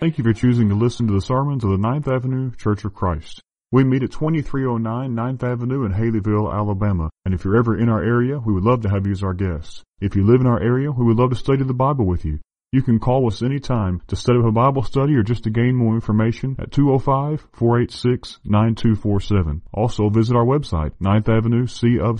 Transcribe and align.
Thank 0.00 0.18
you 0.18 0.24
for 0.24 0.32
choosing 0.32 0.68
to 0.68 0.74
listen 0.74 1.06
to 1.06 1.14
the 1.14 1.20
sermons 1.20 1.64
of 1.64 1.70
the 1.70 1.78
Ninth 1.78 2.08
Avenue 2.08 2.50
Church 2.56 2.84
of 2.84 2.94
Christ. 2.94 3.40
We 3.70 3.84
meet 3.84 4.02
at 4.02 4.12
2309 4.12 5.14
9th 5.14 5.42
Avenue 5.42 5.84
in 5.84 5.92
Haleyville, 5.92 6.52
Alabama, 6.52 7.10
and 7.24 7.34
if 7.34 7.44
you're 7.44 7.56
ever 7.56 7.76
in 7.76 7.88
our 7.88 8.02
area, 8.02 8.38
we 8.38 8.52
would 8.52 8.64
love 8.64 8.82
to 8.82 8.88
have 8.88 9.06
you 9.06 9.12
as 9.12 9.22
our 9.22 9.34
guest. 9.34 9.82
If 10.00 10.14
you 10.14 10.24
live 10.24 10.40
in 10.40 10.46
our 10.46 10.60
area, 10.60 10.90
we 10.90 11.04
would 11.04 11.16
love 11.16 11.30
to 11.30 11.36
study 11.36 11.64
the 11.64 11.74
Bible 11.74 12.06
with 12.06 12.24
you. 12.24 12.40
You 12.74 12.82
can 12.82 12.98
call 12.98 13.26
us 13.28 13.40
anytime 13.40 14.02
to 14.08 14.16
set 14.16 14.34
up 14.34 14.44
a 14.44 14.50
Bible 14.50 14.82
study 14.82 15.14
or 15.14 15.22
just 15.22 15.44
to 15.44 15.50
gain 15.50 15.76
more 15.76 15.94
information 15.94 16.56
at 16.58 16.72
205-486-9247. 16.72 19.60
Also 19.72 20.08
visit 20.08 20.34
our 20.34 20.44
website, 20.44 20.90
9th 21.00 21.28
Avenue 21.28 21.68
C 21.68 22.00
or 22.00 22.18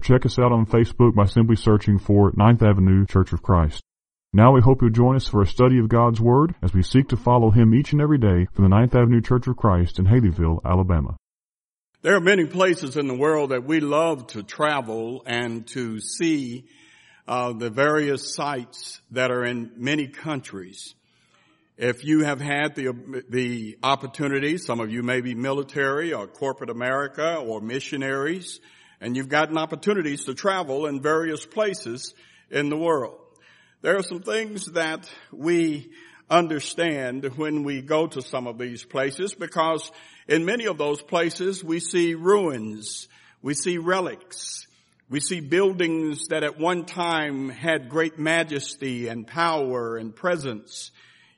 check 0.00 0.26
us 0.26 0.38
out 0.38 0.52
on 0.52 0.66
Facebook 0.66 1.14
by 1.14 1.24
simply 1.24 1.56
searching 1.56 1.98
for 1.98 2.30
9th 2.32 2.60
Avenue 2.60 3.06
Church 3.06 3.32
of 3.32 3.40
Christ. 3.40 3.82
Now 4.34 4.52
we 4.52 4.60
hope 4.60 4.82
you'll 4.82 4.90
join 4.90 5.16
us 5.16 5.26
for 5.26 5.40
a 5.40 5.46
study 5.46 5.78
of 5.78 5.88
God's 5.88 6.20
Word 6.20 6.54
as 6.60 6.74
we 6.74 6.82
seek 6.82 7.08
to 7.08 7.16
follow 7.16 7.50
Him 7.50 7.74
each 7.74 7.92
and 7.92 8.02
every 8.02 8.18
day 8.18 8.48
from 8.52 8.64
the 8.64 8.68
Ninth 8.68 8.94
Avenue 8.94 9.22
Church 9.22 9.46
of 9.46 9.56
Christ 9.56 9.98
in 9.98 10.04
Haleyville, 10.04 10.62
Alabama. 10.62 11.16
There 12.02 12.16
are 12.16 12.20
many 12.20 12.44
places 12.44 12.98
in 12.98 13.08
the 13.08 13.16
world 13.16 13.52
that 13.52 13.64
we 13.64 13.80
love 13.80 14.26
to 14.26 14.42
travel 14.42 15.22
and 15.24 15.66
to 15.68 16.00
see 16.00 16.66
uh, 17.28 17.52
the 17.52 17.70
various 17.70 18.34
sites 18.34 19.00
that 19.10 19.30
are 19.30 19.44
in 19.44 19.72
many 19.76 20.06
countries. 20.08 20.94
If 21.76 22.04
you 22.04 22.24
have 22.24 22.40
had 22.40 22.74
the, 22.74 23.24
the 23.28 23.78
opportunity, 23.82 24.56
some 24.56 24.80
of 24.80 24.90
you 24.90 25.02
may 25.02 25.20
be 25.20 25.34
military 25.34 26.14
or 26.14 26.26
corporate 26.26 26.70
America 26.70 27.36
or 27.36 27.60
missionaries, 27.60 28.60
and 29.00 29.16
you've 29.16 29.28
gotten 29.28 29.58
opportunities 29.58 30.24
to 30.24 30.34
travel 30.34 30.86
in 30.86 31.02
various 31.02 31.44
places 31.44 32.14
in 32.50 32.70
the 32.70 32.76
world. 32.76 33.18
There 33.82 33.96
are 33.98 34.02
some 34.02 34.22
things 34.22 34.66
that 34.72 35.10
we 35.30 35.90
understand 36.30 37.24
when 37.36 37.62
we 37.62 37.82
go 37.82 38.06
to 38.06 38.22
some 38.22 38.46
of 38.46 38.58
these 38.58 38.84
places 38.84 39.34
because 39.34 39.92
in 40.26 40.44
many 40.44 40.66
of 40.66 40.78
those 40.78 41.02
places 41.02 41.62
we 41.62 41.78
see 41.78 42.14
ruins, 42.14 43.06
we 43.42 43.54
see 43.54 43.78
relics, 43.78 44.65
we 45.08 45.20
see 45.20 45.40
buildings 45.40 46.28
that 46.28 46.42
at 46.42 46.58
one 46.58 46.84
time 46.84 47.48
had 47.48 47.88
great 47.88 48.18
majesty 48.18 49.06
and 49.06 49.24
power 49.24 49.96
and 49.96 50.14
presence. 50.14 50.90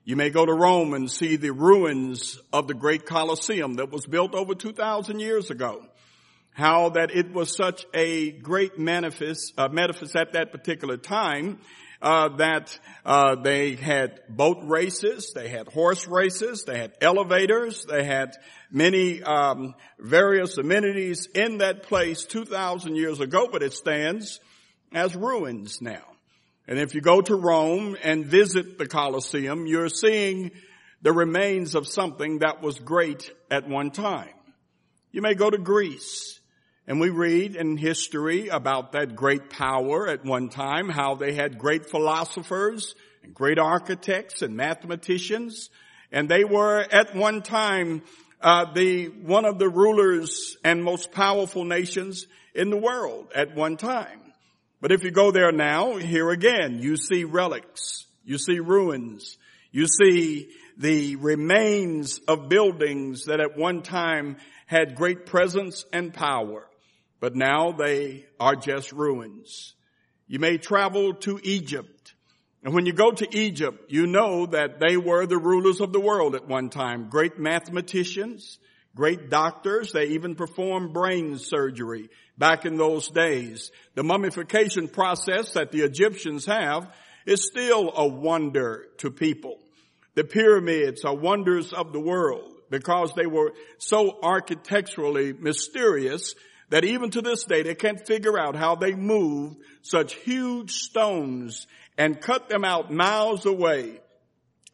You 0.04 0.16
may 0.16 0.30
go 0.30 0.46
to 0.46 0.52
Rome 0.54 0.94
and 0.94 1.10
see 1.10 1.36
the 1.36 1.52
ruins 1.52 2.40
of 2.50 2.66
the 2.66 2.72
great 2.72 3.04
Colosseum 3.04 3.74
that 3.74 3.92
was 3.92 4.06
built 4.06 4.34
over 4.34 4.54
2,000 4.54 5.20
years 5.20 5.50
ago. 5.50 5.84
How 6.52 6.88
that 6.90 7.10
it 7.14 7.30
was 7.32 7.54
such 7.54 7.84
a 7.92 8.30
great 8.30 8.78
manifest, 8.78 9.52
uh, 9.58 9.68
manifest 9.68 10.16
at 10.16 10.32
that 10.32 10.50
particular 10.50 10.96
time 10.96 11.58
uh, 12.00 12.36
that 12.36 12.78
uh, 13.04 13.34
they 13.36 13.74
had 13.74 14.20
boat 14.30 14.58
races, 14.62 15.32
they 15.34 15.48
had 15.48 15.68
horse 15.68 16.08
races, 16.08 16.64
they 16.64 16.78
had 16.78 16.94
elevators, 17.02 17.84
they 17.84 18.04
had 18.04 18.34
many 18.70 19.22
um, 19.22 19.74
various 19.98 20.58
amenities 20.58 21.26
in 21.34 21.58
that 21.58 21.82
place 21.84 22.24
2,000 22.24 22.96
years 22.96 23.20
ago, 23.20 23.48
but 23.50 23.62
it 23.62 23.72
stands 23.72 24.40
as 24.92 25.14
ruins 25.16 25.80
now. 25.80 26.02
And 26.66 26.78
if 26.78 26.94
you 26.94 27.00
go 27.00 27.22
to 27.22 27.34
Rome 27.34 27.96
and 28.02 28.26
visit 28.26 28.78
the 28.78 28.86
Colosseum, 28.86 29.66
you're 29.66 29.88
seeing 29.88 30.50
the 31.00 31.12
remains 31.12 31.74
of 31.74 31.86
something 31.86 32.40
that 32.40 32.60
was 32.60 32.78
great 32.78 33.32
at 33.50 33.68
one 33.68 33.90
time. 33.90 34.34
You 35.10 35.22
may 35.22 35.34
go 35.34 35.48
to 35.48 35.58
Greece 35.58 36.40
and 36.86 37.00
we 37.00 37.10
read 37.10 37.56
in 37.56 37.76
history 37.76 38.48
about 38.48 38.92
that 38.92 39.14
great 39.14 39.50
power 39.50 40.08
at 40.08 40.24
one 40.24 40.48
time, 40.48 40.88
how 40.88 41.14
they 41.14 41.32
had 41.32 41.58
great 41.58 41.86
philosophers 41.86 42.94
and 43.22 43.34
great 43.34 43.58
architects 43.58 44.42
and 44.42 44.56
mathematicians. 44.56 45.70
And 46.10 46.28
they 46.28 46.44
were 46.44 46.80
at 46.90 47.14
one 47.14 47.42
time 47.42 48.02
uh, 48.40 48.72
the 48.72 49.06
one 49.06 49.44
of 49.44 49.58
the 49.58 49.68
rulers 49.68 50.56
and 50.64 50.82
most 50.82 51.12
powerful 51.12 51.64
nations 51.64 52.26
in 52.54 52.70
the 52.70 52.76
world 52.76 53.28
at 53.34 53.54
one 53.54 53.76
time. 53.76 54.20
But 54.80 54.92
if 54.92 55.02
you 55.02 55.10
go 55.10 55.30
there 55.30 55.52
now, 55.52 55.96
here 55.96 56.30
again, 56.30 56.78
you 56.80 56.96
see 56.96 57.24
relics, 57.24 58.06
you 58.24 58.38
see 58.38 58.60
ruins, 58.60 59.36
you 59.72 59.86
see 59.86 60.50
the 60.76 61.16
remains 61.16 62.20
of 62.28 62.48
buildings 62.48 63.24
that 63.24 63.40
at 63.40 63.56
one 63.56 63.82
time 63.82 64.36
had 64.66 64.94
great 64.94 65.26
presence 65.26 65.84
and 65.92 66.14
power 66.14 66.68
but 67.20 67.34
now 67.34 67.72
they 67.72 68.26
are 68.38 68.56
just 68.56 68.92
ruins. 68.92 69.74
You 70.26 70.38
may 70.38 70.58
travel 70.58 71.14
to 71.14 71.40
Egypt. 71.42 71.97
And 72.62 72.74
when 72.74 72.86
you 72.86 72.92
go 72.92 73.12
to 73.12 73.36
Egypt, 73.36 73.90
you 73.90 74.06
know 74.06 74.46
that 74.46 74.80
they 74.80 74.96
were 74.96 75.26
the 75.26 75.38
rulers 75.38 75.80
of 75.80 75.92
the 75.92 76.00
world 76.00 76.34
at 76.34 76.48
one 76.48 76.70
time. 76.70 77.08
Great 77.08 77.38
mathematicians, 77.38 78.58
great 78.96 79.30
doctors. 79.30 79.92
They 79.92 80.08
even 80.08 80.34
performed 80.34 80.92
brain 80.92 81.38
surgery 81.38 82.10
back 82.36 82.66
in 82.66 82.76
those 82.76 83.08
days. 83.08 83.70
The 83.94 84.02
mummification 84.02 84.88
process 84.88 85.52
that 85.52 85.70
the 85.70 85.82
Egyptians 85.82 86.46
have 86.46 86.92
is 87.26 87.46
still 87.46 87.92
a 87.94 88.06
wonder 88.06 88.86
to 88.98 89.10
people. 89.10 89.58
The 90.14 90.24
pyramids 90.24 91.04
are 91.04 91.14
wonders 91.14 91.72
of 91.72 91.92
the 91.92 92.00
world 92.00 92.52
because 92.70 93.12
they 93.14 93.26
were 93.26 93.52
so 93.78 94.18
architecturally 94.20 95.32
mysterious 95.32 96.34
that 96.70 96.84
even 96.84 97.10
to 97.10 97.22
this 97.22 97.44
day 97.44 97.62
they 97.62 97.74
can't 97.74 98.04
figure 98.04 98.38
out 98.38 98.56
how 98.56 98.74
they 98.74 98.94
moved 98.94 99.58
such 99.82 100.14
huge 100.14 100.72
stones 100.72 101.66
and 101.98 102.20
cut 102.20 102.48
them 102.48 102.64
out 102.64 102.92
miles 102.92 103.44
away 103.44 104.00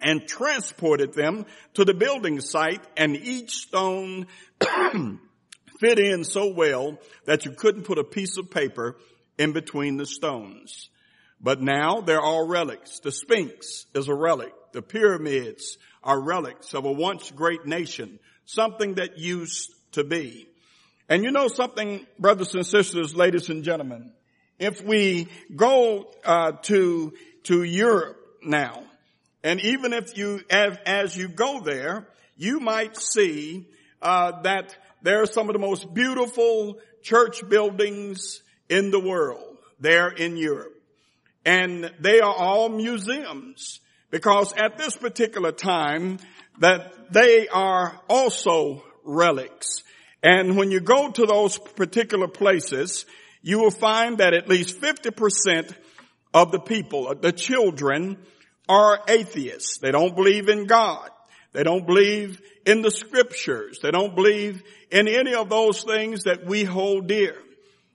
and 0.00 0.28
transported 0.28 1.14
them 1.14 1.46
to 1.72 1.84
the 1.84 1.94
building 1.94 2.40
site 2.40 2.84
and 2.96 3.16
each 3.16 3.52
stone 3.52 4.26
fit 5.80 5.98
in 5.98 6.22
so 6.22 6.52
well 6.52 6.98
that 7.24 7.46
you 7.46 7.52
couldn't 7.52 7.84
put 7.84 7.98
a 7.98 8.04
piece 8.04 8.36
of 8.36 8.50
paper 8.50 8.96
in 9.38 9.52
between 9.52 9.96
the 9.96 10.06
stones. 10.06 10.90
But 11.40 11.60
now 11.60 12.02
they're 12.02 12.20
all 12.20 12.46
relics. 12.46 13.00
The 13.00 13.10
Sphinx 13.10 13.86
is 13.94 14.08
a 14.08 14.14
relic. 14.14 14.52
The 14.72 14.82
pyramids 14.82 15.78
are 16.02 16.20
relics 16.20 16.74
of 16.74 16.84
a 16.84 16.92
once 16.92 17.30
great 17.30 17.66
nation, 17.66 18.18
something 18.44 18.94
that 18.94 19.18
used 19.18 19.72
to 19.92 20.04
be. 20.04 20.48
And 21.08 21.24
you 21.24 21.30
know 21.30 21.48
something, 21.48 22.06
brothers 22.18 22.54
and 22.54 22.66
sisters, 22.66 23.14
ladies 23.14 23.48
and 23.48 23.64
gentlemen, 23.64 24.12
if 24.58 24.82
we 24.82 25.28
go 25.54 26.10
uh, 26.24 26.52
to 26.62 27.12
to 27.44 27.62
Europe 27.62 28.16
now, 28.42 28.82
and 29.42 29.60
even 29.60 29.92
if 29.92 30.16
you 30.16 30.40
as, 30.50 30.78
as 30.86 31.16
you 31.16 31.28
go 31.28 31.60
there, 31.60 32.06
you 32.36 32.60
might 32.60 32.96
see 32.96 33.66
uh, 34.00 34.42
that 34.42 34.76
there 35.02 35.22
are 35.22 35.26
some 35.26 35.48
of 35.48 35.52
the 35.52 35.58
most 35.58 35.92
beautiful 35.92 36.78
church 37.02 37.46
buildings 37.48 38.42
in 38.68 38.90
the 38.90 39.00
world 39.00 39.58
there 39.80 40.08
in 40.08 40.36
Europe, 40.36 40.80
and 41.44 41.92
they 42.00 42.20
are 42.20 42.34
all 42.34 42.68
museums 42.68 43.80
because 44.10 44.52
at 44.54 44.78
this 44.78 44.96
particular 44.96 45.52
time 45.52 46.18
that 46.60 47.12
they 47.12 47.48
are 47.48 48.00
also 48.08 48.82
relics. 49.04 49.82
And 50.22 50.56
when 50.56 50.70
you 50.70 50.80
go 50.80 51.10
to 51.10 51.26
those 51.26 51.58
particular 51.58 52.28
places, 52.28 53.04
you 53.44 53.58
will 53.58 53.70
find 53.70 54.18
that 54.18 54.32
at 54.32 54.48
least 54.48 54.80
50% 54.80 55.74
of 56.32 56.50
the 56.50 56.58
people, 56.58 57.14
the 57.14 57.30
children, 57.30 58.16
are 58.70 58.98
atheists. 59.06 59.76
They 59.78 59.90
don't 59.90 60.16
believe 60.16 60.48
in 60.48 60.64
God. 60.64 61.10
They 61.52 61.62
don't 61.62 61.86
believe 61.86 62.40
in 62.64 62.80
the 62.80 62.90
scriptures. 62.90 63.80
They 63.82 63.90
don't 63.90 64.14
believe 64.14 64.62
in 64.90 65.08
any 65.08 65.34
of 65.34 65.50
those 65.50 65.84
things 65.84 66.24
that 66.24 66.46
we 66.46 66.64
hold 66.64 67.06
dear. 67.06 67.36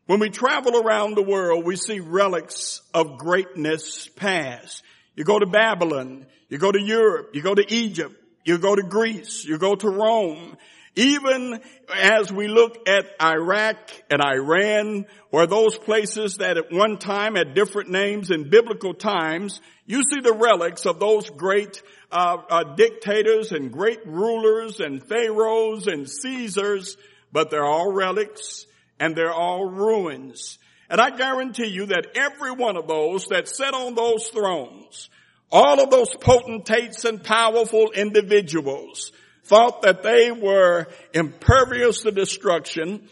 When 0.05 0.19
we 0.19 0.29
travel 0.29 0.77
around 0.77 1.15
the 1.15 1.23
world, 1.23 1.65
we 1.65 1.75
see 1.75 1.99
relics 1.99 2.81
of 2.93 3.17
greatness 3.17 4.07
past. 4.07 4.83
You 5.15 5.23
go 5.23 5.39
to 5.39 5.47
Babylon, 5.47 6.27
you 6.49 6.59
go 6.59 6.71
to 6.71 6.81
Europe, 6.81 7.31
you 7.33 7.41
go 7.41 7.55
to 7.55 7.73
Egypt, 7.73 8.15
you 8.45 8.59
go 8.59 8.75
to 8.75 8.83
Greece, 8.83 9.43
you 9.45 9.57
go 9.57 9.75
to 9.75 9.89
Rome, 9.89 10.57
even 10.99 11.61
as 11.95 12.29
we 12.29 12.49
look 12.49 12.89
at 12.89 13.05
Iraq 13.21 13.77
and 14.11 14.21
Iran, 14.21 15.05
or 15.31 15.47
those 15.47 15.77
places 15.77 16.35
that 16.39 16.57
at 16.57 16.73
one 16.73 16.97
time 16.97 17.35
had 17.35 17.53
different 17.53 17.89
names 17.89 18.31
in 18.31 18.49
biblical 18.49 18.93
times, 18.93 19.61
you 19.85 20.03
see 20.03 20.19
the 20.19 20.33
relics 20.33 20.85
of 20.85 20.99
those 20.99 21.29
great 21.29 21.81
uh, 22.11 22.37
uh, 22.49 22.63
dictators 22.75 23.53
and 23.53 23.71
great 23.71 24.05
rulers 24.05 24.81
and 24.81 25.01
pharaohs 25.01 25.87
and 25.87 26.09
Caesars, 26.09 26.97
but 27.31 27.49
they're 27.49 27.65
all 27.65 27.93
relics 27.93 28.65
and 28.99 29.15
they're 29.15 29.31
all 29.31 29.63
ruins. 29.69 30.59
And 30.89 30.99
I 30.99 31.15
guarantee 31.15 31.67
you 31.67 31.85
that 31.87 32.07
every 32.15 32.51
one 32.51 32.75
of 32.75 32.89
those 32.89 33.27
that 33.27 33.47
sat 33.47 33.73
on 33.73 33.95
those 33.95 34.27
thrones 34.27 35.09
All 35.51 35.81
of 35.81 35.89
those 35.89 36.13
potentates 36.15 37.05
and 37.05 37.23
powerful 37.23 37.89
individuals 37.91 39.11
thought 39.49 39.81
that 39.81 40.03
they 40.03 40.31
were 40.31 40.87
impervious 41.11 42.01
to 42.01 42.11
destruction, 42.11 43.09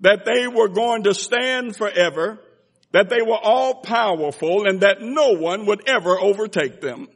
that 0.00 0.24
they 0.24 0.48
were 0.48 0.68
going 0.68 1.04
to 1.04 1.14
stand 1.14 1.76
forever, 1.76 2.38
that 2.90 3.08
they 3.08 3.22
were 3.22 3.38
all 3.40 3.74
powerful 3.82 4.66
and 4.66 4.80
that 4.80 5.00
no 5.00 5.32
one 5.32 5.66
would 5.66 5.88
ever 5.88 6.18
overtake 6.18 6.80
them. 6.80 7.08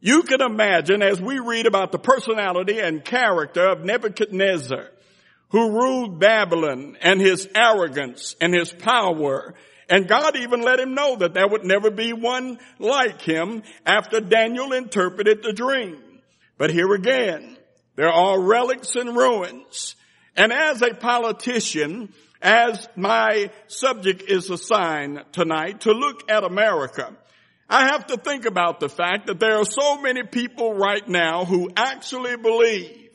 You 0.00 0.22
can 0.22 0.40
imagine 0.40 1.02
as 1.02 1.20
we 1.20 1.40
read 1.40 1.66
about 1.66 1.90
the 1.90 1.98
personality 1.98 2.78
and 2.78 3.04
character 3.04 3.66
of 3.66 3.84
Nebuchadnezzar, 3.84 4.86
who 5.48 5.70
ruled 5.70 6.20
Babylon 6.20 6.96
and 7.00 7.20
his 7.20 7.48
arrogance 7.56 8.36
and 8.40 8.54
his 8.54 8.72
power. 8.72 9.54
And 9.88 10.06
God 10.06 10.36
even 10.36 10.62
let 10.62 10.78
him 10.78 10.94
know 10.94 11.16
that 11.16 11.34
there 11.34 11.48
would 11.48 11.64
never 11.64 11.90
be 11.90 12.12
one 12.12 12.58
like 12.78 13.20
him 13.22 13.62
after 13.84 14.20
Daniel 14.20 14.72
interpreted 14.72 15.42
the 15.42 15.52
dream. 15.52 15.98
But 16.58 16.70
here 16.70 16.92
again, 16.92 17.56
there 17.96 18.12
are 18.12 18.40
relics 18.40 18.94
and 18.94 19.16
ruins. 19.16 19.96
And 20.36 20.52
as 20.52 20.82
a 20.82 20.94
politician, 20.94 22.12
as 22.42 22.88
my 22.94 23.50
subject 23.66 24.22
is 24.22 24.50
assigned 24.50 25.24
tonight 25.32 25.82
to 25.82 25.92
look 25.92 26.30
at 26.30 26.44
America, 26.44 27.16
I 27.68 27.88
have 27.88 28.06
to 28.08 28.16
think 28.16 28.44
about 28.44 28.78
the 28.78 28.88
fact 28.88 29.26
that 29.26 29.40
there 29.40 29.56
are 29.56 29.64
so 29.64 30.00
many 30.00 30.22
people 30.22 30.74
right 30.74 31.06
now 31.08 31.44
who 31.44 31.70
actually 31.74 32.36
believe 32.36 33.10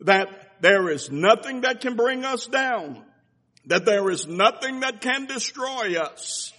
that 0.00 0.28
there 0.60 0.88
is 0.88 1.10
nothing 1.10 1.62
that 1.62 1.80
can 1.80 1.96
bring 1.96 2.24
us 2.24 2.46
down, 2.46 3.02
that 3.66 3.84
there 3.84 4.08
is 4.10 4.26
nothing 4.26 4.80
that 4.80 5.00
can 5.00 5.26
destroy 5.26 6.00
us, 6.00 6.52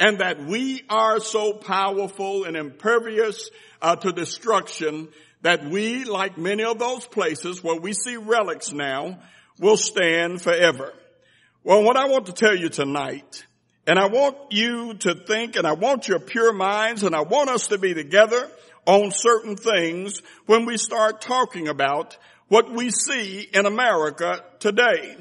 and 0.00 0.18
that 0.18 0.44
we 0.44 0.82
are 0.90 1.20
so 1.20 1.52
powerful 1.52 2.44
and 2.44 2.56
impervious 2.56 3.48
uh, 3.80 3.96
to 3.96 4.12
destruction 4.12 5.08
that 5.44 5.62
we, 5.62 6.04
like 6.04 6.38
many 6.38 6.64
of 6.64 6.78
those 6.78 7.06
places 7.06 7.62
where 7.62 7.78
we 7.78 7.92
see 7.92 8.16
relics 8.16 8.72
now, 8.72 9.18
will 9.60 9.76
stand 9.76 10.40
forever. 10.40 10.94
Well, 11.62 11.82
what 11.82 11.98
I 11.98 12.06
want 12.06 12.26
to 12.26 12.32
tell 12.32 12.56
you 12.56 12.70
tonight, 12.70 13.44
and 13.86 13.98
I 13.98 14.06
want 14.06 14.36
you 14.52 14.94
to 14.94 15.14
think, 15.14 15.56
and 15.56 15.66
I 15.66 15.74
want 15.74 16.08
your 16.08 16.18
pure 16.18 16.54
minds, 16.54 17.02
and 17.02 17.14
I 17.14 17.20
want 17.20 17.50
us 17.50 17.66
to 17.68 17.78
be 17.78 17.92
together 17.92 18.50
on 18.86 19.10
certain 19.10 19.56
things 19.56 20.22
when 20.46 20.64
we 20.64 20.78
start 20.78 21.20
talking 21.20 21.68
about 21.68 22.16
what 22.48 22.72
we 22.72 22.90
see 22.90 23.46
in 23.52 23.66
America 23.66 24.42
today. 24.60 25.14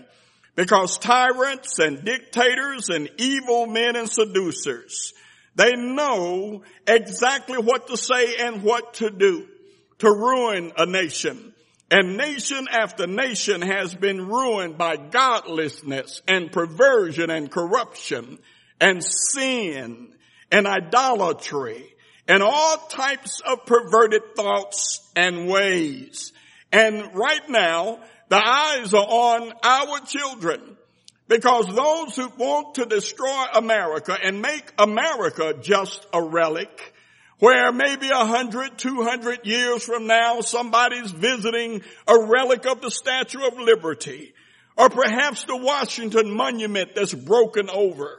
Because 0.56 0.98
tyrants 1.00 1.80
and 1.80 2.06
dictators 2.06 2.88
and 2.88 3.10
evil 3.18 3.66
men 3.68 3.98
and 3.98 4.10
seducers, 4.10 5.12
they 5.56 5.74
know 5.76 6.64
exactly 6.88 7.58
what 7.58 7.88
to 7.88 7.98
say 7.98 8.38
and 8.38 8.64
what 8.64 8.94
to 8.96 9.10
do 9.10 9.48
to 10.04 10.12
ruin 10.12 10.74
a 10.78 10.86
nation. 10.86 11.54
And 11.90 12.18
nation 12.18 12.68
after 12.70 13.08
nation 13.08 13.62
has 13.62 13.96
been 13.96 14.28
ruined 14.28 14.78
by 14.78 14.98
godlessness 14.98 16.22
and 16.28 16.52
perversion 16.52 17.30
and 17.30 17.50
corruption 17.50 18.40
and 18.82 19.02
sin 19.02 20.14
and 20.52 20.68
idolatry 20.68 21.86
and 22.28 22.44
all 22.44 22.78
types 22.90 23.40
of 23.42 23.66
perverted 23.66 24.36
thoughts 24.36 25.10
and 25.16 25.48
ways. 25.48 26.34
And 26.74 27.16
right 27.16 27.48
now, 27.48 28.00
the 28.28 28.42
eyes 28.46 28.94
are 28.94 29.06
on 29.08 29.54
our 29.64 30.00
children 30.02 30.76
because 31.30 31.68
those 31.68 32.18
who 32.18 32.28
want 32.38 32.76
to 32.76 32.86
destroy 32.86 33.46
America 33.54 34.18
and 34.22 34.42
make 34.42 34.70
America 34.78 35.54
just 35.62 36.06
a 36.12 36.22
relic 36.22 36.93
where 37.44 37.74
maybe 37.74 38.08
a 38.10 38.26
hundred, 38.26 38.78
two 38.78 39.04
hundred 39.04 39.46
years 39.46 39.84
from 39.84 40.08
now 40.08 40.40
somebody's 40.40 41.12
visiting 41.12 41.82
a 42.08 42.18
relic 42.26 42.66
of 42.66 42.80
the 42.80 42.90
Statue 42.90 43.46
of 43.46 43.60
Liberty, 43.60 44.34
or 44.78 44.90
perhaps 44.90 45.44
the 45.44 45.58
Washington 45.58 46.34
Monument 46.34 46.92
that's 46.96 47.14
broken 47.14 47.70
over, 47.70 48.18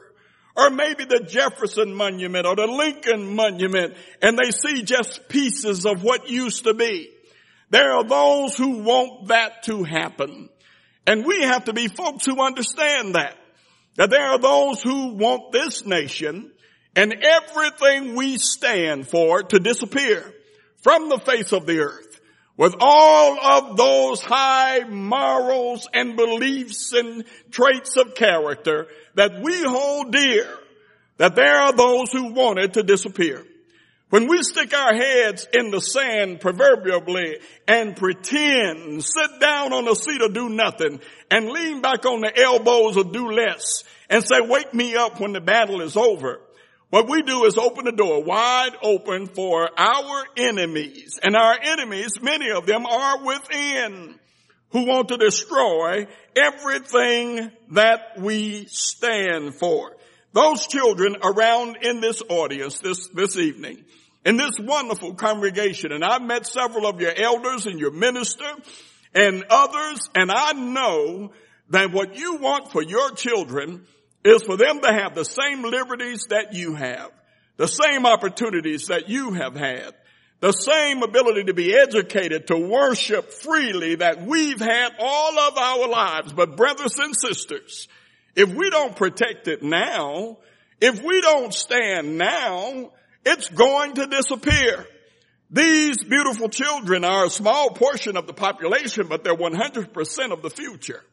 or 0.55 0.69
maybe 0.69 1.05
the 1.05 1.25
Jefferson 1.27 1.95
Monument 1.95 2.45
or 2.45 2.55
the 2.55 2.67
Lincoln 2.67 3.35
Monument, 3.35 3.95
and 4.21 4.37
they 4.37 4.51
see 4.51 4.83
just 4.83 5.27
pieces 5.27 5.87
of 5.87 6.03
what 6.03 6.29
used 6.29 6.65
to 6.65 6.75
be. 6.75 7.09
There 7.71 7.93
are 7.93 8.03
those 8.03 8.55
who 8.55 8.83
want 8.83 9.29
that 9.29 9.63
to 9.63 9.83
happen. 9.83 10.49
And 11.07 11.25
we 11.25 11.41
have 11.41 11.65
to 11.65 11.73
be 11.73 11.87
folks 11.87 12.27
who 12.27 12.39
understand 12.39 13.15
that. 13.15 13.35
That 13.95 14.11
there 14.11 14.27
are 14.27 14.39
those 14.39 14.83
who 14.83 15.15
want 15.15 15.51
this 15.51 15.83
nation 15.83 16.51
and 16.95 17.13
everything 17.13 18.15
we 18.15 18.37
stand 18.37 19.07
for 19.07 19.43
to 19.43 19.59
disappear 19.59 20.33
from 20.77 21.09
the 21.09 21.19
face 21.19 21.51
of 21.51 21.65
the 21.65 21.79
earth 21.79 22.21
with 22.57 22.75
all 22.79 23.39
of 23.39 23.77
those 23.77 24.21
high 24.21 24.79
morals 24.87 25.87
and 25.93 26.15
beliefs 26.15 26.93
and 26.93 27.25
traits 27.51 27.97
of 27.97 28.15
character 28.15 28.87
that 29.15 29.41
we 29.41 29.61
hold 29.61 30.11
dear, 30.11 30.47
that 31.17 31.35
there 31.35 31.57
are 31.57 31.73
those 31.73 32.11
who 32.11 32.33
want 32.33 32.59
it 32.59 32.73
to 32.73 32.83
disappear. 32.83 33.43
When 34.09 34.27
we 34.27 34.41
stick 34.43 34.73
our 34.73 34.93
heads 34.93 35.47
in 35.51 35.71
the 35.71 35.81
sand 35.81 36.39
proverbially 36.39 37.39
and 37.67 37.97
pretend, 37.97 39.03
sit 39.03 39.39
down 39.41 39.73
on 39.73 39.87
a 39.87 39.95
seat 39.95 40.21
or 40.21 40.29
do 40.29 40.47
nothing 40.47 41.01
and 41.29 41.49
lean 41.49 41.81
back 41.81 42.05
on 42.05 42.21
the 42.21 42.31
elbows 42.39 42.95
or 42.95 43.03
do 43.03 43.31
less 43.31 43.83
and 44.09 44.23
say, 44.23 44.39
wake 44.39 44.73
me 44.73 44.95
up 44.95 45.19
when 45.19 45.33
the 45.33 45.41
battle 45.41 45.81
is 45.81 45.97
over. 45.97 46.39
What 46.95 47.09
we 47.09 47.23
do 47.23 47.43
is 47.43 47.57
open 47.57 47.83
the 47.83 47.91
door 47.91 48.23
wide 48.23 48.71
open 48.81 49.27
for 49.27 49.69
our 49.77 50.23
enemies. 50.37 51.19
And 51.21 51.35
our 51.35 51.57
enemies, 51.61 52.21
many 52.21 52.51
of 52.51 52.65
them 52.65 52.85
are 52.85 53.21
within 53.21 54.17
who 54.69 54.85
want 54.85 55.09
to 55.09 55.17
destroy 55.17 56.07
everything 56.37 57.51
that 57.71 58.17
we 58.17 58.67
stand 58.69 59.55
for. 59.55 59.97
Those 60.31 60.67
children 60.67 61.17
around 61.21 61.79
in 61.81 61.99
this 61.99 62.21
audience 62.29 62.79
this, 62.79 63.09
this 63.09 63.35
evening, 63.35 63.83
in 64.25 64.37
this 64.37 64.57
wonderful 64.57 65.15
congregation, 65.15 65.91
and 65.91 66.01
I've 66.01 66.21
met 66.21 66.45
several 66.45 66.87
of 66.87 67.01
your 67.01 67.11
elders 67.13 67.65
and 67.65 67.77
your 67.77 67.91
minister 67.91 68.49
and 69.13 69.43
others, 69.49 70.09
and 70.15 70.31
I 70.31 70.53
know 70.53 71.33
that 71.71 71.91
what 71.91 72.17
you 72.17 72.37
want 72.37 72.71
for 72.71 72.81
your 72.81 73.11
children 73.11 73.85
is 74.25 74.43
for 74.43 74.57
them 74.57 74.81
to 74.81 74.91
have 74.91 75.13
the 75.15 75.23
same 75.23 75.61
liberties 75.61 76.25
that 76.29 76.53
you 76.53 76.73
have, 76.75 77.11
the 77.57 77.67
same 77.67 78.05
opportunities 78.05 78.87
that 78.87 79.07
you 79.07 79.33
have 79.33 79.55
had, 79.55 79.93
the 80.39 80.51
same 80.51 81.03
ability 81.03 81.43
to 81.45 81.53
be 81.53 81.75
educated, 81.75 82.47
to 82.47 82.57
worship 82.57 83.31
freely 83.31 83.95
that 83.95 84.25
we've 84.25 84.59
had 84.59 84.89
all 84.99 85.39
of 85.39 85.57
our 85.57 85.87
lives. 85.87 86.33
But 86.33 86.57
brothers 86.57 86.97
and 86.97 87.15
sisters, 87.15 87.87
if 88.35 88.51
we 88.51 88.69
don't 88.69 88.95
protect 88.95 89.47
it 89.47 89.63
now, 89.63 90.37
if 90.81 91.01
we 91.01 91.21
don't 91.21 91.53
stand 91.53 92.17
now, 92.17 92.91
it's 93.25 93.47
going 93.49 93.93
to 93.93 94.07
disappear. 94.07 94.85
These 95.51 96.03
beautiful 96.03 96.49
children 96.49 97.05
are 97.05 97.25
a 97.25 97.29
small 97.29 97.69
portion 97.69 98.17
of 98.17 98.27
the 98.27 98.33
population, 98.33 99.07
but 99.07 99.23
they're 99.23 99.35
100% 99.35 100.31
of 100.31 100.41
the 100.41 100.49
future. 100.49 101.03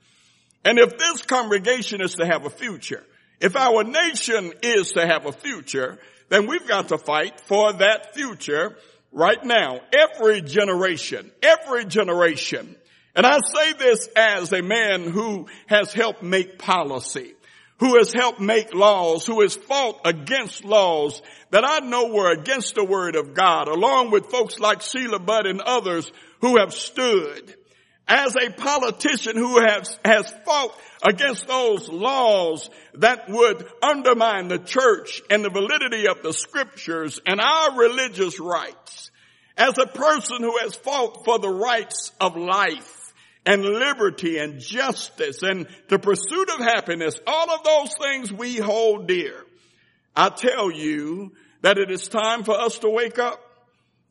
And 0.64 0.78
if 0.78 0.96
this 0.96 1.22
congregation 1.22 2.00
is 2.00 2.14
to 2.16 2.26
have 2.26 2.44
a 2.44 2.50
future, 2.50 3.04
if 3.40 3.56
our 3.56 3.82
nation 3.82 4.52
is 4.62 4.92
to 4.92 5.06
have 5.06 5.26
a 5.26 5.32
future, 5.32 5.98
then 6.28 6.46
we've 6.46 6.66
got 6.66 6.88
to 6.88 6.98
fight 6.98 7.40
for 7.40 7.72
that 7.72 8.14
future 8.14 8.76
right 9.10 9.44
now. 9.44 9.80
Every 9.92 10.40
generation, 10.40 11.30
every 11.42 11.84
generation. 11.84 12.76
And 13.14 13.26
I 13.26 13.38
say 13.40 13.72
this 13.74 14.08
as 14.16 14.52
a 14.52 14.62
man 14.62 15.02
who 15.02 15.48
has 15.66 15.92
helped 15.92 16.22
make 16.22 16.58
policy, 16.58 17.34
who 17.78 17.98
has 17.98 18.12
helped 18.12 18.40
make 18.40 18.72
laws, 18.72 19.26
who 19.26 19.42
has 19.42 19.56
fought 19.56 20.00
against 20.04 20.64
laws 20.64 21.20
that 21.50 21.64
I 21.68 21.80
know 21.80 22.14
were 22.14 22.30
against 22.32 22.76
the 22.76 22.84
word 22.84 23.16
of 23.16 23.34
God, 23.34 23.68
along 23.68 24.12
with 24.12 24.30
folks 24.30 24.58
like 24.60 24.80
Sheila 24.80 25.18
Butt 25.18 25.46
and 25.46 25.60
others 25.60 26.10
who 26.40 26.58
have 26.58 26.72
stood 26.72 27.56
as 28.08 28.36
a 28.36 28.50
politician 28.50 29.36
who 29.36 29.60
has, 29.60 29.98
has 30.04 30.30
fought 30.44 30.76
against 31.02 31.46
those 31.46 31.88
laws 31.88 32.68
that 32.94 33.28
would 33.28 33.66
undermine 33.82 34.48
the 34.48 34.58
church 34.58 35.22
and 35.30 35.44
the 35.44 35.50
validity 35.50 36.06
of 36.06 36.22
the 36.22 36.32
scriptures 36.32 37.20
and 37.26 37.40
our 37.40 37.78
religious 37.78 38.38
rights. 38.38 39.10
As 39.56 39.78
a 39.78 39.86
person 39.86 40.38
who 40.40 40.56
has 40.58 40.74
fought 40.74 41.24
for 41.24 41.38
the 41.38 41.50
rights 41.50 42.12
of 42.20 42.36
life 42.36 43.12
and 43.44 43.62
liberty 43.64 44.38
and 44.38 44.60
justice 44.60 45.42
and 45.42 45.66
the 45.88 45.98
pursuit 45.98 46.48
of 46.50 46.60
happiness, 46.60 47.14
all 47.26 47.50
of 47.50 47.64
those 47.64 47.94
things 48.00 48.32
we 48.32 48.56
hold 48.56 49.08
dear. 49.08 49.44
I 50.14 50.28
tell 50.28 50.70
you 50.70 51.32
that 51.62 51.78
it 51.78 51.90
is 51.90 52.08
time 52.08 52.44
for 52.44 52.58
us 52.58 52.78
to 52.80 52.90
wake 52.90 53.18
up. 53.18 53.40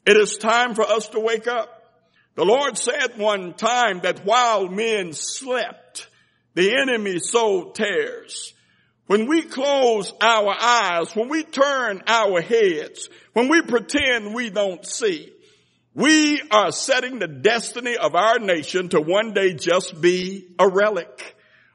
It 0.05 0.17
is 0.17 0.38
time 0.38 0.74
for 0.75 0.83
us 0.83 1.10
to 1.10 1.19
wake 1.19 1.48
up. 1.48 1.80
The 2.35 2.45
Lord 2.45 2.77
said 2.77 3.17
one 3.17 3.53
time 3.53 4.01
that 4.01 4.25
while 4.25 4.67
men 4.67 5.13
slept, 5.13 6.07
the 6.53 6.75
enemy 6.75 7.19
sowed 7.19 7.75
tares. 7.75 8.53
when 9.07 9.27
we 9.27 9.41
close 9.41 10.13
our 10.21 10.55
eyes, 10.57 11.13
when 11.15 11.27
we 11.27 11.43
turn 11.43 12.01
our 12.07 12.39
heads, 12.41 13.09
when 13.33 13.50
we 13.50 13.61
pretend 13.61 14.33
we 14.33 14.50
don't 14.50 14.85
see, 14.85 15.33
we 15.93 16.41
are 16.50 16.71
setting 16.71 17.19
the 17.19 17.27
destiny 17.27 17.97
of 17.97 18.15
our 18.15 18.39
nation 18.39 18.88
to 18.89 19.01
one 19.01 19.33
day 19.33 19.53
just 19.53 20.00
be 20.00 20.47
a 20.57 20.65
relic. 20.65 21.30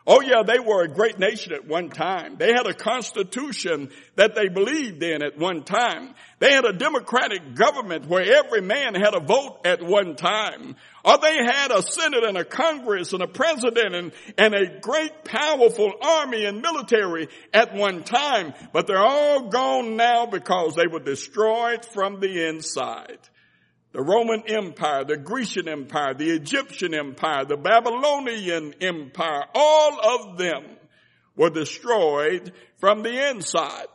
Oh 0.09 0.21
yeah, 0.21 0.45
they 0.47 0.61
were 0.61 0.85
a 0.85 0.89
great 0.89 1.19
nation 1.19 1.53
at 1.53 1.67
one 1.67 1.89
time. 1.89 2.37
They 2.37 2.53
had 2.53 2.69
a 2.69 2.75
constitution 2.75 3.91
that 4.15 4.37
they 4.37 4.49
believed 4.49 5.03
in 5.03 5.21
at 5.21 5.37
one 5.37 5.65
time. 5.65 6.15
They 6.39 6.53
had 6.53 6.65
a 6.65 6.73
democratic 6.73 7.57
government 7.57 8.07
where 8.07 8.23
every 8.37 8.61
man 8.61 8.95
had 8.95 9.15
a 9.17 9.21
vote 9.21 9.63
at 9.65 9.83
one 9.83 10.15
time. 10.15 10.77
Or 11.05 11.19
they 11.19 11.37
had 11.37 11.73
a 11.73 11.83
senate 11.83 12.23
and 12.23 12.37
a 12.39 12.45
congress 12.45 13.15
and 13.15 13.23
a 13.23 13.27
president 13.27 13.97
and, 13.97 14.13
and 14.39 14.55
a 14.55 14.79
great 14.81 15.25
powerful 15.25 15.93
army 16.01 16.45
and 16.45 16.63
military 16.63 17.27
at 17.53 17.75
one 17.75 18.05
time. 18.05 18.55
But 18.73 18.87
they're 18.87 18.99
all 18.99 19.49
gone 19.49 19.97
now 19.97 20.27
because 20.27 20.77
they 20.77 20.87
were 20.87 21.01
destroyed 21.01 21.85
from 21.85 22.21
the 22.21 22.47
inside 22.49 23.19
the 23.97 24.03
Roman 24.03 24.43
Empire, 24.47 25.05
the 25.05 25.17
Grecian 25.17 25.69
Empire, 25.69 26.13
the 26.13 26.29
Egyptian 26.29 26.93
Empire, 26.93 27.47
the 27.47 27.57
Babylonian 27.57 28.75
Empire, 28.79 29.45
all 29.55 30.21
of 30.21 30.37
them 30.37 30.65
were 31.35 31.49
destroyed 31.49 32.53
from 32.77 33.03
the 33.03 33.31
inside. 33.31 33.87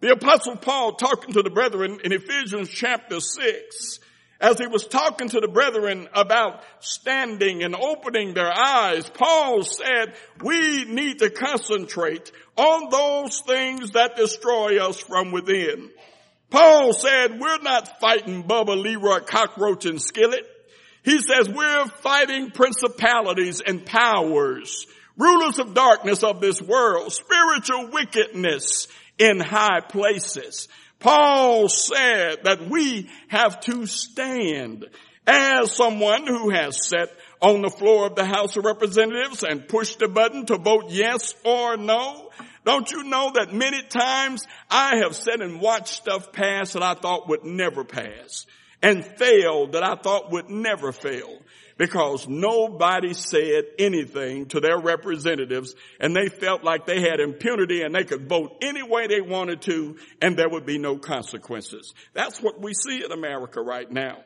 The 0.00 0.12
apostle 0.12 0.56
Paul 0.56 0.92
talking 0.96 1.32
to 1.32 1.42
the 1.42 1.48
brethren 1.48 2.00
in 2.04 2.12
Ephesians 2.12 2.68
chapter 2.68 3.18
6, 3.18 4.00
as 4.42 4.58
he 4.58 4.66
was 4.66 4.86
talking 4.86 5.30
to 5.30 5.40
the 5.40 5.48
brethren 5.48 6.06
about 6.12 6.62
standing 6.80 7.62
and 7.62 7.74
opening 7.74 8.34
their 8.34 8.52
eyes, 8.52 9.08
Paul 9.08 9.62
said, 9.62 10.12
we 10.42 10.84
need 10.84 11.20
to 11.20 11.30
concentrate 11.30 12.30
on 12.58 12.90
those 12.90 13.40
things 13.40 13.92
that 13.92 14.16
destroy 14.16 14.86
us 14.86 15.00
from 15.00 15.32
within. 15.32 15.92
Paul 16.50 16.92
said, 16.92 17.40
we're 17.40 17.62
not 17.62 18.00
fighting 18.00 18.44
Bubba 18.44 18.80
Leroy 18.80 19.20
Cockroach 19.20 19.84
and 19.84 20.00
Skillet. 20.00 20.46
He 21.02 21.18
says 21.18 21.48
we're 21.48 21.86
fighting 21.86 22.50
principalities 22.50 23.60
and 23.60 23.84
powers, 23.86 24.86
rulers 25.16 25.58
of 25.58 25.74
darkness 25.74 26.22
of 26.22 26.40
this 26.40 26.60
world, 26.60 27.12
spiritual 27.12 27.90
wickedness 27.90 28.88
in 29.18 29.40
high 29.40 29.80
places. 29.80 30.68
Paul 30.98 31.68
said 31.68 32.44
that 32.44 32.68
we 32.68 33.08
have 33.28 33.60
to 33.60 33.86
stand 33.86 34.86
as 35.26 35.72
someone 35.72 36.26
who 36.26 36.50
has 36.50 36.88
sat 36.88 37.10
on 37.40 37.62
the 37.62 37.70
floor 37.70 38.06
of 38.06 38.14
the 38.14 38.24
House 38.24 38.56
of 38.56 38.64
Representatives 38.64 39.42
and 39.42 39.68
pushed 39.68 39.98
the 39.98 40.08
button 40.08 40.46
to 40.46 40.56
vote 40.56 40.86
yes 40.88 41.34
or 41.44 41.76
no. 41.76 42.30
Don't 42.66 42.90
you 42.90 43.04
know 43.04 43.30
that 43.36 43.54
many 43.54 43.80
times 43.84 44.44
I 44.68 44.96
have 44.96 45.14
sat 45.14 45.40
and 45.40 45.60
watched 45.60 45.94
stuff 45.94 46.32
pass 46.32 46.72
that 46.72 46.82
I 46.82 46.94
thought 46.94 47.28
would 47.28 47.44
never 47.44 47.84
pass 47.84 48.44
and 48.82 49.04
failed 49.04 49.72
that 49.72 49.84
I 49.84 49.94
thought 49.94 50.32
would 50.32 50.50
never 50.50 50.90
fail 50.90 51.38
because 51.78 52.26
nobody 52.26 53.14
said 53.14 53.66
anything 53.78 54.46
to 54.46 54.58
their 54.58 54.80
representatives 54.80 55.76
and 56.00 56.16
they 56.16 56.28
felt 56.28 56.64
like 56.64 56.86
they 56.86 57.00
had 57.00 57.20
impunity 57.20 57.82
and 57.82 57.94
they 57.94 58.02
could 58.02 58.28
vote 58.28 58.56
any 58.62 58.82
way 58.82 59.06
they 59.06 59.20
wanted 59.20 59.62
to 59.62 59.96
and 60.20 60.36
there 60.36 60.48
would 60.48 60.66
be 60.66 60.78
no 60.78 60.98
consequences. 60.98 61.94
That's 62.14 62.42
what 62.42 62.60
we 62.60 62.74
see 62.74 63.04
in 63.04 63.12
America 63.12 63.60
right 63.60 63.88
now. 63.88 64.18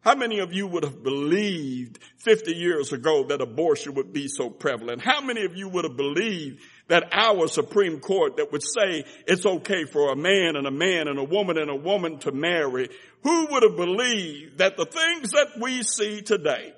How 0.00 0.14
many 0.14 0.40
of 0.40 0.52
you 0.52 0.66
would 0.66 0.84
have 0.84 1.02
believed 1.02 1.98
50 2.18 2.52
years 2.52 2.92
ago 2.92 3.24
that 3.28 3.40
abortion 3.40 3.94
would 3.94 4.12
be 4.12 4.28
so 4.28 4.50
prevalent? 4.50 5.02
How 5.02 5.22
many 5.22 5.44
of 5.44 5.56
you 5.56 5.68
would 5.68 5.84
have 5.84 5.96
believed 5.96 6.62
that 6.88 7.08
our 7.12 7.48
Supreme 7.48 8.00
Court 8.00 8.36
that 8.36 8.52
would 8.52 8.62
say 8.62 9.04
it's 9.26 9.46
okay 9.46 9.84
for 9.84 10.12
a 10.12 10.16
man 10.16 10.56
and 10.56 10.66
a 10.66 10.70
man 10.70 11.08
and 11.08 11.18
a 11.18 11.24
woman 11.24 11.56
and 11.56 11.70
a 11.70 11.76
woman 11.76 12.18
to 12.20 12.32
marry, 12.32 12.88
who 13.22 13.46
would 13.50 13.62
have 13.62 13.76
believed 13.76 14.58
that 14.58 14.76
the 14.76 14.84
things 14.84 15.30
that 15.30 15.58
we 15.60 15.82
see 15.82 16.20
today 16.20 16.74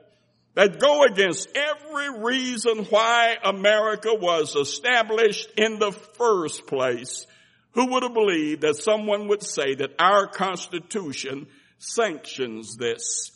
that 0.55 0.81
go 0.81 1.03
against 1.05 1.49
every 1.55 2.23
reason 2.23 2.85
why 2.85 3.37
America 3.45 4.15
was 4.15 4.55
established 4.55 5.49
in 5.59 5.79
the 5.79 5.93
first 5.93 6.67
place, 6.67 7.27
who 7.73 7.93
would 7.93 8.03
have 8.03 8.15
believed 8.15 8.63
that 8.63 8.77
someone 8.77 9.29
would 9.29 9.43
say 9.43 9.75
that 9.75 9.95
our 9.99 10.27
Constitution 10.27 11.47
sanctions 11.79 12.77
this? 12.77 13.33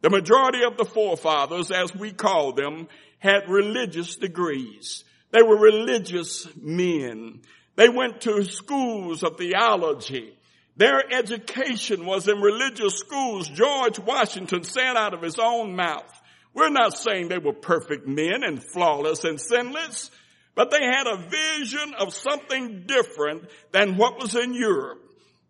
The 0.00 0.10
majority 0.10 0.64
of 0.64 0.76
the 0.76 0.86
forefathers, 0.86 1.70
as 1.70 1.94
we 1.94 2.12
call 2.12 2.52
them, 2.52 2.88
had 3.18 3.48
religious 3.48 4.16
degrees. 4.16 5.04
They 5.34 5.42
were 5.42 5.56
religious 5.56 6.46
men. 6.62 7.40
They 7.74 7.88
went 7.88 8.20
to 8.20 8.44
schools 8.44 9.24
of 9.24 9.36
theology. 9.36 10.38
Their 10.76 11.02
education 11.12 12.06
was 12.06 12.28
in 12.28 12.40
religious 12.40 12.94
schools. 13.00 13.48
George 13.48 13.98
Washington 13.98 14.62
said 14.62 14.96
out 14.96 15.12
of 15.12 15.22
his 15.22 15.40
own 15.40 15.74
mouth, 15.74 16.22
we're 16.54 16.70
not 16.70 16.96
saying 16.96 17.28
they 17.28 17.38
were 17.38 17.52
perfect 17.52 18.06
men 18.06 18.44
and 18.44 18.62
flawless 18.62 19.24
and 19.24 19.40
sinless, 19.40 20.12
but 20.54 20.70
they 20.70 20.84
had 20.84 21.08
a 21.08 21.28
vision 21.28 21.94
of 21.98 22.14
something 22.14 22.84
different 22.86 23.42
than 23.72 23.96
what 23.96 24.22
was 24.22 24.36
in 24.36 24.54
Europe 24.54 25.00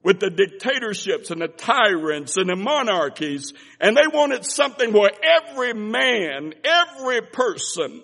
with 0.02 0.18
the 0.18 0.30
dictatorships 0.30 1.30
and 1.30 1.42
the 1.42 1.48
tyrants 1.48 2.38
and 2.38 2.48
the 2.48 2.56
monarchies. 2.56 3.52
And 3.82 3.94
they 3.94 4.06
wanted 4.10 4.46
something 4.46 4.94
where 4.94 5.12
every 5.22 5.74
man, 5.74 6.54
every 6.64 7.20
person 7.20 8.02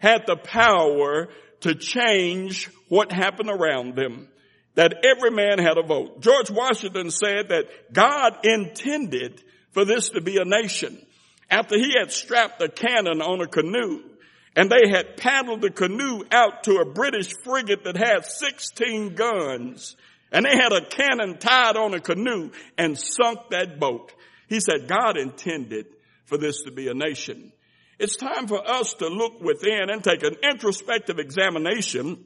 had 0.00 0.26
the 0.26 0.36
power 0.36 1.28
to 1.60 1.74
change 1.74 2.68
what 2.88 3.12
happened 3.12 3.50
around 3.50 3.94
them. 3.94 4.28
That 4.74 5.04
every 5.04 5.30
man 5.30 5.58
had 5.58 5.78
a 5.78 5.86
vote. 5.86 6.20
George 6.20 6.50
Washington 6.50 7.10
said 7.10 7.50
that 7.50 7.92
God 7.92 8.44
intended 8.44 9.42
for 9.72 9.84
this 9.84 10.10
to 10.10 10.20
be 10.20 10.38
a 10.38 10.44
nation. 10.44 10.98
After 11.50 11.76
he 11.76 11.94
had 11.98 12.12
strapped 12.12 12.62
a 12.62 12.68
cannon 12.68 13.20
on 13.20 13.40
a 13.40 13.46
canoe 13.46 14.02
and 14.56 14.70
they 14.70 14.88
had 14.88 15.16
paddled 15.16 15.60
the 15.60 15.70
canoe 15.70 16.22
out 16.30 16.64
to 16.64 16.76
a 16.76 16.84
British 16.84 17.32
frigate 17.44 17.84
that 17.84 17.96
had 17.96 18.24
16 18.24 19.14
guns 19.14 19.96
and 20.32 20.46
they 20.46 20.56
had 20.56 20.72
a 20.72 20.86
cannon 20.86 21.38
tied 21.38 21.76
on 21.76 21.94
a 21.94 22.00
canoe 22.00 22.50
and 22.78 22.98
sunk 22.98 23.40
that 23.50 23.80
boat. 23.80 24.12
He 24.48 24.60
said 24.60 24.88
God 24.88 25.16
intended 25.16 25.86
for 26.24 26.38
this 26.38 26.62
to 26.62 26.70
be 26.70 26.88
a 26.88 26.94
nation. 26.94 27.52
It's 28.00 28.16
time 28.16 28.48
for 28.48 28.66
us 28.66 28.94
to 28.94 29.08
look 29.08 29.42
within 29.42 29.90
and 29.90 30.02
take 30.02 30.22
an 30.22 30.36
introspective 30.42 31.18
examination 31.18 32.24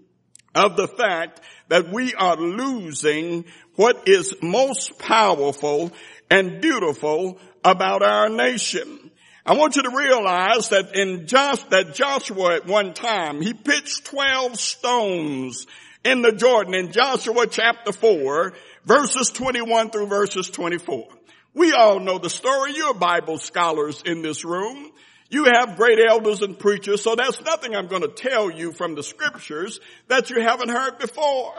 of 0.54 0.76
the 0.76 0.86
fact 0.86 1.40
that 1.66 1.92
we 1.92 2.14
are 2.14 2.36
losing 2.36 3.44
what 3.74 4.06
is 4.06 4.36
most 4.40 5.00
powerful 5.00 5.90
and 6.30 6.60
beautiful 6.60 7.40
about 7.64 8.04
our 8.04 8.28
nation. 8.28 9.10
I 9.44 9.56
want 9.56 9.74
you 9.74 9.82
to 9.82 9.90
realize 9.90 10.68
that 10.68 10.94
in 10.94 11.26
Josh, 11.26 11.64
that 11.64 11.92
Joshua 11.92 12.54
at 12.54 12.66
one 12.66 12.94
time, 12.94 13.40
he 13.40 13.52
pitched 13.52 14.04
12 14.04 14.56
stones 14.60 15.66
in 16.04 16.22
the 16.22 16.30
Jordan 16.30 16.74
in 16.74 16.92
Joshua 16.92 17.48
chapter 17.48 17.90
4, 17.90 18.52
verses 18.84 19.30
21 19.30 19.90
through 19.90 20.06
verses 20.06 20.48
24. 20.50 21.08
We 21.52 21.72
all 21.72 21.98
know 21.98 22.18
the 22.18 22.30
story. 22.30 22.74
You're 22.76 22.94
Bible 22.94 23.38
scholars 23.38 24.02
in 24.06 24.22
this 24.22 24.44
room. 24.44 24.92
You 25.34 25.46
have 25.52 25.76
great 25.76 25.98
elders 25.98 26.42
and 26.42 26.56
preachers, 26.56 27.02
so 27.02 27.16
that's 27.16 27.40
nothing 27.40 27.74
I'm 27.74 27.88
going 27.88 28.02
to 28.02 28.08
tell 28.08 28.52
you 28.52 28.70
from 28.70 28.94
the 28.94 29.02
scriptures 29.02 29.80
that 30.06 30.30
you 30.30 30.40
haven't 30.40 30.68
heard 30.68 31.00
before. 31.00 31.52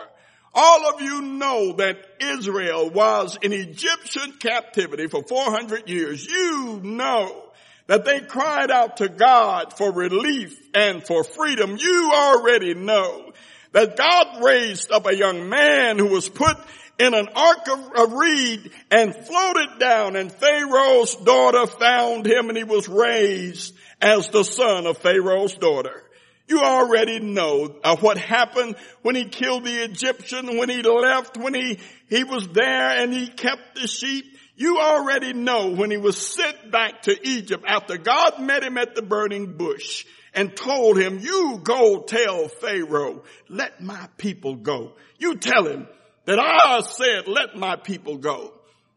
All 0.54 0.94
of 0.94 1.02
you 1.02 1.22
know 1.22 1.74
that 1.74 1.98
Israel 2.22 2.90
was 2.90 3.38
in 3.42 3.52
Egyptian 3.52 4.32
captivity 4.40 5.08
for 5.08 5.24
400 5.24 5.90
years. 5.90 6.26
You 6.26 6.80
know 6.86 7.52
that 7.88 8.06
they 8.06 8.22
cried 8.22 8.72
out 8.72 8.96
to 8.98 9.10
God 9.10 9.74
for 9.78 9.92
relief 9.92 10.58
and 10.74 11.06
for 11.06 11.26
freedom. 11.26 11.76
You 11.78 12.12
already 12.16 12.76
know 12.76 13.34
that 13.74 13.98
God 13.98 14.42
raised 14.42 14.90
up 14.90 15.06
a 15.06 15.18
young 15.18 15.50
man 15.50 16.00
who 16.00 16.08
was 16.08 16.30
put 16.30 16.56
in 16.98 17.14
an 17.14 17.28
ark 17.36 17.68
of, 17.98 18.14
reed 18.14 18.72
and 18.92 19.16
floated 19.16 19.80
down 19.80 20.16
and 20.16 20.32
Pharaoh's 20.32 21.16
daughter 21.16 21.68
found 21.68 22.26
him 22.26 22.50
and 22.50 22.58
he 22.58 22.64
was 22.64 22.88
raised 22.88 23.76
as 24.02 24.30
the 24.30 24.44
son 24.44 24.86
of 24.86 24.98
Pharaoh's 24.98 25.56
daughter. 25.56 26.04
You 26.48 26.62
already 26.62 27.20
know 27.20 27.76
uh, 27.84 27.96
what 27.98 28.18
happened 28.18 28.76
when 29.02 29.16
he 29.16 29.26
killed 29.26 29.66
the 29.66 29.84
Egyptian, 29.84 30.58
when 30.58 30.70
he 30.70 30.84
left, 30.84 31.38
when 31.38 31.56
he, 31.56 31.80
he 32.08 32.24
was 32.24 32.48
there 32.50 33.02
and 33.02 33.12
he 33.12 33.28
kept 33.28 33.76
the 33.76 33.88
sheep. 33.88 34.26
You 34.56 34.80
already 34.80 35.34
know 35.34 35.72
when 35.72 35.90
he 35.90 35.98
was 35.98 36.18
sent 36.18 36.72
back 36.72 37.04
to 37.04 37.28
Egypt 37.28 37.66
after 37.68 37.98
God 37.98 38.40
met 38.40 38.64
him 38.64 38.78
at 38.78 38.96
the 38.96 39.02
burning 39.02 39.58
bush 39.58 40.06
and 40.34 40.56
told 40.56 41.00
him, 41.00 41.20
you 41.20 41.60
go 41.64 42.02
tell 42.02 42.48
Pharaoh, 42.48 43.24
let 43.50 43.82
my 43.82 44.08
people 44.18 44.56
go. 44.56 44.94
You 45.18 45.38
tell 45.38 45.66
him, 45.66 45.88
that 46.26 46.40
I 46.40 46.82
said, 46.82 47.28
let 47.28 47.56
my 47.56 47.76
people 47.76 48.18
go. 48.18 48.54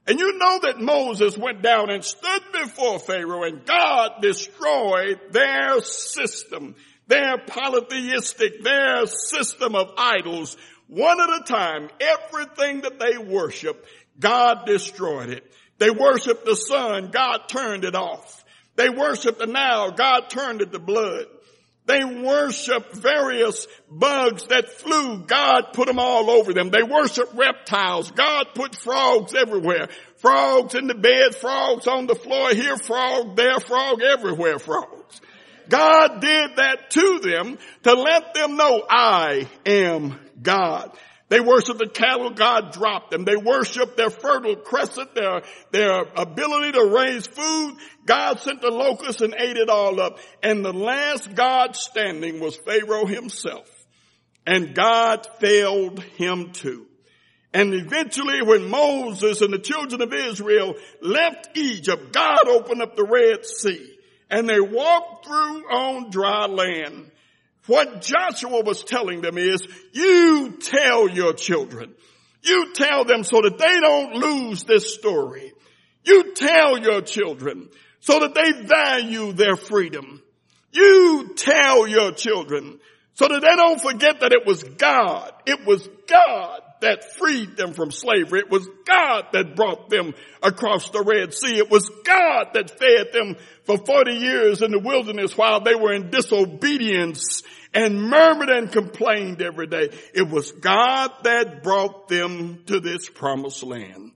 And 0.07 0.19
you 0.19 0.39
know 0.39 0.61
that 0.63 0.81
Moses 0.81 1.37
went 1.37 1.61
down 1.61 1.91
and 1.91 2.03
stood 2.03 2.43
before 2.53 2.99
Pharaoh 2.99 3.45
and 3.45 3.67
God 3.67 4.23
destroyed 4.23 5.21
their 5.33 5.81
system. 5.83 6.75
their 7.09 7.39
polytheistic, 7.39 8.63
their 8.63 9.07
system 9.07 9.75
of 9.75 9.93
idols, 9.97 10.57
one 10.87 11.21
at 11.21 11.41
a 11.41 11.45
time, 11.45 11.89
everything 12.01 12.83
that 12.83 13.01
they 13.01 13.19
worship, 13.19 13.85
God 14.21 14.67
destroyed 14.67 15.31
it. 15.31 15.45
They 15.79 15.91
worshiped 15.91 16.45
the 16.45 16.55
sun, 16.55 17.11
God 17.11 17.49
turned 17.49 17.85
it 17.85 17.95
off. 17.95 18.45
They 18.77 18.91
worshiped 18.91 19.39
the 19.39 19.47
Nile, 19.47 19.91
God 19.93 20.29
turned 20.31 20.61
it 20.61 20.73
to 20.73 20.79
blood. 20.79 21.27
They 21.89 22.05
worship 22.05 22.93
various 22.93 23.67
bugs 23.91 24.45
that 24.49 24.71
flew. 24.71 25.25
God 25.25 25.73
put 25.73 25.87
them 25.87 25.99
all 25.99 26.29
over 26.29 26.53
them. 26.53 26.69
They 26.69 26.83
worship 26.83 27.31
reptiles. 27.33 28.11
God 28.11 28.49
put 28.55 28.77
frogs 28.77 29.35
everywhere. 29.35 29.89
Frogs 30.19 30.75
in 30.75 30.87
the 30.87 30.95
bed, 30.95 31.35
frogs 31.35 31.87
on 31.87 32.07
the 32.07 32.15
floor, 32.15 32.51
here 32.51 32.77
frog, 32.77 33.37
there 33.37 33.59
frog, 33.59 34.03
everywhere 34.03 34.59
frogs. 34.59 35.21
God 35.71 36.21
did 36.21 36.57
that 36.57 36.91
to 36.91 37.21
them 37.21 37.59
to 37.85 37.95
let 37.95 38.35
them 38.35 38.57
know 38.57 38.85
I 38.89 39.49
am 39.65 40.19
God. 40.43 40.95
They 41.29 41.41
worship 41.41 41.79
the 41.79 41.89
cattle 41.89 42.31
God 42.31 42.73
dropped 42.73 43.11
them. 43.11 43.25
They 43.25 43.37
worship 43.37 43.97
their 43.97 44.11
fertile 44.11 44.57
crescent, 44.57 45.15
their, 45.15 45.43
their 45.71 46.01
ability 46.17 46.73
to 46.73 46.87
raise 46.87 47.27
food. 47.27 47.77
God 48.07 48.41
sent 48.41 48.63
the 48.63 48.71
locusts 48.71 49.21
and 49.21 49.35
ate 49.39 49.59
it 49.59 49.69
all 49.69 50.01
up. 50.01 50.19
And 50.43 50.65
the 50.65 50.73
last 50.73 51.35
God 51.35 51.77
standing 51.77 52.41
was 52.41 52.57
Pharaoh 52.57 53.05
himself. 53.05 53.69
And 54.47 54.75
God 54.75 55.27
failed 55.39 56.03
him 56.03 56.53
too. 56.53 56.87
And 57.53 57.75
eventually 57.75 58.43
when 58.43 58.71
Moses 58.71 59.43
and 59.43 59.53
the 59.53 59.59
children 59.59 60.01
of 60.01 60.13
Israel 60.13 60.75
left 61.03 61.57
Egypt, 61.57 62.13
God 62.13 62.49
opened 62.49 62.81
up 62.81 62.97
the 62.97 63.05
Red 63.05 63.45
Sea 63.45 63.97
and 64.31 64.49
they 64.49 64.61
walked 64.61 65.27
through 65.27 65.71
on 65.71 66.11
dry 66.11 66.47
land. 66.47 67.11
What 67.69 68.01
Joshua 68.01 68.63
was 68.63 68.83
telling 68.83 69.21
them 69.21 69.39
is, 69.39 69.63
you 69.93 70.59
tell 70.61 71.09
your 71.09 71.35
children. 71.35 71.95
You 72.43 72.73
tell 72.73 73.05
them 73.05 73.23
so 73.23 73.43
that 73.43 73.59
they 73.59 73.75
don't 73.81 74.15
lose 74.15 74.65
this 74.65 74.95
story. 74.95 75.53
You 76.05 76.35
tell 76.35 76.79
your 76.79 77.03
children 77.03 77.69
so 78.01 78.21
that 78.21 78.35
they 78.35 78.67
value 78.67 79.33
their 79.33 79.55
freedom. 79.55 80.23
You 80.73 81.35
tell 81.37 81.87
your 81.87 82.13
children 82.13 82.81
so 83.15 83.29
that 83.29 83.43
they 83.43 83.57
don't 83.57 83.81
forget 83.81 84.21
that 84.21 84.33
it 84.33 84.47
was 84.47 84.63
God. 84.63 85.33
It 85.45 85.67
was 85.67 85.87
God 86.09 86.63
that 86.81 87.17
freed 87.17 87.57
them 87.57 87.75
from 87.75 87.91
slavery. 87.91 88.41
It 88.41 88.51
was 88.51 88.69
God 88.87 89.27
that 89.33 89.57
brought 89.57 89.91
them 89.91 90.15
across 90.43 90.91
the 90.91 91.03
Red 91.03 91.35
Sea. 91.35 91.59
It 91.59 91.71
was 91.71 91.91
God 92.05 92.51
that 92.55 92.79
fed 92.79 93.13
them 93.13 93.37
for 93.65 93.77
40 93.77 94.13
years 94.13 94.63
in 94.63 94.71
the 94.71 94.79
wilderness 94.79 95.37
while 95.37 95.61
they 95.61 95.75
were 95.75 95.93
in 95.93 96.11
disobedience 96.11 97.43
and 97.79 98.03
murmured 98.03 98.49
and 98.49 98.73
complained 98.73 99.41
every 99.41 99.69
day. 99.69 99.91
It 100.13 100.29
was 100.29 100.51
God 100.51 101.13
that 101.23 101.63
brought 101.63 102.09
them 102.09 102.65
to 102.67 102.81
this 102.81 103.09
promised 103.09 103.63
land. 103.63 104.11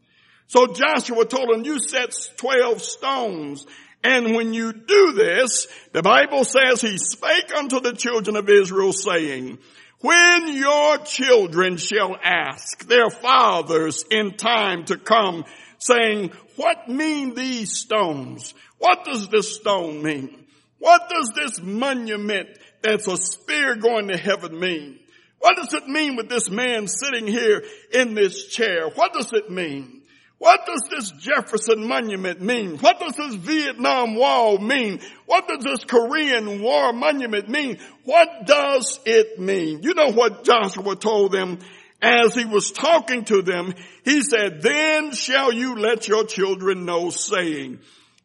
So 0.49 0.67
Joshua 0.67 1.25
told 1.27 1.49
them, 1.49 1.65
you 1.65 1.79
set 1.79 2.13
12 2.37 2.83
stones 2.83 3.67
and 4.05 4.35
when 4.35 4.53
you 4.53 4.73
do 4.73 5.13
this, 5.13 5.69
the 5.93 6.03
Bible 6.03 6.45
says 6.45 6.81
he 6.81 6.99
spake 6.99 7.55
unto 7.57 7.79
the 7.79 7.93
children 7.93 8.35
of 8.35 8.49
Israel 8.49 8.93
saying, 8.93 9.59
when 10.01 10.49
your 10.49 10.99
children 10.99 11.77
shall 11.77 12.17
ask 12.21 12.85
their 12.89 13.11
fathers 13.11 14.05
in 14.11 14.37
time 14.37 14.87
to 14.87 14.97
come 14.97 15.45
saying, 15.79 16.33
what 16.57 16.89
mean 16.89 17.37
these 17.37 17.79
stones? 17.79 18.55
What 18.79 19.05
does 19.05 19.29
this 19.29 19.55
stone 19.55 20.03
mean? 20.03 20.42
What 20.83 21.09
does 21.09 21.31
this 21.37 21.61
monument 21.63 22.49
that's 22.83 23.07
a 23.07 23.17
spear 23.17 23.77
going 23.77 24.09
to 24.09 24.17
heaven 24.17 24.59
mean? 24.59 24.99
What 25.39 25.55
does 25.55 25.73
it 25.75 25.87
mean 25.87 26.17
with 26.17 26.29
this 26.29 26.51
man 26.51 26.89
sitting 26.89 27.29
here 27.29 27.63
in 27.95 28.15
this 28.15 28.49
chair? 28.49 28.89
What 28.89 29.13
does 29.13 29.33
it 29.33 29.49
mean? 29.49 30.03
What 30.39 30.67
does 30.67 30.83
this 30.91 31.13
Jefferson 31.13 31.87
monument 31.87 32.41
mean? 32.41 32.79
What 32.79 32.99
does 32.99 33.15
this 33.15 33.37
Vietnam 33.37 34.17
wall 34.17 34.59
mean? 34.59 34.99
What 35.27 35.47
does 35.47 35.63
this 35.63 35.85
Korean 35.85 36.61
war 36.61 36.93
monument 36.93 37.49
mean? 37.49 37.79
What 38.03 38.45
does 38.45 38.99
it 39.07 39.39
mean? 39.39 39.85
You 39.85 39.95
know 39.95 40.11
what 40.11 40.43
Joshua 40.43 40.97
told 40.97 41.31
them 41.31 41.61
as 42.03 42.35
he 42.35 42.45
was 42.45 42.73
talking 42.73 43.25
to 43.27 43.43
them? 43.43 43.73
He 44.05 44.21
said, 44.21 44.63
then 44.63 45.13
shall 45.13 45.53
you 45.53 45.77
let 45.77 46.09
your 46.09 46.25
children 46.25 46.87
know 46.87 47.11
saying, 47.11 47.79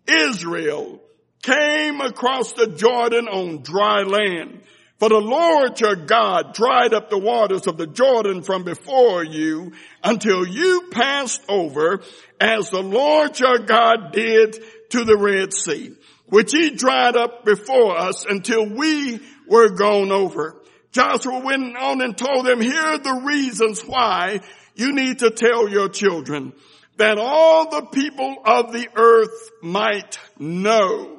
Israel 0.08 1.04
came 1.48 2.02
across 2.02 2.52
the 2.54 2.68
Jordan 2.68 3.28
on 3.28 3.62
dry 3.62 4.04
land. 4.04 4.62
For 5.00 5.10
the 5.10 5.22
Lord 5.22 5.80
your 5.80 5.96
God 5.96 6.54
dried 6.54 6.94
up 6.94 7.10
the 7.10 7.20
waters 7.20 7.68
of 7.68 7.78
the 7.78 7.88
Jordan 7.88 8.42
from 8.42 8.64
before 8.64 9.24
you 9.24 9.74
until 10.04 10.46
you 10.46 10.90
passed 10.92 11.42
over 11.48 12.02
as 12.42 12.70
the 12.70 12.82
Lord 12.82 13.40
your 13.40 13.60
God 13.60 14.12
did 14.12 14.58
to 14.90 15.06
the 15.06 15.18
Red 15.18 15.54
Sea, 15.54 15.94
which 16.26 16.52
he 16.52 16.72
dried 16.72 17.16
up 17.16 17.46
before 17.46 17.96
us 17.96 18.26
until 18.26 18.68
we 18.68 19.20
were 19.48 19.70
gone 19.70 20.12
over. 20.12 20.62
Joshua 20.92 21.40
went 21.40 21.78
on 21.78 22.02
and 22.02 22.18
told 22.18 22.46
them, 22.46 22.60
here 22.60 22.76
are 22.76 22.98
the 22.98 23.22
reasons 23.24 23.82
why 23.82 24.42
you 24.76 24.94
need 24.94 25.20
to 25.20 25.30
tell 25.30 25.70
your 25.70 25.90
children 25.90 26.54
that 26.98 27.20
all 27.20 27.70
the 27.70 27.86
people 27.86 28.38
of 28.44 28.74
the 28.74 28.88
earth 28.96 29.52
might 29.62 30.20
know 30.40 31.17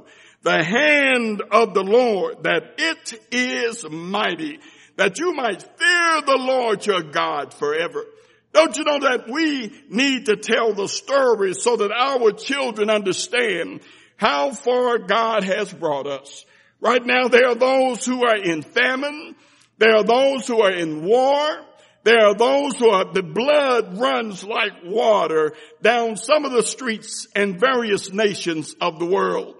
the 0.49 0.65
hand 0.65 1.43
of 1.51 1.75
the 1.75 1.85
Lord, 1.85 2.45
that 2.45 2.77
it 2.79 3.21
is 3.31 3.85
mighty, 3.87 4.61
that 4.97 5.19
you 5.19 5.35
might 5.35 5.61
fear 5.61 6.23
the 6.23 6.39
Lord 6.39 6.87
your 6.87 7.03
God 7.03 7.53
forever. 7.53 8.07
Don't 8.55 8.75
you 8.79 8.85
know 8.85 9.01
that 9.01 9.29
we 9.29 9.71
need 9.91 10.25
to 10.25 10.37
tell 10.37 10.73
the 10.73 10.89
story 10.89 11.53
so 11.53 11.77
that 11.77 11.93
our 11.93 12.33
children 12.33 12.89
understand 12.89 13.81
how 14.17 14.53
far 14.53 14.99
God 14.99 15.45
has 15.45 15.71
brought 15.71 16.07
us? 16.07 16.47
Right 16.81 17.05
now 17.05 17.29
there 17.29 17.49
are 17.49 17.55
those 17.55 18.07
who 18.07 18.25
are 18.25 18.39
in 18.39 18.63
famine. 18.63 19.37
There 19.77 19.97
are 19.97 20.05
those 20.05 20.47
who 20.47 20.63
are 20.63 20.73
in 20.73 21.05
war. 21.05 21.61
There 22.05 22.27
are 22.27 22.35
those 22.35 22.77
who 22.77 22.89
are, 22.89 23.13
the 23.13 23.23
blood 23.23 23.99
runs 23.99 24.43
like 24.43 24.83
water 24.83 25.53
down 25.83 26.17
some 26.17 26.47
of 26.47 26.53
the 26.53 26.63
streets 26.63 27.27
in 27.37 27.59
various 27.59 28.11
nations 28.11 28.75
of 28.81 28.99
the 28.99 29.05
world. 29.05 29.57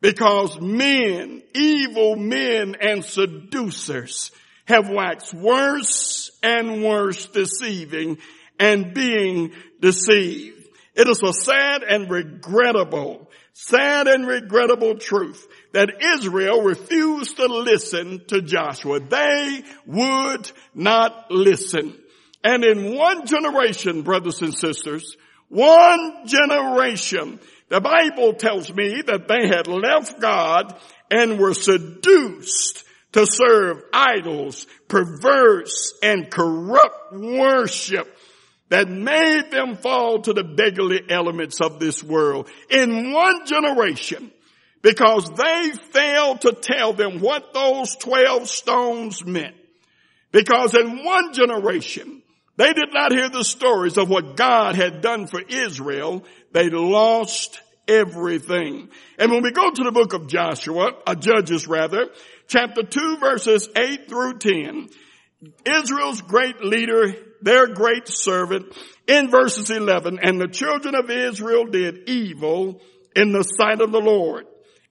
Because 0.00 0.58
men, 0.60 1.42
evil 1.54 2.16
men 2.16 2.76
and 2.80 3.04
seducers 3.04 4.30
have 4.64 4.88
waxed 4.88 5.34
worse 5.34 6.30
and 6.42 6.82
worse 6.82 7.26
deceiving 7.26 8.18
and 8.58 8.94
being 8.94 9.52
deceived. 9.80 10.68
It 10.94 11.08
is 11.08 11.22
a 11.22 11.32
sad 11.32 11.82
and 11.82 12.10
regrettable, 12.10 13.30
sad 13.52 14.06
and 14.08 14.26
regrettable 14.26 14.96
truth 14.98 15.46
that 15.72 15.90
Israel 16.16 16.62
refused 16.62 17.36
to 17.36 17.46
listen 17.46 18.24
to 18.28 18.42
Joshua. 18.42 19.00
They 19.00 19.62
would 19.86 20.50
not 20.74 21.30
listen. 21.30 21.96
And 22.42 22.64
in 22.64 22.96
one 22.96 23.26
generation, 23.26 24.02
brothers 24.02 24.40
and 24.42 24.54
sisters, 24.54 25.16
one 25.48 26.26
generation, 26.26 27.40
the 27.70 27.80
Bible 27.80 28.34
tells 28.34 28.72
me 28.74 29.00
that 29.06 29.28
they 29.28 29.46
had 29.46 29.68
left 29.68 30.20
God 30.20 30.76
and 31.10 31.38
were 31.38 31.54
seduced 31.54 32.84
to 33.12 33.26
serve 33.26 33.82
idols, 33.92 34.66
perverse 34.88 35.94
and 36.02 36.30
corrupt 36.30 37.12
worship 37.12 38.08
that 38.70 38.88
made 38.88 39.50
them 39.50 39.76
fall 39.76 40.20
to 40.22 40.32
the 40.32 40.44
beggarly 40.44 41.00
elements 41.08 41.60
of 41.60 41.78
this 41.78 42.02
world 42.02 42.48
in 42.70 43.12
one 43.12 43.46
generation 43.46 44.32
because 44.82 45.30
they 45.30 45.70
failed 45.92 46.40
to 46.40 46.52
tell 46.52 46.92
them 46.92 47.20
what 47.20 47.54
those 47.54 47.94
12 47.96 48.48
stones 48.48 49.24
meant. 49.24 49.56
Because 50.32 50.74
in 50.74 51.04
one 51.04 51.32
generation, 51.32 52.19
they 52.60 52.74
did 52.74 52.92
not 52.92 53.10
hear 53.10 53.30
the 53.30 53.42
stories 53.42 53.96
of 53.96 54.10
what 54.10 54.36
God 54.36 54.74
had 54.74 55.00
done 55.00 55.26
for 55.26 55.40
Israel. 55.40 56.26
They 56.52 56.68
lost 56.68 57.58
everything. 57.88 58.90
And 59.18 59.32
when 59.32 59.42
we 59.42 59.50
go 59.50 59.70
to 59.70 59.82
the 59.82 59.90
book 59.90 60.12
of 60.12 60.26
Joshua, 60.26 60.92
uh, 61.06 61.14
Judges 61.14 61.66
rather, 61.66 62.10
chapter 62.48 62.82
2 62.82 63.16
verses 63.16 63.66
8 63.74 64.10
through 64.10 64.40
10, 64.40 64.90
Israel's 65.64 66.20
great 66.20 66.62
leader, 66.62 67.14
their 67.40 67.68
great 67.68 68.06
servant, 68.08 68.76
in 69.08 69.30
verses 69.30 69.70
11, 69.70 70.18
and 70.22 70.38
the 70.38 70.46
children 70.46 70.94
of 70.94 71.08
Israel 71.08 71.64
did 71.64 72.10
evil 72.10 72.82
in 73.16 73.32
the 73.32 73.42
sight 73.42 73.80
of 73.80 73.90
the 73.90 74.02
Lord. 74.02 74.44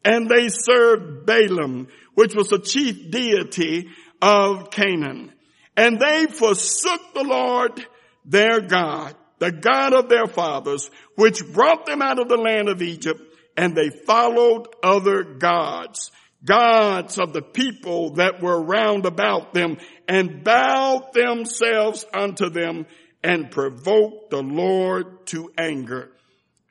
And 0.04 0.28
they 0.28 0.50
served 0.50 1.28
Baalim, 1.28 1.92
which 2.16 2.34
was 2.34 2.48
the 2.48 2.58
chief 2.58 3.12
deity 3.12 3.90
of 4.24 4.72
Canaan. 4.72 5.34
And 5.80 5.98
they 5.98 6.26
forsook 6.26 7.14
the 7.14 7.24
Lord 7.24 7.82
their 8.26 8.60
God, 8.60 9.16
the 9.38 9.54
God 9.54 9.94
of 9.94 10.10
their 10.10 10.28
fathers, 10.28 10.92
which 11.16 11.54
brought 11.54 11.86
them 11.86 12.02
out 12.02 12.20
of 12.20 12.28
the 12.28 12.36
land 12.36 12.68
of 12.68 12.82
Egypt, 12.82 13.22
and 13.56 13.74
they 13.74 13.90
followed 13.90 14.68
other 14.84 15.24
gods, 15.24 16.12
gods 16.44 17.18
of 17.18 17.32
the 17.32 17.42
people 17.42 18.16
that 18.16 18.42
were 18.42 18.62
round 18.62 19.06
about 19.06 19.54
them 19.54 19.78
and 20.06 20.44
bowed 20.44 21.14
themselves 21.14 22.04
unto 22.14 22.50
them 22.50 22.86
and 23.24 23.50
provoked 23.50 24.32
the 24.32 24.44
Lord 24.44 25.28
to 25.28 25.50
anger. 25.58 26.12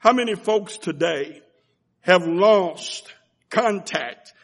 How 0.00 0.12
many 0.12 0.34
folks 0.34 0.76
today 0.76 1.40
have 2.02 2.26
lost 2.26 3.10
contact 3.48 4.34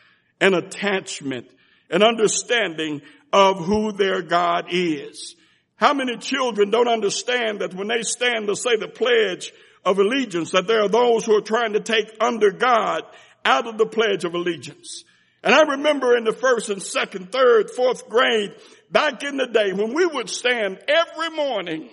and 0.41 0.55
attachment 0.55 1.51
and 1.91 2.03
understanding 2.03 3.03
of 3.35 3.59
who 3.59 3.91
their 3.91 4.23
God 4.23 4.67
is? 4.71 5.35
How 5.75 5.93
many 5.93 6.17
children 6.19 6.71
don't 6.71 6.87
understand 6.87 7.61
that 7.61 7.75
when 7.75 7.89
they 7.89 8.03
stand 8.03 8.47
to 8.47 8.55
say 8.55 8.77
the 8.77 8.87
pledge 8.87 9.53
of 9.85 9.99
allegiance, 9.99 10.53
that 10.53 10.69
there 10.69 10.83
are 10.85 10.89
those 10.89 11.27
who 11.27 11.37
are 11.37 11.43
trying 11.43 11.73
to 11.73 11.81
take 11.81 12.17
under 12.21 12.53
God 12.53 13.03
out 13.45 13.67
of 13.67 13.77
the 13.77 13.87
pledge 13.87 14.25
of 14.25 14.35
allegiance? 14.35 15.03
And 15.43 15.53
I 15.53 15.63
remember 15.63 16.17
in 16.17 16.23
the 16.23 16.33
first 16.33 16.71
and 16.71 16.81
second, 16.81 17.33
third, 17.33 17.71
fourth 17.71 18.09
grade, 18.09 18.55
back 18.93 19.25
in 19.25 19.37
the 19.37 19.49
day 19.49 19.73
when 19.73 19.95
we 19.95 20.07
would 20.07 20.31
stand 20.31 20.79
every 20.87 21.31
morning 21.31 21.91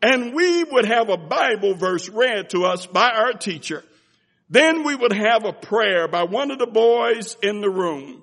and 0.00 0.34
we 0.34 0.64
would 0.64 0.86
have 0.86 1.10
a 1.10 1.18
Bible 1.18 1.74
verse 1.74 2.08
read 2.08 2.48
to 2.50 2.64
us 2.64 2.86
by 2.86 3.10
our 3.10 3.34
teacher. 3.34 3.84
Then 4.48 4.84
we 4.84 4.96
would 4.96 5.12
have 5.12 5.44
a 5.44 5.52
prayer 5.52 6.08
by 6.08 6.22
one 6.22 6.50
of 6.50 6.58
the 6.58 6.66
boys 6.66 7.36
in 7.42 7.60
the 7.60 7.68
room. 7.68 8.22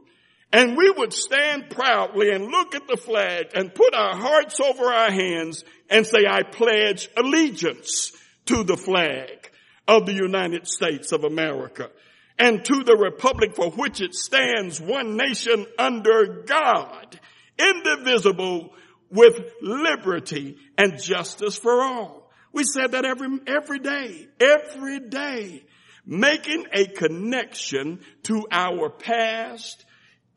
And 0.52 0.78
we 0.78 0.90
would 0.90 1.12
stand 1.12 1.70
proudly 1.70 2.32
and 2.32 2.46
look 2.46 2.76
at 2.76 2.88
the 2.88 2.98
flag 2.98 3.48
and 3.54 3.74
put 3.74 3.94
our 3.94 4.16
hearts 4.16 4.60
over 4.60 4.86
our 4.86 5.12
hands 5.12 5.64
and 5.90 6.06
say, 6.06 6.26
I 6.30 6.44
pledge 6.44 7.10
allegiance 7.18 8.12
to 8.46 8.64
the 8.64 8.78
flag 8.78 9.52
of 9.88 10.06
the 10.06 10.14
United 10.14 10.68
States 10.68 11.12
of 11.12 11.24
America 11.24 11.90
and 12.38 12.64
to 12.66 12.84
the 12.84 12.96
republic 12.96 13.56
for 13.56 13.72
which 13.72 14.02
it 14.02 14.14
stands 14.14 14.82
one 14.82 15.16
nation 15.18 15.66
under 15.78 16.44
God, 16.46 17.20
indivisible 17.58 18.74
with 19.10 19.40
liberty 19.62 20.58
and 20.78 21.02
justice 21.02 21.58
for 21.58 21.82
all. 21.82 22.32
We 22.52 22.64
said 22.64 22.92
that 22.92 23.06
every, 23.06 23.28
every 23.48 23.80
day, 23.80 24.28
every 24.40 25.00
day, 25.00 25.66
making 26.06 26.66
a 26.74 26.86
connection 26.86 28.02
to 28.24 28.46
our 28.52 28.90
past. 28.90 29.85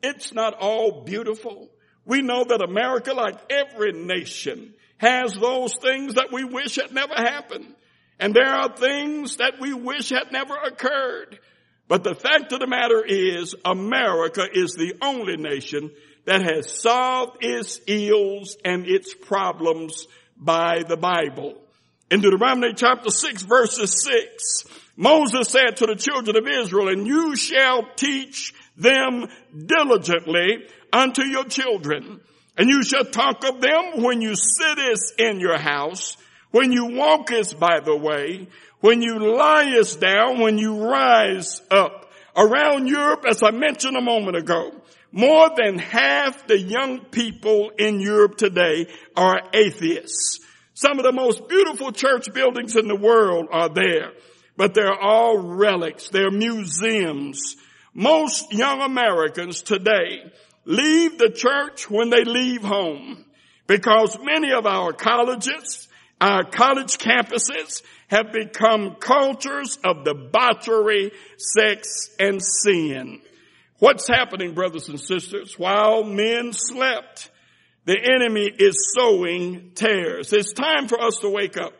It's 0.01 0.33
not 0.33 0.55
all 0.59 1.03
beautiful. 1.03 1.69
We 2.05 2.21
know 2.21 2.43
that 2.43 2.61
America, 2.61 3.13
like 3.13 3.39
every 3.51 3.93
nation, 3.93 4.73
has 4.97 5.33
those 5.33 5.75
things 5.81 6.15
that 6.15 6.31
we 6.31 6.43
wish 6.43 6.75
had 6.75 6.91
never 6.91 7.13
happened. 7.13 7.75
And 8.19 8.33
there 8.33 8.53
are 8.53 8.75
things 8.75 9.37
that 9.37 9.53
we 9.61 9.73
wish 9.73 10.09
had 10.09 10.31
never 10.31 10.55
occurred. 10.55 11.39
But 11.87 12.03
the 12.03 12.15
fact 12.15 12.51
of 12.51 12.59
the 12.59 12.67
matter 12.67 13.03
is 13.05 13.55
America 13.65 14.45
is 14.51 14.73
the 14.73 14.93
only 15.01 15.37
nation 15.37 15.91
that 16.25 16.41
has 16.43 16.71
solved 16.81 17.37
its 17.41 17.79
ills 17.87 18.57
and 18.63 18.85
its 18.85 19.13
problems 19.13 20.07
by 20.37 20.83
the 20.87 20.97
Bible. 20.97 21.55
In 22.11 22.21
Deuteronomy 22.21 22.73
chapter 22.75 23.09
6 23.09 23.43
verses 23.43 24.03
6, 24.03 24.63
Moses 24.97 25.49
said 25.49 25.77
to 25.77 25.85
the 25.85 25.95
children 25.95 26.35
of 26.37 26.47
Israel, 26.47 26.89
and 26.89 27.07
you 27.07 27.35
shall 27.35 27.83
teach 27.95 28.53
them 28.79 29.27
diligently 29.65 30.65
unto 30.91 31.23
your 31.23 31.45
children, 31.45 32.19
and 32.57 32.69
you 32.69 32.83
shall 32.83 33.05
talk 33.05 33.43
of 33.43 33.61
them 33.61 34.03
when 34.03 34.21
you 34.21 34.35
sittest 34.35 35.19
in 35.19 35.39
your 35.39 35.57
house, 35.57 36.17
when 36.51 36.71
you 36.71 36.95
walkest 36.95 37.59
by 37.59 37.79
the 37.79 37.95
way, 37.95 38.47
when 38.81 39.01
you 39.01 39.19
liest 39.19 39.99
down, 39.99 40.39
when 40.39 40.57
you 40.57 40.83
rise 40.85 41.61
up. 41.69 42.11
Around 42.35 42.87
Europe, 42.87 43.25
as 43.27 43.43
I 43.43 43.51
mentioned 43.51 43.97
a 43.97 44.01
moment 44.01 44.37
ago, 44.37 44.71
more 45.11 45.49
than 45.55 45.79
half 45.79 46.47
the 46.47 46.59
young 46.59 47.05
people 47.05 47.71
in 47.77 47.99
Europe 47.99 48.37
today 48.37 48.87
are 49.15 49.41
atheists. 49.53 50.39
Some 50.73 50.99
of 50.99 51.03
the 51.03 51.11
most 51.11 51.49
beautiful 51.49 51.91
church 51.91 52.31
buildings 52.33 52.75
in 52.75 52.87
the 52.87 52.95
world 52.95 53.47
are 53.51 53.69
there, 53.69 54.11
but 54.55 54.73
they're 54.73 54.97
all 54.97 55.37
relics. 55.37 56.09
They're 56.09 56.31
museums. 56.31 57.55
Most 57.93 58.53
young 58.53 58.81
Americans 58.81 59.61
today 59.61 60.31
leave 60.65 61.17
the 61.17 61.31
church 61.31 61.89
when 61.89 62.09
they 62.09 62.23
leave 62.23 62.61
home 62.61 63.25
because 63.67 64.17
many 64.21 64.51
of 64.51 64.65
our 64.65 64.93
colleges 64.93 65.87
our 66.21 66.43
college 66.43 66.97
campuses 66.97 67.81
have 68.07 68.33
become 68.33 68.95
cultures 68.95 69.79
of 69.85 70.03
debauchery, 70.03 71.11
sex, 71.37 72.09
and 72.19 72.41
sin. 72.43 73.21
What's 73.77 74.07
happening, 74.07 74.53
brothers 74.53 74.89
and 74.89 74.99
sisters? 74.99 75.57
While 75.57 76.03
men 76.03 76.51
slept, 76.51 77.29
the 77.85 77.97
enemy 77.97 78.51
is 78.59 78.93
sowing 78.97 79.71
tares. 79.75 80.33
It's 80.33 80.51
time 80.51 80.89
for 80.89 81.01
us 81.01 81.19
to 81.19 81.29
wake 81.29 81.57
up 81.57 81.73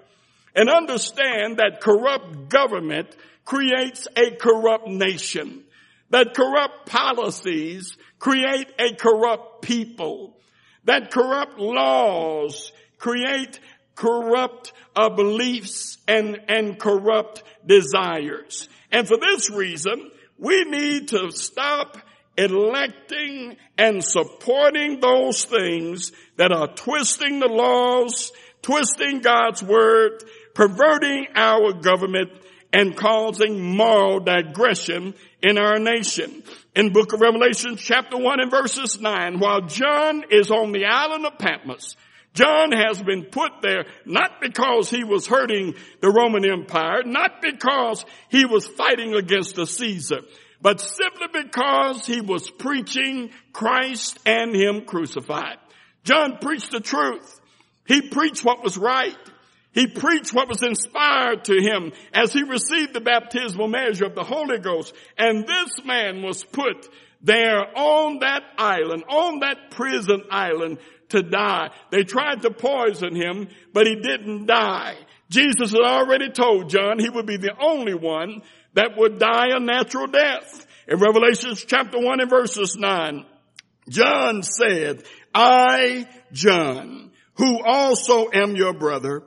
and 0.56 0.69
understand 0.69 1.58
that 1.58 1.82
corrupt 1.82 2.48
government 2.48 3.13
creates 3.43 4.08
a 4.15 4.32
corrupt 4.32 4.88
nation. 4.88 5.65
That 6.10 6.34
corrupt 6.34 6.88
policies 6.88 7.98
create 8.17 8.67
a 8.80 8.95
corrupt 8.95 9.62
people. 9.62 10.38
That 10.86 11.12
corrupt 11.12 11.60
laws 11.60 12.72
create 12.98 13.60
corrupt 13.95 14.74
uh, 14.95 15.10
beliefs 15.10 15.98
and, 16.08 16.39
and 16.48 16.80
corrupt 16.80 17.43
desires. 17.65 18.67
And 18.91 19.08
for 19.08 19.17
this 19.17 19.50
reason, 19.52 20.10
we 20.38 20.63
need 20.63 21.10
to 21.10 21.32
stop 21.32 21.98
electing 22.38 23.58
and 23.78 24.04
supporting 24.04 25.00
those 25.02 25.43
things 25.43 26.12
that 26.38 26.52
are 26.54 26.74
twisting 26.74 27.39
the 27.39 27.48
laws, 27.48 28.32
twisting 28.62 29.19
God's 29.19 29.62
word, 29.62 30.24
perverting 30.54 31.28
our 31.36 31.74
government, 31.74 32.30
and 32.71 32.95
causing 32.95 33.75
moral 33.75 34.19
digression 34.19 35.15
in 35.41 35.58
our 35.58 35.79
nation. 35.79 36.43
In 36.75 36.93
book 36.93 37.13
of 37.13 37.21
Revelation 37.21 37.77
chapter 37.77 38.17
1 38.17 38.39
and 38.39 38.51
verses 38.51 38.99
9, 38.99 39.39
while 39.39 39.62
John 39.62 40.23
is 40.29 40.51
on 40.51 40.71
the 40.71 40.86
island 40.86 41.25
of 41.25 41.38
Patmos, 41.39 41.95
John 42.34 42.71
has 42.71 43.01
been 43.01 43.25
put 43.25 43.51
there 43.62 43.86
not 44.05 44.39
because 44.39 44.89
he 44.89 45.03
was 45.03 45.25
hurting 45.25 45.75
the 46.01 46.12
Roman 46.12 46.49
Empire, 46.49 47.03
not 47.03 47.41
because 47.41 48.05
he 48.29 48.45
was 48.45 48.67
fighting 48.67 49.15
against 49.15 49.55
the 49.55 49.65
Caesar, 49.65 50.21
but 50.62 50.79
simply 50.79 51.27
because 51.43 52.05
he 52.05 52.21
was 52.21 52.49
preaching 52.49 53.32
Christ 53.51 54.19
and 54.25 54.55
him 54.55 54.86
crucified. 54.86 55.58
John 56.03 56.38
preached 56.39 56.71
the 56.71 56.79
truth. 56.79 57.39
He 57.86 58.01
preached 58.01 58.45
what 58.45 58.63
was 58.63 58.77
right. 58.77 59.17
He 59.71 59.88
preached 59.88 60.34
what 60.34 60.49
was 60.49 60.63
inspired 60.63 61.45
to 61.45 61.62
him 61.62 61.91
as 62.13 62.34
he 62.34 62.43
received 62.43 62.93
the 62.93 63.01
baptismal 63.01 63.67
measure 63.67 64.05
of 64.05 64.15
the 64.15 64.23
Holy 64.23 64.58
Ghost. 64.58 64.93
And 65.17 65.45
this 65.45 65.86
man 65.86 66.23
was 66.23 66.43
put 66.43 66.89
there 67.21 67.77
on 67.77 68.19
that 68.19 68.41
island, 68.58 69.03
on 69.08 69.39
that 69.41 69.71
prison 69.71 70.23
island 70.32 70.79
to 71.10 71.21
die. 71.21 71.69
They 71.91 72.03
tried 72.03 72.41
to 72.41 72.51
poison 72.51 73.15
him, 73.15 73.49
but 73.73 73.86
he 73.86 73.95
didn't 73.95 74.47
die. 74.47 74.95
Jesus 75.29 75.71
had 75.71 75.82
already 75.82 76.32
told 76.32 76.69
John 76.69 76.97
he 76.97 77.10
would 77.10 77.27
be 77.27 77.38
the 77.38 77.53
only 77.62 77.93
one 77.93 78.41
that 78.73 78.97
would 78.97 79.19
die 79.19 79.49
a 79.55 79.60
natural 79.60 80.08
death. 80.08 80.65
In 80.88 80.99
Revelation 80.99 81.53
chapter 81.55 81.99
1 81.99 82.21
and 82.21 82.29
verses 82.29 82.75
9, 82.75 83.25
John 83.89 84.41
said, 84.41 85.03
I, 85.34 86.08
John, 86.32 87.12
who 87.36 87.63
also 87.63 88.29
am 88.34 88.55
your 88.55 88.73
brother 88.73 89.23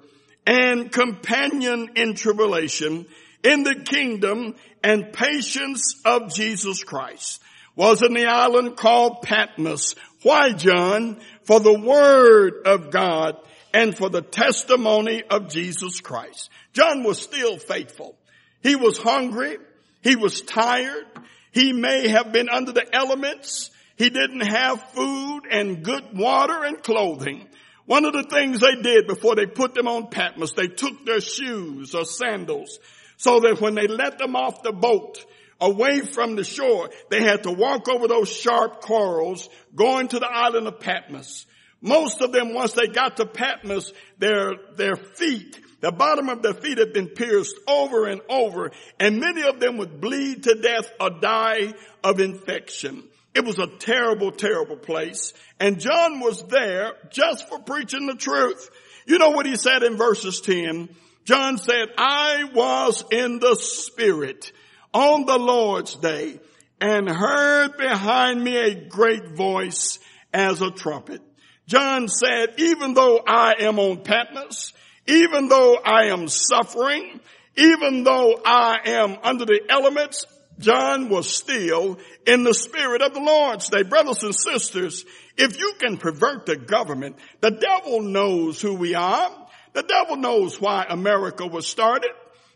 and 0.47 0.91
companion 0.91 1.91
in 1.97 2.15
tribulation, 2.15 3.07
in 3.45 3.63
the 3.63 3.77
kingdom 3.77 4.55
and 4.83 5.13
patience 5.13 6.01
of 6.05 6.35
Jesus 6.35 6.83
Christ, 6.85 7.41
was 7.75 8.03
in 8.03 8.15
the 8.15 8.27
island 8.27 8.77
called 8.77 9.23
Patmos. 9.23 9.95
Why, 10.23 10.53
John? 10.53 11.21
for 11.45 11.61
the 11.61 11.79
word 11.79 12.67
of 12.67 12.91
God 12.91 13.37
and 13.75 13.97
for 13.97 14.09
the 14.09 14.23
testimony 14.23 15.23
of 15.29 15.49
Jesus 15.49 16.01
Christ. 16.01 16.51
John 16.73 17.03
was 17.03 17.21
still 17.21 17.59
faithful. 17.59 18.17
He 18.63 18.77
was 18.77 18.99
hungry. 18.99 19.59
He 20.03 20.17
was 20.17 20.41
tired. 20.43 21.07
He 21.53 21.73
may 21.73 22.09
have 22.09 22.33
been 22.33 22.49
under 22.49 22.73
the 22.73 22.87
elements. 22.95 23.71
He 23.97 24.11
didn't 24.11 24.47
have 24.47 24.83
food 24.93 25.43
and 25.51 25.83
good 25.83 26.17
water 26.17 26.65
and 26.65 26.83
clothing. 26.83 27.47
One 27.87 28.05
of 28.05 28.13
the 28.13 28.23
things 28.25 28.61
they 28.61 28.81
did 28.81 29.07
before 29.07 29.35
they 29.35 29.47
put 29.47 29.75
them 29.75 29.89
on 29.89 30.09
Patmos, 30.09 30.53
they 30.53 30.69
took 30.69 31.05
their 31.05 31.21
shoes 31.21 31.95
or 31.95 32.05
sandals 32.05 32.79
so 33.17 33.41
that 33.41 33.61
when 33.61 33.75
they 33.75 33.87
let 33.87 34.19
them 34.19 34.37
off 34.37 34.63
the 34.63 34.73
boat, 34.73 35.25
away 35.63 36.01
from 36.01 36.35
the 36.35 36.45
shore. 36.45 36.91
They 37.09 37.23
had 37.23 37.45
to 37.45 37.53
walk 37.53 37.89
over 37.89 38.09
those 38.09 38.29
sharp 38.29 38.81
corals 38.83 39.49
going 39.75 40.09
to 40.09 40.19
the 40.19 40.29
island 40.29 40.67
of 40.67 40.81
Patmos. 40.81 41.47
Most 41.81 42.21
of 42.21 42.33
them, 42.33 42.53
once 42.53 42.73
they 42.73 42.89
got 42.89 43.17
to 43.19 43.27
Patmos, 43.27 43.93
their, 44.19 44.55
their 44.77 44.97
feet 44.97 45.61
The 45.83 45.91
bottom 45.91 46.29
of 46.29 46.43
their 46.43 46.55
feet 46.55 46.79
had 46.79 46.93
been 46.93 47.09
pierced 47.09 47.59
over 47.67 48.07
and 48.07 48.21
over, 48.29 48.71
and 49.01 49.19
many 49.19 49.43
of 49.43 49.59
them 49.59 49.79
would 49.79 50.01
bleed 50.01 50.45
to 50.45 50.55
death 50.55 50.89
or 51.01 51.11
die 51.11 51.75
of 52.05 52.21
infection. 52.21 53.03
It 53.35 53.45
was 53.45 53.59
a 53.59 53.67
terrible, 53.67 54.31
terrible 54.31 54.77
place. 54.77 55.33
And 55.59 55.81
John 55.81 56.21
was 56.21 56.43
there 56.49 56.93
just 57.11 57.49
for 57.49 57.59
preaching 57.59 58.07
the 58.07 58.15
truth. 58.15 58.71
You 59.07 59.19
know 59.19 59.31
what 59.31 59.47
he 59.47 59.57
said 59.57 59.83
in 59.83 59.97
verses 59.97 60.41
10? 60.41 60.89
John 61.25 61.57
said, 61.59 61.89
I 61.97 62.45
was 62.53 63.05
in 63.11 63.39
the 63.39 63.55
spirit 63.55 64.53
on 64.93 65.25
the 65.25 65.39
Lord's 65.39 65.95
day 65.97 66.41
and 66.81 67.09
heard 67.09 67.77
behind 67.79 68.43
me 68.43 68.57
a 68.57 68.75
great 68.75 69.31
voice 69.31 69.99
as 70.33 70.61
a 70.61 70.71
trumpet. 70.71 71.23
John 71.67 72.09
said, 72.09 72.55
even 72.59 72.95
though 72.95 73.21
I 73.27 73.55
am 73.61 73.79
on 73.79 74.03
Patmos, 74.03 74.73
even 75.07 75.49
though 75.49 75.77
I 75.77 76.07
am 76.07 76.29
suffering, 76.29 77.21
even 77.57 78.05
though 78.05 78.41
I 78.45 78.79
am 78.87 79.17
under 79.23 79.45
the 79.45 79.61
elements, 79.69 80.27
John 80.59 81.09
was 81.09 81.29
still 81.29 81.99
in 82.27 82.45
the 82.45 82.55
spirit 82.55 83.03
of 83.03 83.15
the 83.15 83.21
Lord's 83.21 83.69
day. 83.69 83.83
Brothers 83.83 84.23
and 84.23 84.35
sisters, 84.35 85.05
if 85.37 85.59
you 85.59 85.75
can 85.81 85.97
pervert 85.97 86.47
the 86.47 86.57
government, 86.57 87.17
the 87.41 87.51
devil 87.51 88.03
knows 88.03 88.61
who 88.61 88.75
we 88.75 88.95
are. 88.95 89.31
The 89.73 89.83
devil 89.83 90.17
knows 90.17 90.61
why 90.61 90.87
America 90.89 91.47
was 91.47 91.67
started. 91.67 92.11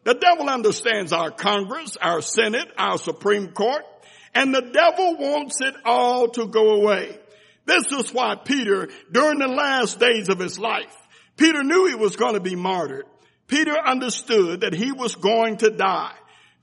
The 0.04 0.14
devil 0.14 0.48
understands 0.48 1.12
our 1.12 1.30
Congress, 1.30 1.96
our 1.96 2.22
Senate, 2.22 2.70
our 2.78 2.98
Supreme 2.98 3.48
Court, 3.48 3.82
and 4.34 4.54
the 4.54 4.70
devil 4.72 5.16
wants 5.16 5.60
it 5.60 5.74
all 5.84 6.28
to 6.28 6.46
go 6.46 6.74
away. 6.74 7.18
This 7.64 7.90
is 7.90 8.14
why 8.14 8.36
Peter, 8.36 8.88
during 9.10 9.40
the 9.40 9.48
last 9.48 9.98
days 9.98 10.28
of 10.28 10.38
his 10.38 10.58
life, 10.58 10.94
Peter 11.36 11.64
knew 11.64 11.86
he 11.86 11.96
was 11.96 12.14
going 12.14 12.34
to 12.34 12.40
be 12.40 12.54
martyred. 12.54 13.06
Peter 13.48 13.76
understood 13.76 14.60
that 14.60 14.74
he 14.74 14.92
was 14.92 15.14
going 15.16 15.56
to 15.58 15.70
die. 15.70 16.14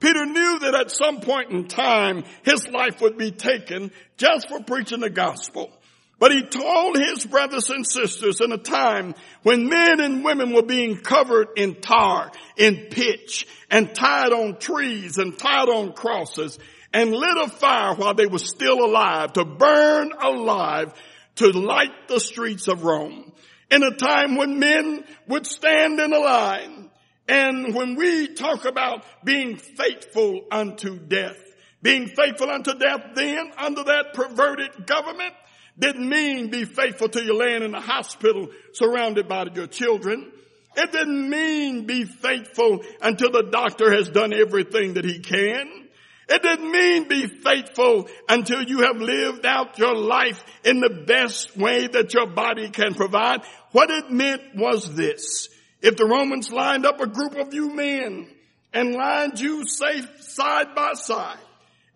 Peter 0.03 0.25
knew 0.25 0.59
that 0.59 0.75
at 0.75 0.91
some 0.91 1.21
point 1.21 1.51
in 1.51 1.65
time 1.65 2.25
his 2.43 2.67
life 2.67 2.99
would 2.99 3.17
be 3.17 3.31
taken 3.31 3.89
just 4.17 4.49
for 4.49 4.61
preaching 4.61 4.99
the 4.99 5.09
gospel. 5.09 5.71
But 6.19 6.33
he 6.33 6.43
told 6.43 6.97
his 6.97 7.25
brothers 7.25 7.69
and 7.69 7.87
sisters 7.87 8.41
in 8.41 8.51
a 8.51 8.57
time 8.57 9.15
when 9.43 9.69
men 9.69 10.01
and 10.01 10.25
women 10.25 10.51
were 10.51 10.61
being 10.63 10.97
covered 10.97 11.47
in 11.55 11.75
tar, 11.75 12.33
in 12.57 12.87
pitch, 12.91 13.47
and 13.71 13.95
tied 13.95 14.33
on 14.33 14.57
trees 14.57 15.19
and 15.19 15.39
tied 15.39 15.69
on 15.69 15.93
crosses 15.93 16.59
and 16.91 17.11
lit 17.11 17.37
a 17.37 17.47
fire 17.47 17.95
while 17.95 18.13
they 18.13 18.27
were 18.27 18.39
still 18.39 18.83
alive 18.83 19.31
to 19.33 19.45
burn 19.45 20.11
alive 20.21 20.93
to 21.35 21.47
light 21.47 22.09
the 22.09 22.19
streets 22.19 22.67
of 22.67 22.83
Rome 22.83 23.31
in 23.71 23.83
a 23.83 23.95
time 23.95 24.35
when 24.35 24.59
men 24.59 25.05
would 25.29 25.47
stand 25.47 25.97
in 25.97 26.11
a 26.11 26.19
line. 26.19 26.89
And 27.33 27.73
when 27.73 27.95
we 27.95 28.27
talk 28.27 28.63
about 28.65 29.03
being 29.25 29.55
faithful 29.57 30.41
unto 30.51 30.99
death, 30.99 31.35
being 31.81 32.05
faithful 32.05 32.51
unto 32.51 32.77
death 32.77 33.01
then 33.15 33.51
under 33.57 33.83
that 33.85 34.13
perverted 34.13 34.85
government 34.85 35.33
didn't 35.77 36.07
mean 36.07 36.51
be 36.51 36.63
faithful 36.65 37.09
to 37.09 37.23
your 37.23 37.33
laying 37.33 37.63
in 37.63 37.71
the 37.71 37.79
hospital 37.79 38.49
surrounded 38.73 39.27
by 39.27 39.47
your 39.51 39.65
children. 39.65 40.31
It 40.77 40.91
didn't 40.91 41.27
mean 41.27 41.87
be 41.87 42.05
faithful 42.05 42.83
until 43.01 43.31
the 43.31 43.49
doctor 43.51 43.91
has 43.91 44.09
done 44.09 44.31
everything 44.31 44.93
that 44.93 45.05
he 45.05 45.17
can. 45.17 45.89
It 46.29 46.43
didn't 46.43 46.71
mean 46.71 47.07
be 47.07 47.25
faithful 47.25 48.09
until 48.29 48.61
you 48.61 48.81
have 48.81 48.97
lived 48.97 49.47
out 49.47 49.79
your 49.79 49.95
life 49.95 50.43
in 50.63 50.81
the 50.81 51.03
best 51.07 51.57
way 51.57 51.87
that 51.87 52.13
your 52.13 52.27
body 52.27 52.69
can 52.69 52.93
provide. 52.93 53.41
What 53.71 53.89
it 53.89 54.11
meant 54.11 54.55
was 54.55 54.93
this. 54.93 55.49
If 55.83 55.97
the 55.97 56.05
Romans 56.05 56.49
lined 56.49 56.85
up 56.85 57.01
a 57.01 57.07
group 57.07 57.35
of 57.35 57.53
you 57.53 57.75
men 57.75 58.27
and 58.71 58.95
lined 58.95 59.39
you 59.39 59.67
safe 59.67 60.07
side 60.21 60.73
by 60.73 60.93
side, 60.93 61.37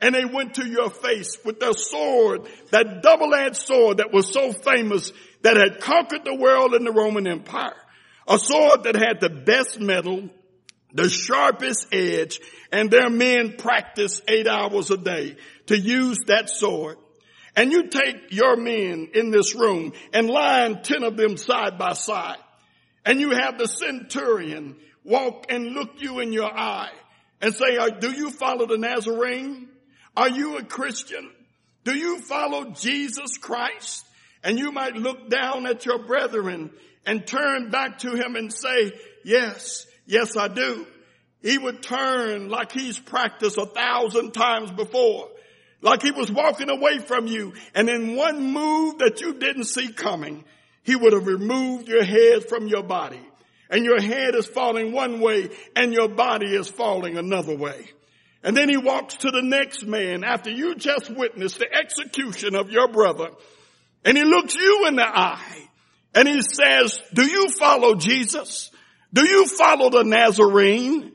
and 0.02 0.13
they 0.13 0.26
went 0.26 0.56
to 0.56 0.67
your 0.67 0.89
face 0.89 1.38
with 1.45 1.62
their 1.62 1.73
sword, 1.73 2.47
that 2.71 3.02
double-edged 3.02 3.56
sword 3.56 3.97
that 3.97 4.13
was 4.13 4.32
so 4.32 4.52
famous 4.52 5.12
that 5.41 5.56
had 5.56 5.80
conquered 5.80 6.26
the 6.26 6.36
world 6.36 6.76
in 6.76 6.84
the 6.84 6.91
Roman 6.91 7.26
Empire. 7.26 7.73
A 8.28 8.38
sword 8.38 8.84
that 8.84 8.95
had 8.95 9.21
the 9.21 9.30
best 9.30 9.80
metal, 9.80 10.30
the 10.93 11.10
sharpest 11.10 11.88
edge, 11.93 12.41
and 12.71 12.91
their 12.91 13.10
men 13.10 13.56
practiced 13.58 14.21
eight 14.28 14.47
hours 14.47 14.91
a 14.91 14.97
day 14.97 15.38
to 15.67 15.80
use 15.80 16.17
that 16.28 16.50
sword. 16.50 16.97
And 17.56 17.71
you 17.71 17.88
take 17.88 18.32
your 18.32 18.58
men 18.58 19.10
in 19.15 19.32
this 19.32 19.56
room 19.56 19.93
and 20.12 20.30
line 20.30 20.84
ten 20.84 21.04
of 21.04 21.15
them 21.15 21.38
side 21.38 21.78
by 21.80 21.93
side. 21.93 22.38
And 23.08 23.20
you 23.20 23.32
have 23.32 23.58
the 23.58 23.67
centurion 23.67 24.76
walk 25.04 25.48
and 25.50 25.72
look 25.72 26.00
you 26.00 26.20
in 26.20 26.32
your 26.32 26.52
eye 26.52 26.91
and 27.41 27.56
say, 27.56 27.78
uh, 27.78 27.89
do 27.89 28.12
you 28.12 28.30
follow 28.30 28.67
the 28.67 28.78
Nazarene? 28.78 29.70
Are 30.15 30.30
you 30.30 30.58
a 30.58 30.63
Christian? 30.63 31.32
Do 31.84 31.96
you 31.96 32.20
follow 32.20 32.72
Jesus 32.72 33.38
Christ? 33.39 34.06
And 34.43 34.60
you 34.60 34.72
might 34.72 34.96
look 34.96 35.30
down 35.30 35.65
at 35.65 35.86
your 35.88 36.06
brethren 36.06 36.70
and 37.06 37.26
turn 37.26 37.72
back 37.72 38.00
to 38.00 38.12
him 38.12 38.36
and 38.36 38.54
say, 38.54 38.91
yes, 39.24 39.88
Yes, 40.08 40.38
I 40.38 40.48
do. 40.48 40.88
He 41.41 41.58
would 41.58 41.84
turn 41.84 42.50
like 42.50 42.72
he's 42.72 42.98
practiced 42.98 43.58
a 43.58 43.65
thousand 43.65 44.32
times 44.32 44.72
before. 44.72 45.30
Like 45.82 46.02
he 46.02 46.12
was 46.12 46.32
walking 46.32 46.70
away 46.70 47.00
from 47.00 47.28
you 47.28 47.54
and 47.76 47.88
in 47.89 48.15
one 48.15 48.41
move 48.41 49.00
that 49.00 49.22
you 49.22 49.34
didn't 49.34 49.65
see 49.65 49.91
coming, 49.91 50.46
he 50.88 50.95
would 50.95 51.12
have 51.12 51.28
removed 51.28 51.89
your 51.89 52.06
head 52.06 52.47
from 52.47 52.67
your 52.67 52.82
body. 52.82 53.19
And 53.69 53.84
your 53.84 54.02
head 54.02 54.36
is 54.36 54.45
falling 54.45 54.93
one 54.93 55.19
way 55.19 55.50
and 55.76 55.91
your 55.91 56.08
body 56.08 56.56
is 56.56 56.69
falling 56.69 57.17
another 57.17 57.58
way. 57.58 57.89
And 58.41 58.56
then 58.56 58.69
he 58.69 58.78
walks 58.78 59.15
to 59.15 59.32
the 59.32 59.41
next 59.41 59.86
man 59.86 60.23
after 60.23 60.50
you 60.50 60.76
just 60.76 61.10
witnessed 61.10 61.60
the 61.60 61.67
execution 61.69 62.56
of 62.56 62.71
your 62.71 62.88
brother. 62.88 63.32
And 64.06 64.17
he 64.17 64.23
looks 64.23 64.56
you 64.56 64.86
in 64.88 64.95
the 64.95 65.06
eye 65.06 65.67
and 66.15 66.26
he 66.26 66.41
says, 66.41 67.02
do 67.13 67.26
you 67.26 67.50
follow 67.50 67.95
Jesus? 67.95 68.71
Do 69.12 69.28
you 69.28 69.45
follow 69.45 69.89
the 69.89 70.04
Nazarene? 70.04 71.12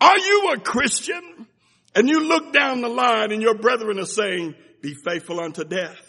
Are 0.00 0.18
you 0.18 0.52
a 0.54 0.60
Christian? 0.60 1.48
And 1.96 2.08
you 2.08 2.20
look 2.28 2.52
down 2.52 2.80
the 2.80 2.88
line 2.88 3.32
and 3.32 3.42
your 3.42 3.58
brethren 3.58 3.98
are 3.98 4.06
saying, 4.06 4.54
be 4.80 4.94
faithful 4.94 5.40
unto 5.40 5.64
death. 5.64 6.00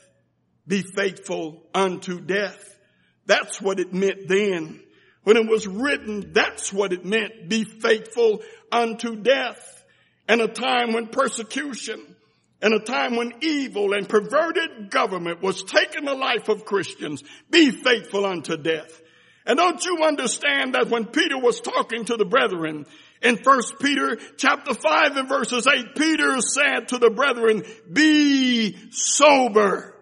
Be 0.67 0.83
faithful 0.83 1.63
unto 1.73 2.19
death. 2.19 2.70
That's 3.31 3.61
what 3.61 3.79
it 3.79 3.93
meant 3.93 4.27
then. 4.27 4.81
When 5.23 5.37
it 5.37 5.47
was 5.47 5.65
written, 5.65 6.33
that's 6.33 6.73
what 6.73 6.91
it 6.91 7.05
meant. 7.05 7.47
Be 7.47 7.63
faithful 7.63 8.41
unto 8.69 9.15
death. 9.15 9.85
And 10.27 10.41
a 10.41 10.49
time 10.49 10.91
when 10.91 11.07
persecution 11.07 12.01
and 12.61 12.73
a 12.73 12.81
time 12.81 13.15
when 13.15 13.31
evil 13.39 13.93
and 13.93 14.09
perverted 14.09 14.89
government 14.89 15.41
was 15.41 15.63
taking 15.63 16.03
the 16.03 16.13
life 16.13 16.49
of 16.49 16.65
Christians. 16.65 17.23
Be 17.49 17.71
faithful 17.71 18.25
unto 18.25 18.57
death. 18.57 19.01
And 19.45 19.55
don't 19.57 19.81
you 19.85 20.03
understand 20.03 20.75
that 20.75 20.89
when 20.89 21.05
Peter 21.05 21.39
was 21.39 21.61
talking 21.61 22.03
to 22.05 22.17
the 22.17 22.25
brethren 22.25 22.85
in 23.21 23.37
first 23.37 23.79
Peter 23.79 24.17
chapter 24.35 24.73
five 24.73 25.15
and 25.15 25.29
verses 25.29 25.65
eight, 25.67 25.95
Peter 25.95 26.41
said 26.41 26.89
to 26.89 26.97
the 26.97 27.09
brethren, 27.09 27.63
be 27.89 28.75
sober, 28.91 29.95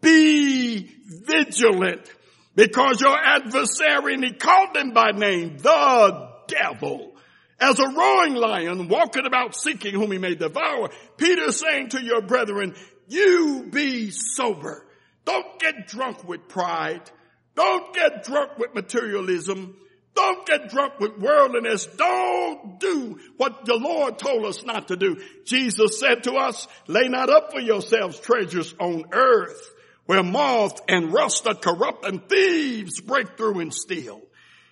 be 0.00 0.90
vigilant 1.06 2.10
because 2.54 3.00
your 3.00 3.16
adversary, 3.16 4.14
and 4.14 4.24
he 4.24 4.32
called 4.32 4.76
him 4.76 4.92
by 4.92 5.12
name, 5.12 5.58
the 5.58 6.28
devil, 6.48 7.14
as 7.60 7.78
a 7.78 7.88
roaring 7.88 8.34
lion 8.34 8.88
walking 8.88 9.26
about 9.26 9.54
seeking 9.56 9.94
whom 9.94 10.12
he 10.12 10.18
may 10.18 10.34
devour. 10.34 10.90
Peter 11.16 11.52
saying 11.52 11.90
to 11.90 12.02
your 12.02 12.20
brethren, 12.20 12.74
you 13.08 13.68
be 13.70 14.10
sober. 14.10 14.86
Don't 15.24 15.58
get 15.60 15.86
drunk 15.86 16.26
with 16.26 16.48
pride. 16.48 17.10
Don't 17.54 17.94
get 17.94 18.24
drunk 18.24 18.58
with 18.58 18.74
materialism. 18.74 19.76
Don't 20.14 20.46
get 20.46 20.68
drunk 20.68 20.98
with 21.00 21.18
worldliness. 21.18 21.86
Don't 21.86 22.78
do 22.80 23.18
what 23.36 23.64
the 23.64 23.76
Lord 23.76 24.18
told 24.18 24.44
us 24.44 24.64
not 24.64 24.88
to 24.88 24.96
do. 24.96 25.22
Jesus 25.46 26.00
said 26.00 26.24
to 26.24 26.34
us, 26.34 26.68
lay 26.86 27.08
not 27.08 27.30
up 27.30 27.52
for 27.52 27.60
yourselves 27.60 28.18
treasures 28.20 28.74
on 28.78 29.04
earth 29.12 29.71
where 30.06 30.22
moth 30.22 30.80
and 30.88 31.12
rust 31.12 31.46
are 31.46 31.54
corrupt 31.54 32.04
and 32.04 32.28
thieves 32.28 33.00
break 33.00 33.36
through 33.36 33.60
and 33.60 33.72
steal. 33.72 34.20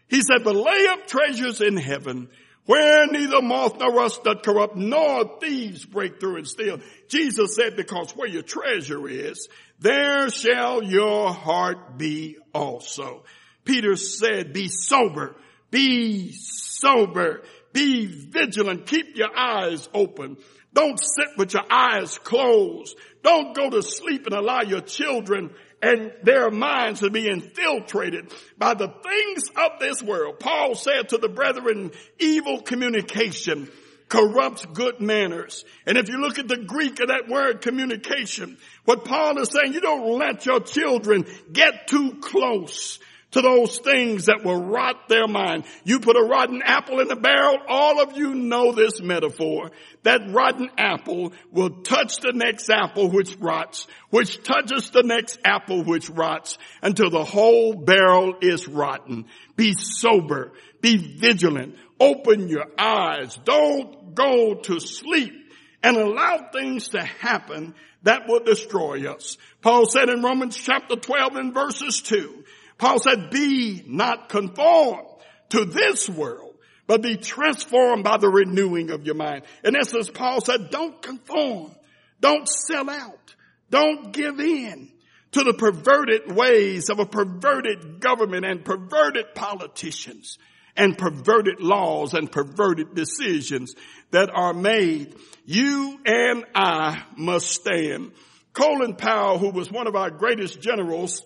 He 0.09 0.23
said, 0.23 0.43
but 0.45 0.57
lay 0.57 0.87
up 0.89 1.07
treasures 1.07 1.61
in 1.61 1.77
heaven 1.77 2.29
where 2.67 3.07
neither 3.09 3.43
moth 3.43 3.79
nor 3.79 3.93
rust 3.93 4.23
doth 4.23 4.43
corrupt, 4.43 4.77
nor 4.77 5.39
thieves 5.41 5.85
break 5.85 6.21
through 6.21 6.37
and 6.37 6.47
steal. 6.47 6.79
Jesus 7.09 7.57
said, 7.57 7.75
because 7.75 8.13
where 8.13 8.29
your 8.29 8.43
treasure 8.43 9.09
is, 9.09 9.49
there 9.81 10.31
shall 10.31 10.83
your 10.83 11.33
heart 11.33 11.99
be 11.99 12.37
also. 12.55 13.25
Peter 13.65 13.97
said, 13.97 14.53
be 14.53 14.69
sober, 14.69 15.35
be 15.73 16.33
sober, 16.33 17.43
be 17.73 18.07
vigilant, 18.07 18.87
keep 18.87 19.17
your 19.17 19.37
eyes 19.37 19.89
open. 19.93 20.37
Don't 20.73 20.99
sit 20.99 21.37
with 21.37 21.53
your 21.53 21.65
eyes 21.71 22.19
closed. 22.19 22.97
Don't 23.23 23.55
go 23.55 23.71
to 23.71 23.83
sleep 23.83 24.27
and 24.27 24.35
allow 24.35 24.63
your 24.63 24.81
children 24.81 25.51
and 25.83 26.13
their 26.23 26.51
minds 26.51 27.01
to 27.01 27.11
be 27.11 27.29
infiltrated 27.29 28.33
by 28.59 28.75
the 28.75 28.89
things 28.89 29.51
of 29.57 29.81
this 29.81 30.03
world. 30.03 30.39
Paul 30.39 30.75
said 30.75 31.09
to 31.11 31.19
the 31.19 31.29
brethren, 31.29 31.91
evil 32.19 32.61
communication 32.61 33.71
corrupts 34.09 34.67
good 34.67 35.01
manners. 35.01 35.65
And 35.87 35.97
if 35.97 36.09
you 36.09 36.21
look 36.21 36.39
at 36.39 36.49
the 36.49 36.59
Greek 36.59 37.01
of 37.01 37.09
that 37.09 37.29
word 37.29 37.63
communication, 37.63 38.59
what 38.85 39.05
Paul 39.05 39.39
is 39.39 39.51
saying, 39.51 39.73
you 39.73 39.81
don't 39.81 40.19
let 40.19 40.45
your 40.45 40.61
children 40.61 41.25
get 41.51 41.87
too 41.87 42.19
close 42.21 42.99
to 43.33 43.43
those 43.43 43.79
things 43.79 44.27
that 44.27 44.45
will 44.45 44.63
rot 44.63 45.09
their 45.09 45.29
mind. 45.29 45.65
You 45.85 46.01
put 46.01 46.17
a 46.17 46.25
rotten 46.25 46.63
apple 46.65 47.01
in 47.01 47.09
the 47.09 47.17
barrel, 47.17 47.59
all 47.69 48.01
of 48.01 48.17
you 48.17 48.35
know 48.35 48.73
this 48.73 49.01
metaphor. 49.01 49.71
That 50.03 50.31
rotten 50.31 50.71
apple 50.77 51.33
will 51.51 51.83
touch 51.83 52.19
the 52.19 52.33
next 52.33 52.71
apple 52.71 53.11
which 53.11 53.37
rots, 53.37 53.87
which 54.11 54.43
touches 54.43 54.91
the 54.91 55.03
next 55.03 55.39
apple 55.45 55.85
which 55.85 56.11
rots 56.11 56.59
until 56.83 57.11
the 57.11 57.25
whole 57.25 57.75
barrel 57.75 58.35
is 58.41 58.67
rotten. 58.67 59.27
Be 59.57 59.75
sober. 59.75 60.53
Be 60.81 60.97
vigilant. 60.97 61.77
Open 61.99 62.49
your 62.49 62.67
eyes. 62.79 63.39
Don't 63.45 64.15
go 64.15 64.55
to 64.55 64.81
sleep 64.81 65.35
and 65.83 65.97
allow 65.97 66.49
things 66.53 66.89
to 66.89 67.03
happen 67.03 67.75
that 68.03 68.27
will 68.27 68.41
destroy 68.41 69.11
us. 69.11 69.37
Paul 69.61 69.87
said 69.87 70.09
in 70.09 70.23
Romans 70.23 70.57
chapter 70.57 70.97
12 70.97 71.37
and 71.37 71.55
verses 71.55 72.01
2, 72.01 72.40
Paul 72.81 72.99
said, 72.99 73.29
be 73.31 73.85
not 73.87 74.31
conformed 74.31 75.07
to 75.51 75.67
this 75.67 76.09
world, 76.09 76.55
but 76.87 77.03
be 77.03 77.19
transformed 77.19 78.05
by 78.05 78.17
the 78.17 78.31
renewing 78.31 78.91
of 78.91 79.05
your 79.05 79.17
mind. 79.17 79.43
In 79.63 79.77
essence, 79.77 80.09
Paul 80.09 80.41
said, 80.41 80.71
don't 80.71 81.01
conform. 81.03 81.73
Don't 82.21 82.49
sell 82.49 82.89
out. 82.89 83.35
Don't 83.69 84.13
give 84.15 84.41
in 84.41 84.91
to 85.33 85.45
the 85.45 85.53
perverted 85.53 86.35
ways 86.35 86.89
of 86.89 87.01
a 87.01 87.07
perverted 87.07 88.01
government 88.01 88.47
and 88.47 88.65
perverted 88.65 89.35
politicians 89.35 90.39
and 90.75 90.97
perverted 90.97 91.61
laws 91.61 92.15
and 92.15 92.33
perverted 92.33 92.95
decisions 92.95 93.75
that 94.11 94.31
are 94.33 94.55
made. 94.55 95.15
You 95.45 96.01
and 96.07 96.47
I 96.55 97.03
must 97.15 97.49
stand. 97.49 98.13
Colin 98.55 98.97
Powell, 98.97 99.39
who 99.39 99.51
was 99.51 99.71
one 99.71 99.87
of 99.87 99.97
our 99.97 100.11
greatest 100.11 100.63
generals, 100.63 101.23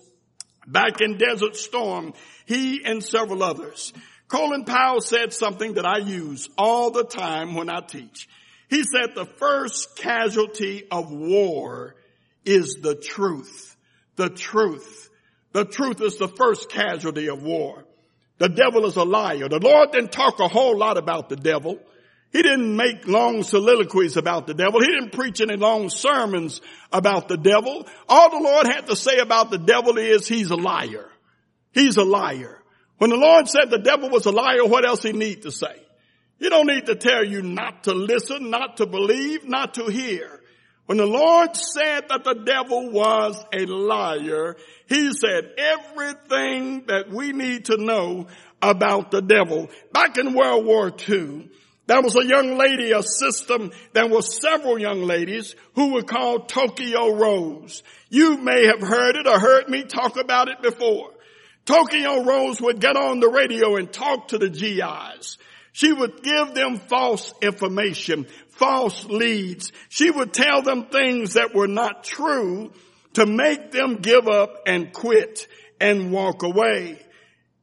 back 0.67 1.01
in 1.01 1.19
Desert 1.19 1.57
Storm, 1.57 2.15
he 2.47 2.85
and 2.85 3.03
several 3.03 3.43
others. 3.43 3.93
Colin 4.29 4.65
Powell 4.65 5.01
said 5.01 5.33
something 5.33 5.75
that 5.75 5.87
I 5.87 5.99
use 5.99 6.49
all 6.57 6.91
the 6.91 7.05
time 7.05 7.55
when 7.55 7.69
I 7.69 7.81
teach. 7.81 8.29
He 8.69 8.83
said 8.83 9.15
the 9.15 9.27
first 9.27 9.97
casualty 9.97 10.85
of 10.91 11.13
war 11.13 11.95
is 12.45 12.79
the 12.83 12.95
truth. 12.95 13.77
The 14.17 14.31
truth. 14.31 15.11
The 15.53 15.65
truth 15.65 16.01
is 16.01 16.17
the 16.17 16.29
first 16.29 16.71
casualty 16.71 17.29
of 17.29 17.43
war. 17.43 17.85
The 18.39 18.49
devil 18.49 18.87
is 18.87 18.97
a 18.97 19.05
liar. 19.05 19.49
The 19.49 19.61
Lord 19.61 19.93
didn't 19.93 20.13
talk 20.13 20.41
a 20.41 20.49
whole 20.49 20.77
lot 20.77 20.99
about 20.99 21.29
the 21.29 21.37
devil. 21.37 21.79
He 22.35 22.43
didn't 22.43 22.75
make 22.77 23.07
long 23.07 23.45
soliloquies 23.45 24.17
about 24.17 24.49
the 24.49 24.55
devil. 24.55 24.81
He 24.81 24.89
didn't 24.89 25.13
preach 25.13 25.41
any 25.41 25.55
long 25.55 25.89
sermons 25.89 26.61
about 26.93 27.29
the 27.29 27.37
devil. 27.37 27.87
All 28.09 28.29
the 28.29 28.45
Lord 28.45 28.67
had 28.67 28.89
to 28.89 28.97
say 28.97 29.19
about 29.19 29.53
the 29.53 29.59
devil 29.59 29.97
is 29.99 30.27
he's 30.27 30.51
a 30.51 30.57
liar. 30.57 31.09
He's 31.71 31.97
a 31.97 32.03
liar. 32.03 32.61
When 32.99 33.11
the 33.11 33.17
Lord 33.17 33.49
said 33.49 33.71
the 33.71 33.79
devil 33.79 34.11
was 34.11 34.27
a 34.27 34.33
liar, 34.33 34.65
what 34.65 34.85
else 34.85 35.05
he 35.05 35.13
need 35.13 35.43
to 35.43 35.53
say? 35.53 35.81
He 36.41 36.49
don't 36.49 36.67
need 36.67 36.87
to 36.87 36.97
tell 36.97 37.25
you 37.25 37.41
not 37.41 37.85
to 37.85 37.95
listen, 37.95 38.51
not 38.51 38.79
to 38.79 38.87
believe, 38.87 39.45
not 39.49 39.75
to 39.75 39.87
hear. 39.87 40.41
When 40.87 40.99
the 40.99 41.07
Lord 41.07 41.55
said 41.55 42.09
that 42.09 42.25
the 42.25 42.43
devil 42.45 42.91
was 42.91 43.41
a 43.53 43.65
liar, 43.65 44.57
he 44.89 45.13
said 45.13 45.53
everything 45.57 46.87
that 46.89 47.11
we 47.11 47.33
need 47.33 47.67
to 47.67 47.77
know 47.77 48.27
about 48.61 49.13
the 49.13 49.23
devil. 49.23 49.71
Back 49.93 50.19
in 50.19 50.35
World 50.35 50.67
War 50.67 50.93
II, 51.09 51.49
there 51.87 52.01
was 52.01 52.17
a 52.17 52.27
young 52.27 52.57
lady, 52.57 52.93
a 52.93 53.03
system, 53.03 53.71
there 53.93 54.09
were 54.09 54.23
several 54.23 54.79
young 54.79 55.03
ladies 55.03 55.55
who 55.75 55.93
were 55.93 56.03
called 56.03 56.49
Tokyo 56.49 57.15
Rose. 57.15 57.83
You 58.09 58.39
may 58.39 58.67
have 58.67 58.81
heard 58.81 59.17
it 59.17 59.27
or 59.27 59.39
heard 59.39 59.69
me 59.69 59.85
talk 59.85 60.17
about 60.17 60.49
it 60.49 60.63
before. 60.63 61.11
Tokyo 61.67 62.25
Rose 62.25 62.61
would 62.61 62.81
get 62.81 62.97
on 62.97 63.21
the 63.21 63.29
radio 63.29 63.77
and 63.77 63.93
talk 63.93 64.29
to 64.29 64.39
the 64.39 64.49
GIs. 64.49 65.39
She 65.73 65.93
would 65.93 66.23
give 66.23 66.55
them 66.55 66.77
false 66.77 67.35
information, 67.43 68.27
false 68.51 69.05
leads. 69.07 69.73
She 69.89 70.11
would 70.11 70.33
tell 70.33 70.63
them 70.63 70.87
things 70.87 71.35
that 71.35 71.55
were 71.55 71.67
not 71.67 72.05
true 72.05 72.73
to 73.15 73.27
make 73.27 73.73
them 73.73 73.97
give 73.97 74.29
up 74.29 74.63
and 74.67 74.93
quit 74.93 75.49
and 75.81 76.13
walk 76.13 76.43
away. 76.43 76.99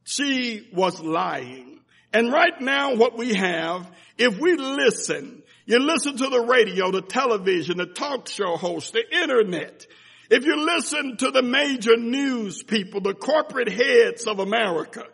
She 0.04 0.68
was 0.72 1.00
lying. 1.00 1.80
And 2.12 2.30
right 2.30 2.60
now 2.60 2.96
what 2.96 3.16
we 3.16 3.34
have 3.34 3.90
if 4.22 4.38
we 4.38 4.56
listen, 4.56 5.42
you 5.66 5.80
listen 5.80 6.16
to 6.16 6.28
the 6.28 6.40
radio, 6.40 6.90
the 6.92 7.02
television, 7.02 7.78
the 7.78 7.86
talk 7.86 8.28
show 8.28 8.56
host, 8.56 8.92
the 8.92 9.02
internet, 9.22 9.86
if 10.30 10.44
you 10.44 10.64
listen 10.64 11.16
to 11.18 11.30
the 11.30 11.42
major 11.42 11.96
news 11.96 12.62
people, 12.62 13.00
the 13.00 13.14
corporate 13.14 13.70
heads 13.70 14.26
of 14.26 14.38
America, 14.38 15.04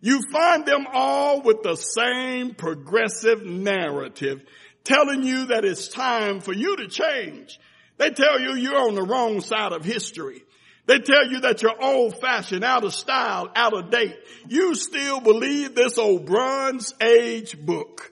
you 0.00 0.20
find 0.30 0.66
them 0.66 0.86
all 0.92 1.42
with 1.42 1.62
the 1.62 1.74
same 1.74 2.54
progressive 2.54 3.44
narrative 3.44 4.42
telling 4.84 5.22
you 5.22 5.46
that 5.46 5.64
it's 5.64 5.88
time 5.88 6.40
for 6.40 6.52
you 6.52 6.76
to 6.76 6.88
change. 6.88 7.58
They 7.96 8.10
tell 8.10 8.40
you 8.40 8.54
you're 8.54 8.88
on 8.88 8.94
the 8.94 9.02
wrong 9.02 9.40
side 9.40 9.72
of 9.72 9.84
history. 9.84 10.42
They 10.86 10.98
tell 10.98 11.30
you 11.30 11.40
that 11.40 11.62
you're 11.62 11.82
old 11.82 12.20
fashioned, 12.20 12.64
out 12.64 12.84
of 12.84 12.94
style, 12.94 13.50
out 13.54 13.74
of 13.74 13.90
date. 13.90 14.16
You 14.48 14.74
still 14.74 15.20
believe 15.20 15.74
this 15.74 15.98
old 15.98 16.26
bronze 16.26 16.94
age 17.00 17.58
book. 17.58 18.09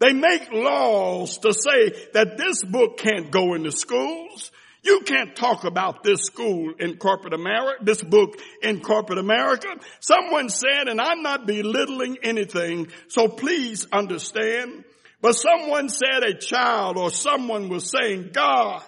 They 0.00 0.14
make 0.14 0.50
laws 0.50 1.38
to 1.38 1.52
say 1.52 1.90
that 2.14 2.38
this 2.38 2.64
book 2.64 2.96
can't 2.96 3.30
go 3.30 3.54
into 3.54 3.70
schools. 3.70 4.50
You 4.82 5.00
can't 5.00 5.36
talk 5.36 5.64
about 5.64 6.02
this 6.02 6.22
school 6.22 6.72
in 6.78 6.96
corporate 6.96 7.34
America, 7.34 7.84
this 7.84 8.02
book 8.02 8.40
in 8.62 8.80
corporate 8.80 9.18
America. 9.18 9.68
Someone 10.00 10.48
said, 10.48 10.88
and 10.88 11.00
I'm 11.00 11.22
not 11.22 11.46
belittling 11.46 12.16
anything, 12.22 12.88
so 13.08 13.28
please 13.28 13.86
understand, 13.92 14.84
but 15.20 15.34
someone 15.34 15.90
said 15.90 16.22
a 16.22 16.32
child 16.32 16.96
or 16.96 17.10
someone 17.10 17.68
was 17.68 17.90
saying, 17.90 18.30
God, 18.32 18.82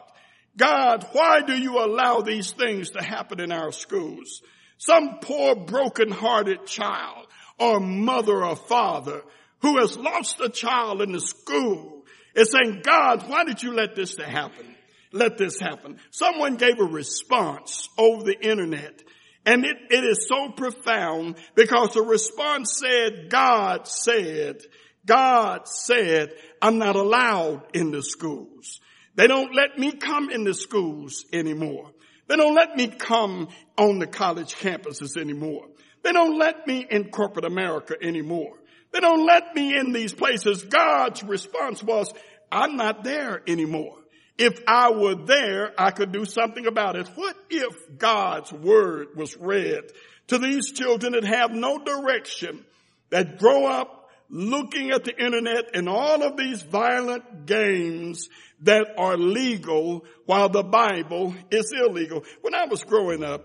God, 0.57 1.07
why 1.13 1.43
do 1.43 1.53
you 1.53 1.79
allow 1.79 2.21
these 2.21 2.53
things 2.53 2.91
to 2.93 3.03
happen 3.03 3.39
in 3.39 3.53
our 3.53 3.71
schools? 3.71 4.41
Some 4.79 5.19
poor 5.21 5.57
broken 5.57 6.11
hearted 6.11 6.67
child 6.67 7.27
or 7.59 7.81
mother 7.81 8.43
or 8.45 8.57
father 8.57 9.23
who 9.63 9.79
has 9.79 9.97
lost 9.97 10.41
a 10.41 10.49
child 10.49 11.01
in 11.01 11.13
the 11.13 11.21
school 11.21 12.05
is 12.35 12.53
saying, 12.53 12.83
God, 12.83 13.29
why 13.29 13.45
did 13.45 13.63
you 13.63 13.73
let 13.73 13.95
this 13.95 14.17
to 14.17 14.25
happen? 14.25 14.75
Let 15.13 15.39
this 15.39 15.61
happen. 15.61 15.99
Someone 16.11 16.57
gave 16.57 16.79
a 16.79 16.85
response 16.85 17.89
over 17.99 18.25
the 18.25 18.39
internet 18.41 19.03
and 19.45 19.65
it, 19.65 19.77
it 19.91 20.05
is 20.05 20.29
so 20.29 20.51
profound 20.51 21.37
because 21.55 21.95
the 21.95 22.03
response 22.03 22.81
said, 22.81 23.29
God 23.29 23.89
said, 23.89 24.63
God 25.05 25.67
said, 25.67 26.33
I'm 26.61 26.79
not 26.79 26.97
allowed 26.97 27.63
in 27.75 27.91
the 27.91 28.03
schools. 28.03 28.81
They 29.15 29.27
don't 29.27 29.55
let 29.55 29.79
me 29.79 29.93
come 29.93 30.31
in 30.31 30.45
the 30.45 30.55
schools 30.55 31.25
anymore. 31.33 31.91
They 32.29 32.37
don't 32.37 32.55
let 32.55 32.77
me 32.77 32.87
come 32.87 33.49
on 33.77 33.99
the 33.99 34.07
college 34.07 34.55
campuses 34.55 35.17
anymore. 35.21 35.67
They 36.03 36.13
don't 36.13 36.39
let 36.39 36.67
me 36.67 36.87
in 36.89 37.11
corporate 37.11 37.45
America 37.45 37.95
anymore. 38.01 38.55
They 38.93 39.01
don't 39.01 39.27
let 39.27 39.55
me 39.55 39.77
in 39.77 39.93
these 39.93 40.13
places. 40.13 40.63
God's 40.65 41.23
response 41.23 41.83
was, 41.83 42.13
I'm 42.51 42.77
not 42.77 43.05
there 43.05 43.43
anymore. 43.47 43.97
If 44.39 44.61
I 44.67 44.91
were 44.91 45.15
there, 45.15 45.73
I 45.79 45.91
could 45.91 46.13
do 46.13 46.25
something 46.25 46.67
about 46.67 46.97
it. 46.97 47.09
What 47.15 47.37
if 47.51 47.99
God's 47.99 48.53
word 48.53 49.09
was 49.17 49.37
read 49.37 49.85
to 50.29 50.39
these 50.39 50.73
children 50.73 51.13
that 51.13 51.25
have 51.25 51.53
no 51.53 51.79
direction, 51.79 52.65
that 53.11 53.39
grow 53.39 53.67
up 53.67 54.11
looking 54.29 54.91
at 54.91 55.05
the 55.05 55.17
internet 55.17 55.75
and 55.75 55.89
all 55.89 56.23
of 56.23 56.37
these 56.37 56.63
violent 56.63 57.47
games 57.47 58.29
that 58.63 58.87
are 58.97 59.17
legal 59.17 60.05
while 60.27 60.49
the 60.49 60.63
Bible 60.63 61.35
is 61.51 61.73
illegal? 61.73 62.25
When 62.41 62.55
I 62.55 62.67
was 62.67 62.85
growing 62.85 63.23
up, 63.23 63.45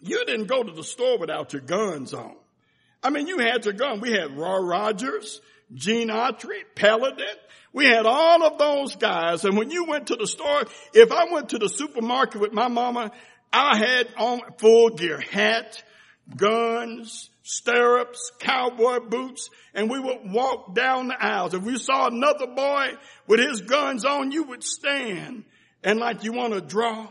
you 0.00 0.24
didn't 0.24 0.46
go 0.46 0.62
to 0.62 0.72
the 0.72 0.84
store 0.84 1.18
without 1.18 1.52
your 1.52 1.62
guns 1.62 2.12
on. 2.14 2.36
I 3.02 3.10
mean, 3.10 3.26
you 3.26 3.38
had 3.38 3.64
your 3.64 3.74
gun. 3.74 4.00
We 4.00 4.12
had 4.12 4.36
Roy 4.36 4.58
Rogers, 4.58 5.40
Gene 5.74 6.08
Autry, 6.08 6.62
Paladin. 6.74 7.26
We 7.72 7.86
had 7.86 8.06
all 8.06 8.42
of 8.42 8.58
those 8.58 8.96
guys. 8.96 9.44
And 9.44 9.56
when 9.56 9.70
you 9.70 9.84
went 9.84 10.08
to 10.08 10.16
the 10.16 10.26
store, 10.26 10.64
if 10.94 11.12
I 11.12 11.26
went 11.30 11.50
to 11.50 11.58
the 11.58 11.68
supermarket 11.68 12.40
with 12.40 12.52
my 12.52 12.68
mama, 12.68 13.12
I 13.52 13.76
had 13.76 14.08
on 14.16 14.40
full 14.58 14.90
gear, 14.90 15.20
hat, 15.20 15.82
guns, 16.34 17.30
stirrups, 17.42 18.32
cowboy 18.40 19.00
boots, 19.00 19.50
and 19.74 19.90
we 19.90 20.00
would 20.00 20.32
walk 20.32 20.74
down 20.74 21.08
the 21.08 21.22
aisles. 21.22 21.54
If 21.54 21.62
we 21.62 21.78
saw 21.78 22.08
another 22.08 22.46
boy 22.48 22.94
with 23.26 23.40
his 23.40 23.60
guns 23.60 24.04
on, 24.04 24.32
you 24.32 24.44
would 24.44 24.64
stand 24.64 25.44
and 25.84 26.00
like 26.00 26.24
you 26.24 26.32
want 26.32 26.52
to 26.52 26.60
draw 26.60 27.08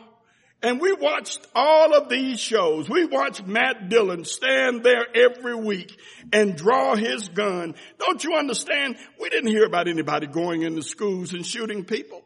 And 0.61 0.81
we 0.81 0.93
watched 0.93 1.45
all 1.53 1.93
of 1.93 2.09
these 2.09 2.39
shows. 2.39 2.89
We 2.89 3.05
watched 3.05 3.45
Matt 3.45 3.89
Dillon 3.89 4.25
stand 4.25 4.83
there 4.83 5.05
every 5.13 5.55
week 5.55 5.99
and 6.33 6.55
draw 6.55 6.95
his 6.95 7.29
gun. 7.29 7.75
Don't 7.99 8.23
you 8.23 8.35
understand? 8.35 8.97
We 9.19 9.29
didn't 9.29 9.51
hear 9.51 9.65
about 9.65 9.87
anybody 9.87 10.27
going 10.27 10.63
into 10.63 10.81
schools 10.81 11.33
and 11.33 11.45
shooting 11.45 11.83
people. 11.83 12.23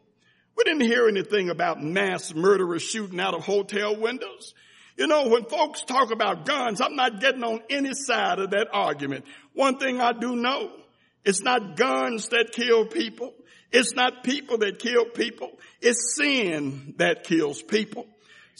We 0.56 0.64
didn't 0.64 0.82
hear 0.82 1.08
anything 1.08 1.50
about 1.50 1.82
mass 1.82 2.34
murderers 2.34 2.82
shooting 2.82 3.20
out 3.20 3.34
of 3.34 3.44
hotel 3.44 3.96
windows. 3.96 4.54
You 4.96 5.06
know, 5.06 5.28
when 5.28 5.44
folks 5.44 5.82
talk 5.82 6.10
about 6.10 6.44
guns, 6.44 6.80
I'm 6.80 6.96
not 6.96 7.20
getting 7.20 7.42
on 7.42 7.60
any 7.70 7.94
side 7.94 8.38
of 8.38 8.50
that 8.50 8.68
argument. 8.72 9.24
One 9.54 9.78
thing 9.78 10.00
I 10.00 10.12
do 10.12 10.36
know, 10.36 10.70
it's 11.24 11.42
not 11.42 11.76
guns 11.76 12.28
that 12.28 12.52
kill 12.52 12.86
people. 12.86 13.32
It's 13.72 13.94
not 13.94 14.24
people 14.24 14.58
that 14.58 14.78
kill 14.78 15.06
people. 15.06 15.52
It's 15.80 16.16
sin 16.16 16.94
that 16.98 17.24
kills 17.24 17.62
people. 17.62 18.06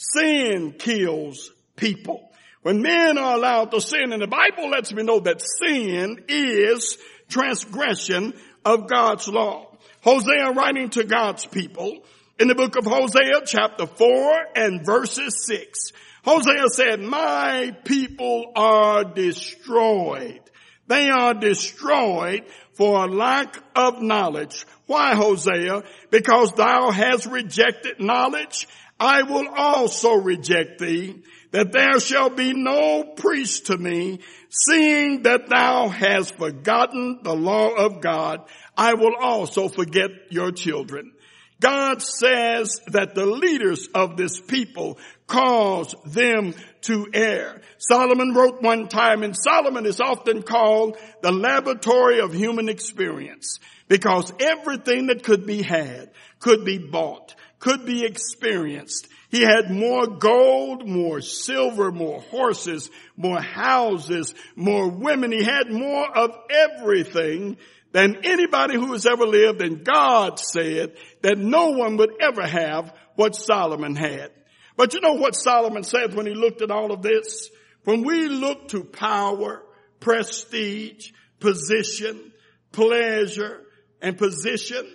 Sin 0.01 0.73
kills 0.79 1.51
people. 1.75 2.31
When 2.63 2.81
men 2.81 3.19
are 3.19 3.35
allowed 3.35 3.69
to 3.71 3.79
sin, 3.79 4.11
and 4.13 4.21
the 4.21 4.27
Bible 4.27 4.69
lets 4.71 4.91
me 4.91 5.03
know 5.03 5.19
that 5.19 5.41
sin 5.41 6.23
is 6.27 6.97
transgression 7.29 8.33
of 8.65 8.89
God's 8.89 9.27
law. 9.27 9.67
Hosea 10.01 10.53
writing 10.55 10.89
to 10.91 11.03
God's 11.03 11.45
people 11.45 12.03
in 12.39 12.47
the 12.47 12.55
book 12.55 12.77
of 12.77 12.85
Hosea 12.85 13.41
chapter 13.45 13.85
4 13.85 14.31
and 14.55 14.83
verses 14.83 15.45
6. 15.45 15.91
Hosea 16.25 16.67
said, 16.69 16.99
my 16.99 17.75
people 17.85 18.53
are 18.55 19.03
destroyed. 19.03 20.41
They 20.87 21.09
are 21.09 21.35
destroyed 21.35 22.45
for 22.73 23.05
a 23.05 23.07
lack 23.07 23.57
of 23.75 24.01
knowledge. 24.01 24.65
Why, 24.87 25.13
Hosea? 25.13 25.83
Because 26.09 26.53
thou 26.53 26.89
hast 26.89 27.27
rejected 27.27 27.99
knowledge 27.99 28.67
I 29.01 29.23
will 29.23 29.47
also 29.47 30.13
reject 30.13 30.77
thee, 30.77 31.23
that 31.49 31.71
there 31.71 31.99
shall 31.99 32.29
be 32.29 32.53
no 32.53 33.03
priest 33.03 33.65
to 33.65 33.77
me, 33.77 34.19
seeing 34.49 35.23
that 35.23 35.49
thou 35.49 35.87
hast 35.87 36.35
forgotten 36.35 37.21
the 37.23 37.35
law 37.35 37.73
of 37.73 37.99
God, 37.99 38.41
I 38.77 38.93
will 38.93 39.15
also 39.19 39.69
forget 39.69 40.11
your 40.29 40.51
children. 40.51 41.13
God 41.59 42.03
says 42.03 42.79
that 42.87 43.15
the 43.15 43.25
leaders 43.25 43.87
of 43.95 44.17
this 44.17 44.39
people 44.39 44.99
cause 45.25 45.95
them 46.05 46.53
to 46.81 47.07
err. 47.11 47.61
Solomon 47.79 48.35
wrote 48.35 48.61
one 48.61 48.87
time, 48.87 49.23
and 49.23 49.35
Solomon 49.35 49.87
is 49.87 49.99
often 49.99 50.43
called 50.43 50.95
the 51.23 51.31
laboratory 51.31 52.19
of 52.19 52.33
human 52.33 52.69
experience 52.69 53.57
because 53.87 54.31
everything 54.39 55.07
that 55.07 55.23
could 55.23 55.47
be 55.47 55.63
had 55.63 56.11
could 56.39 56.63
be 56.63 56.77
bought 56.77 57.35
could 57.61 57.85
be 57.85 58.03
experienced. 58.03 59.07
He 59.29 59.41
had 59.41 59.71
more 59.71 60.07
gold, 60.07 60.85
more 60.85 61.21
silver, 61.21 61.91
more 61.91 62.19
horses, 62.19 62.89
more 63.15 63.39
houses, 63.39 64.35
more 64.57 64.89
women. 64.89 65.31
He 65.31 65.43
had 65.43 65.71
more 65.71 66.05
of 66.05 66.31
everything 66.49 67.55
than 67.93 68.25
anybody 68.25 68.75
who 68.75 68.91
has 68.91 69.05
ever 69.05 69.25
lived. 69.25 69.61
And 69.61 69.85
God 69.85 70.39
said 70.39 70.97
that 71.21 71.37
no 71.37 71.69
one 71.69 71.95
would 71.97 72.11
ever 72.19 72.45
have 72.45 72.93
what 73.15 73.35
Solomon 73.35 73.95
had. 73.95 74.31
But 74.75 74.93
you 74.93 74.99
know 74.99 75.13
what 75.13 75.35
Solomon 75.35 75.83
said 75.83 76.15
when 76.15 76.25
he 76.25 76.33
looked 76.33 76.61
at 76.61 76.71
all 76.71 76.91
of 76.91 77.01
this? 77.01 77.49
When 77.83 78.03
we 78.03 78.27
look 78.27 78.69
to 78.69 78.83
power, 78.83 79.63
prestige, 79.99 81.11
position, 81.39 82.33
pleasure, 82.71 83.61
and 84.01 84.17
position, 84.17 84.87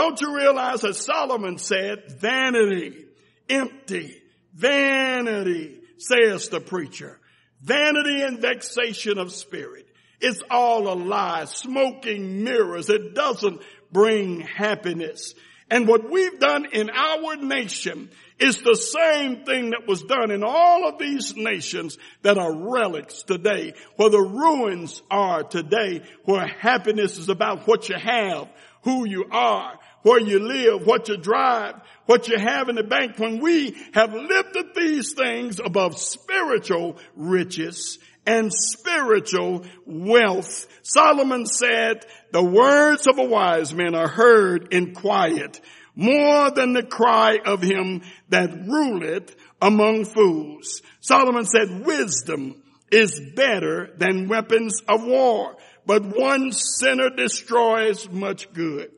don't 0.00 0.20
you 0.20 0.34
realize 0.34 0.80
that 0.80 0.96
Solomon 0.96 1.58
said, 1.58 2.18
vanity, 2.18 3.04
empty, 3.48 4.22
vanity, 4.54 5.80
says 5.98 6.48
the 6.48 6.60
preacher. 6.60 7.18
Vanity 7.60 8.22
and 8.22 8.40
vexation 8.40 9.18
of 9.18 9.32
spirit. 9.32 9.86
It's 10.18 10.42
all 10.50 10.90
a 10.90 10.94
lie, 10.94 11.44
smoking 11.44 12.44
mirrors. 12.44 12.88
It 12.88 13.14
doesn't 13.14 13.60
bring 13.92 14.40
happiness. 14.40 15.34
And 15.68 15.86
what 15.86 16.10
we've 16.10 16.40
done 16.40 16.66
in 16.72 16.88
our 16.88 17.36
nation 17.36 18.10
is 18.38 18.62
the 18.62 18.74
same 18.74 19.44
thing 19.44 19.70
that 19.70 19.86
was 19.86 20.02
done 20.02 20.30
in 20.30 20.42
all 20.42 20.88
of 20.88 20.98
these 20.98 21.36
nations 21.36 21.98
that 22.22 22.38
are 22.38 22.72
relics 22.72 23.22
today, 23.22 23.74
where 23.96 24.10
the 24.10 24.18
ruins 24.18 25.02
are 25.10 25.42
today, 25.42 26.02
where 26.24 26.46
happiness 26.46 27.18
is 27.18 27.28
about 27.28 27.66
what 27.66 27.88
you 27.90 27.96
have, 27.96 28.48
who 28.82 29.06
you 29.06 29.26
are, 29.30 29.78
where 30.02 30.20
you 30.20 30.38
live, 30.38 30.86
what 30.86 31.08
you 31.08 31.16
drive, 31.16 31.74
what 32.06 32.28
you 32.28 32.38
have 32.38 32.68
in 32.68 32.76
the 32.76 32.82
bank. 32.82 33.18
When 33.18 33.40
we 33.40 33.76
have 33.92 34.12
lifted 34.12 34.74
these 34.74 35.12
things 35.14 35.60
above 35.60 35.98
spiritual 35.98 36.96
riches 37.14 37.98
and 38.26 38.52
spiritual 38.52 39.64
wealth, 39.86 40.66
Solomon 40.82 41.46
said, 41.46 42.04
the 42.32 42.42
words 42.42 43.06
of 43.06 43.18
a 43.18 43.24
wise 43.24 43.74
man 43.74 43.94
are 43.94 44.08
heard 44.08 44.72
in 44.72 44.94
quiet 44.94 45.60
more 45.94 46.50
than 46.50 46.72
the 46.72 46.82
cry 46.82 47.38
of 47.44 47.62
him 47.62 48.02
that 48.30 48.66
ruleth 48.66 49.34
among 49.60 50.04
fools. 50.04 50.82
Solomon 51.00 51.44
said, 51.44 51.84
wisdom 51.84 52.62
is 52.90 53.20
better 53.36 53.90
than 53.96 54.28
weapons 54.28 54.80
of 54.88 55.04
war, 55.04 55.56
but 55.86 56.04
one 56.04 56.52
sinner 56.52 57.10
destroys 57.10 58.08
much 58.08 58.52
good. 58.52 58.90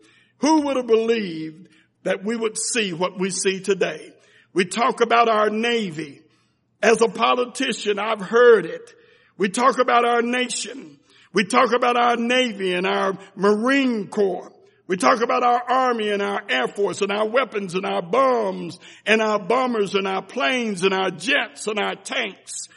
Who 0.42 0.62
would 0.62 0.76
have 0.76 0.88
believed 0.88 1.68
that 2.02 2.24
we 2.24 2.36
would 2.36 2.58
see 2.58 2.92
what 2.92 3.18
we 3.18 3.30
see 3.30 3.60
today? 3.60 4.12
We 4.52 4.64
talk 4.64 5.00
about 5.00 5.28
our 5.28 5.48
Navy. 5.48 6.20
As 6.82 7.00
a 7.00 7.08
politician, 7.08 8.00
I've 8.00 8.20
heard 8.20 8.66
it. 8.66 8.92
We 9.38 9.48
talk 9.48 9.78
about 9.78 10.04
our 10.04 10.20
nation. 10.20 10.98
We 11.32 11.44
talk 11.44 11.72
about 11.72 11.96
our 11.96 12.16
Navy 12.16 12.74
and 12.74 12.86
our 12.86 13.16
Marine 13.36 14.08
Corps. 14.08 14.52
We 14.88 14.96
talk 14.96 15.22
about 15.22 15.44
our 15.44 15.62
Army 15.70 16.10
and 16.10 16.20
our 16.20 16.42
Air 16.48 16.66
Force 16.66 17.02
and 17.02 17.12
our 17.12 17.28
weapons 17.28 17.76
and 17.76 17.86
our 17.86 18.02
bombs 18.02 18.80
and 19.06 19.22
our 19.22 19.38
bombers 19.38 19.94
and 19.94 20.08
our 20.08 20.22
planes 20.22 20.82
and 20.82 20.92
our 20.92 21.10
jets 21.10 21.68
and 21.68 21.78
our 21.78 21.94
tanks. 21.94 22.68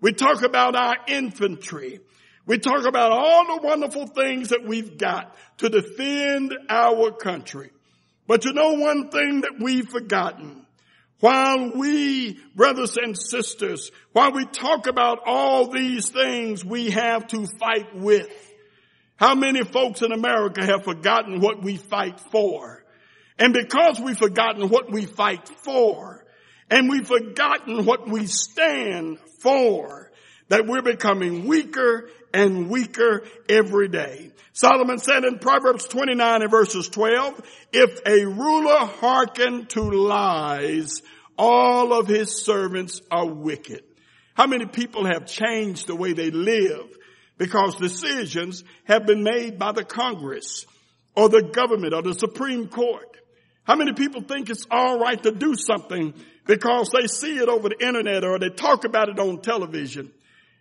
We 0.00 0.12
talk 0.12 0.42
about 0.42 0.74
our 0.74 0.96
infantry. 1.06 2.00
We 2.46 2.58
talk 2.58 2.86
about 2.86 3.12
all 3.12 3.56
the 3.56 3.66
wonderful 3.66 4.06
things 4.08 4.48
that 4.48 4.64
we've 4.66 4.98
got 4.98 5.36
to 5.58 5.68
defend 5.68 6.52
our 6.68 7.12
country. 7.12 7.70
But 8.26 8.44
you 8.44 8.52
know 8.52 8.72
one 8.72 9.10
thing 9.10 9.42
that 9.42 9.56
we've 9.60 9.88
forgotten? 9.88 10.66
While 11.20 11.70
we, 11.76 12.40
brothers 12.56 12.96
and 12.96 13.16
sisters, 13.16 13.92
while 14.10 14.32
we 14.32 14.44
talk 14.44 14.88
about 14.88 15.20
all 15.24 15.68
these 15.70 16.08
things 16.10 16.64
we 16.64 16.90
have 16.90 17.28
to 17.28 17.46
fight 17.46 17.94
with, 17.94 18.28
how 19.14 19.36
many 19.36 19.62
folks 19.62 20.02
in 20.02 20.10
America 20.10 20.64
have 20.64 20.82
forgotten 20.82 21.40
what 21.40 21.62
we 21.62 21.76
fight 21.76 22.18
for? 22.18 22.82
And 23.38 23.52
because 23.52 24.00
we've 24.00 24.18
forgotten 24.18 24.68
what 24.68 24.90
we 24.90 25.06
fight 25.06 25.48
for, 25.48 26.24
and 26.68 26.88
we've 26.88 27.06
forgotten 27.06 27.84
what 27.84 28.08
we 28.08 28.26
stand 28.26 29.20
for, 29.38 30.10
that 30.48 30.66
we're 30.66 30.82
becoming 30.82 31.46
weaker 31.46 32.08
and 32.32 32.68
weaker 32.68 33.22
every 33.48 33.88
day. 33.88 34.30
Solomon 34.52 34.98
said 34.98 35.24
in 35.24 35.38
Proverbs 35.38 35.86
29 35.86 36.42
and 36.42 36.50
verses 36.50 36.88
12, 36.88 37.40
if 37.72 38.00
a 38.06 38.26
ruler 38.26 38.86
hearken 38.86 39.66
to 39.66 39.82
lies, 39.82 41.02
all 41.38 41.92
of 41.92 42.06
his 42.06 42.44
servants 42.44 43.00
are 43.10 43.26
wicked. 43.26 43.82
How 44.34 44.46
many 44.46 44.66
people 44.66 45.06
have 45.06 45.26
changed 45.26 45.86
the 45.86 45.96
way 45.96 46.12
they 46.12 46.30
live 46.30 46.86
because 47.38 47.76
decisions 47.76 48.64
have 48.84 49.06
been 49.06 49.22
made 49.22 49.58
by 49.58 49.72
the 49.72 49.84
Congress 49.84 50.66
or 51.14 51.28
the 51.28 51.42
government 51.42 51.94
or 51.94 52.02
the 52.02 52.14
Supreme 52.14 52.68
Court? 52.68 53.16
How 53.64 53.76
many 53.76 53.92
people 53.92 54.22
think 54.22 54.50
it's 54.50 54.66
alright 54.70 55.22
to 55.22 55.32
do 55.32 55.54
something 55.54 56.14
because 56.46 56.90
they 56.90 57.06
see 57.06 57.36
it 57.38 57.48
over 57.48 57.68
the 57.68 57.86
internet 57.86 58.24
or 58.24 58.38
they 58.38 58.48
talk 58.48 58.84
about 58.84 59.08
it 59.08 59.18
on 59.18 59.40
television? 59.40 60.12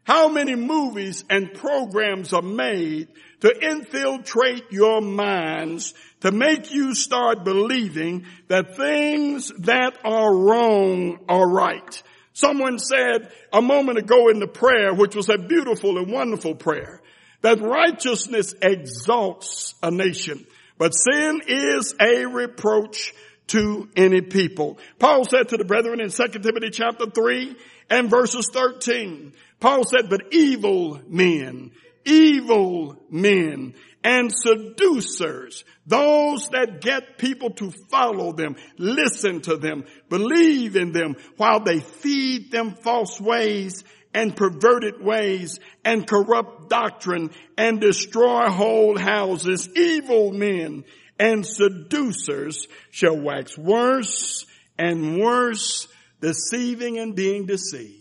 How 0.03 0.29
many 0.29 0.55
movies 0.55 1.23
and 1.29 1.53
programs 1.53 2.33
are 2.33 2.41
made 2.41 3.07
to 3.41 3.53
infiltrate 3.61 4.71
your 4.71 4.99
minds 4.99 5.93
to 6.21 6.31
make 6.31 6.71
you 6.71 6.95
start 6.95 7.43
believing 7.43 8.25
that 8.47 8.75
things 8.75 9.51
that 9.59 9.97
are 10.03 10.35
wrong 10.35 11.19
are 11.29 11.47
right? 11.47 12.03
Someone 12.33 12.79
said 12.79 13.31
a 13.53 13.61
moment 13.61 13.99
ago 13.99 14.29
in 14.29 14.39
the 14.39 14.47
prayer, 14.47 14.93
which 14.93 15.15
was 15.15 15.29
a 15.29 15.37
beautiful 15.37 15.97
and 15.97 16.11
wonderful 16.11 16.55
prayer, 16.55 17.01
that 17.41 17.61
righteousness 17.61 18.55
exalts 18.61 19.75
a 19.83 19.91
nation, 19.91 20.45
but 20.77 20.91
sin 20.91 21.41
is 21.47 21.93
a 21.99 22.25
reproach 22.25 23.13
to 23.47 23.89
any 23.95 24.21
people. 24.21 24.77
Paul 24.97 25.25
said 25.25 25.49
to 25.49 25.57
the 25.57 25.65
brethren 25.65 25.99
in 25.99 26.09
2 26.09 26.27
Timothy 26.27 26.69
chapter 26.69 27.05
3 27.05 27.55
and 27.89 28.09
verses 28.09 28.49
13, 28.53 29.33
Paul 29.61 29.83
said, 29.85 30.09
but 30.09 30.33
evil 30.33 30.99
men, 31.07 31.71
evil 32.03 32.97
men 33.09 33.75
and 34.03 34.31
seducers, 34.33 35.63
those 35.85 36.49
that 36.49 36.81
get 36.81 37.19
people 37.19 37.51
to 37.51 37.71
follow 37.91 38.33
them, 38.33 38.55
listen 38.79 39.41
to 39.41 39.57
them, 39.57 39.85
believe 40.09 40.75
in 40.75 40.91
them 40.91 41.15
while 41.37 41.63
they 41.63 41.79
feed 41.79 42.51
them 42.51 42.75
false 42.83 43.21
ways 43.21 43.83
and 44.15 44.35
perverted 44.35 45.01
ways 45.01 45.59
and 45.85 46.07
corrupt 46.07 46.69
doctrine 46.69 47.29
and 47.55 47.79
destroy 47.79 48.49
whole 48.49 48.97
houses, 48.97 49.69
evil 49.77 50.31
men 50.31 50.83
and 51.19 51.45
seducers 51.45 52.67
shall 52.89 53.17
wax 53.17 53.55
worse 53.55 54.47
and 54.79 55.19
worse, 55.19 55.87
deceiving 56.19 56.97
and 56.97 57.15
being 57.15 57.45
deceived. 57.45 58.00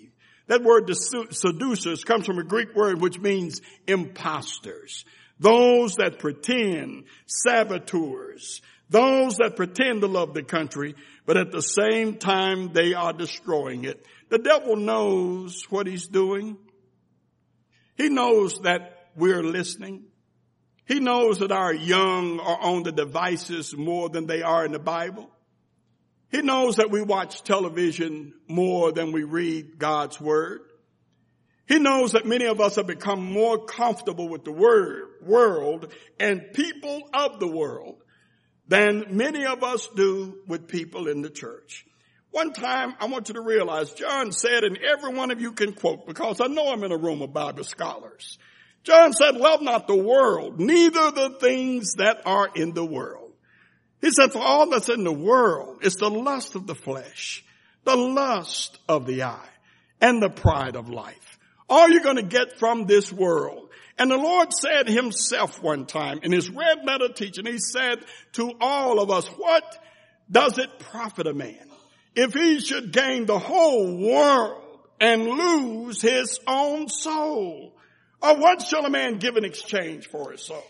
That 0.51 0.65
word 0.65 0.91
seducers 1.31 2.03
comes 2.03 2.27
from 2.27 2.41
a 2.41 2.43
Greek 2.43 2.75
word 2.75 3.01
which 3.01 3.21
means 3.21 3.61
imposters. 3.87 5.05
Those 5.39 5.95
that 5.95 6.19
pretend, 6.19 7.05
saboteurs, 7.27 8.61
those 8.89 9.37
that 9.37 9.55
pretend 9.55 10.01
to 10.01 10.09
love 10.09 10.35
the 10.35 10.43
country, 10.43 10.97
but 11.25 11.37
at 11.37 11.53
the 11.53 11.63
same 11.63 12.17
time 12.17 12.73
they 12.73 12.95
are 12.95 13.13
destroying 13.13 13.85
it. 13.85 14.05
The 14.29 14.39
devil 14.39 14.75
knows 14.75 15.63
what 15.71 15.87
he's 15.87 16.09
doing. 16.09 16.57
He 17.97 18.09
knows 18.09 18.59
that 18.65 19.11
we're 19.15 19.45
listening. 19.45 20.07
He 20.85 20.99
knows 20.99 21.39
that 21.39 21.53
our 21.53 21.73
young 21.73 22.41
are 22.41 22.61
on 22.61 22.83
the 22.83 22.91
devices 22.91 23.77
more 23.77 24.09
than 24.09 24.27
they 24.27 24.43
are 24.43 24.65
in 24.65 24.73
the 24.73 24.81
Bible. 24.81 25.31
He 26.31 26.43
knows 26.43 26.76
that 26.76 26.91
we 26.91 27.03
watch 27.03 27.43
television 27.43 28.35
more 28.49 28.93
than 28.93 29.12
we 29.12 29.24
read 29.24 29.78
God's 29.78 30.20
word. 30.20 30.61
He 31.66 31.78
knows 31.78 32.12
that 32.12 32.26
many 32.26 32.47
of 32.47 32.61
us 32.61 32.76
have 32.76 32.87
become 32.87 33.22
more 33.22 33.64
comfortable 33.64 34.28
with 34.28 34.45
the 34.45 34.53
word, 34.53 35.09
world 35.22 35.93
and 36.18 36.53
people 36.53 37.03
of 37.14 37.39
the 37.39 37.47
world 37.47 38.03
than 38.66 39.16
many 39.16 39.45
of 39.47 39.62
us 39.62 39.89
do 39.95 40.39
with 40.47 40.68
people 40.68 41.09
in 41.09 41.22
the 41.22 41.31
church. 41.31 41.87
One 42.31 42.53
time, 42.53 42.95
I 43.01 43.07
want 43.07 43.28
you 43.28 43.35
to 43.35 43.41
realize, 43.41 43.93
John 43.93 44.31
said, 44.31 44.62
and 44.62 44.78
every 44.78 45.12
one 45.12 45.33
of 45.33 45.41
you 45.41 45.53
can 45.53 45.72
quote, 45.72 46.07
because 46.07 46.41
I 46.41 46.47
know 46.47 46.72
I'm 46.72 46.85
in 46.85 46.93
a 46.93 46.97
room 46.97 47.22
of 47.22 47.33
Bible 47.33 47.64
scholars. 47.64 48.39
John 48.85 49.12
said, 49.12 49.37
love 49.37 49.62
not 49.62 49.89
the 49.89 49.97
world, 49.97 50.61
neither 50.61 51.11
the 51.11 51.37
things 51.41 51.95
that 51.95 52.22
are 52.24 52.49
in 52.55 52.72
the 52.72 52.85
world. 52.85 53.20
He 54.01 54.11
said, 54.11 54.33
for 54.33 54.41
all 54.41 54.71
that's 54.71 54.89
in 54.89 55.05
the 55.05 55.13
world, 55.13 55.79
it's 55.83 55.97
the 55.97 56.11
lust 56.11 56.55
of 56.55 56.67
the 56.67 56.75
flesh, 56.75 57.45
the 57.85 57.97
lust 57.97 58.79
of 58.89 59.07
the 59.07 59.25
eye, 59.25 59.49
and 60.01 60.23
the 60.23 60.31
pride 60.31 60.77
of 60.77 60.89
life. 60.89 61.39
All 61.69 61.89
you're 61.89 62.03
going 62.03 62.17
to 62.17 62.23
get 62.23 62.59
from 62.59 62.87
this 62.87 63.13
world. 63.13 63.69
And 63.99 64.11
the 64.11 64.17
Lord 64.17 64.53
said 64.53 64.89
himself 64.89 65.63
one 65.63 65.85
time 65.85 66.21
in 66.23 66.33
his 66.33 66.49
red 66.49 66.85
letter 66.87 67.11
teaching, 67.13 67.45
he 67.45 67.59
said 67.59 67.99
to 68.33 68.53
all 68.61 68.99
of 68.99 69.11
us, 69.11 69.27
what 69.29 69.65
does 70.31 70.57
it 70.57 70.79
profit 70.79 71.27
a 71.27 71.35
man 71.35 71.69
if 72.15 72.33
he 72.33 72.61
should 72.61 72.93
gain 72.93 73.27
the 73.27 73.39
whole 73.39 73.97
world 73.99 74.63
and 75.01 75.29
lose 75.29 76.01
his 76.01 76.41
own 76.47 76.89
soul? 76.89 77.77
Or 78.23 78.37
what 78.39 78.63
shall 78.63 78.87
a 78.87 78.91
man 78.91 79.19
give 79.19 79.37
in 79.37 79.45
exchange 79.45 80.09
for 80.09 80.33
his 80.33 80.43
soul? 80.43 80.65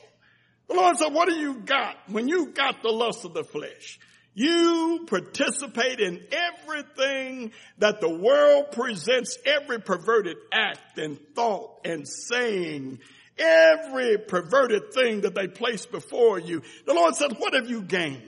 The 0.70 0.76
Lord 0.76 0.96
said, 0.98 1.12
what 1.12 1.28
do 1.28 1.34
you 1.34 1.54
got 1.54 1.96
when 2.06 2.28
you 2.28 2.46
got 2.52 2.80
the 2.80 2.90
lust 2.92 3.24
of 3.24 3.34
the 3.34 3.42
flesh? 3.42 3.98
You 4.34 5.04
participate 5.08 5.98
in 5.98 6.22
everything 6.30 7.50
that 7.78 8.00
the 8.00 8.08
world 8.08 8.70
presents, 8.70 9.36
every 9.44 9.80
perverted 9.80 10.36
act 10.52 10.96
and 10.96 11.18
thought 11.34 11.80
and 11.84 12.06
saying, 12.06 13.00
every 13.36 14.18
perverted 14.18 14.94
thing 14.94 15.22
that 15.22 15.34
they 15.34 15.48
place 15.48 15.86
before 15.86 16.38
you. 16.38 16.62
The 16.86 16.94
Lord 16.94 17.16
said, 17.16 17.32
what 17.38 17.54
have 17.54 17.68
you 17.68 17.82
gained? 17.82 18.22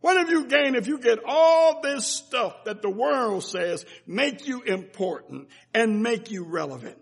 What 0.00 0.16
have 0.16 0.30
you 0.30 0.46
gained 0.46 0.74
if 0.74 0.88
you 0.88 0.98
get 0.98 1.20
all 1.24 1.80
this 1.80 2.06
stuff 2.06 2.64
that 2.64 2.82
the 2.82 2.90
world 2.90 3.44
says 3.44 3.86
make 4.04 4.48
you 4.48 4.62
important 4.62 5.48
and 5.72 6.02
make 6.02 6.32
you 6.32 6.44
relevant? 6.44 6.98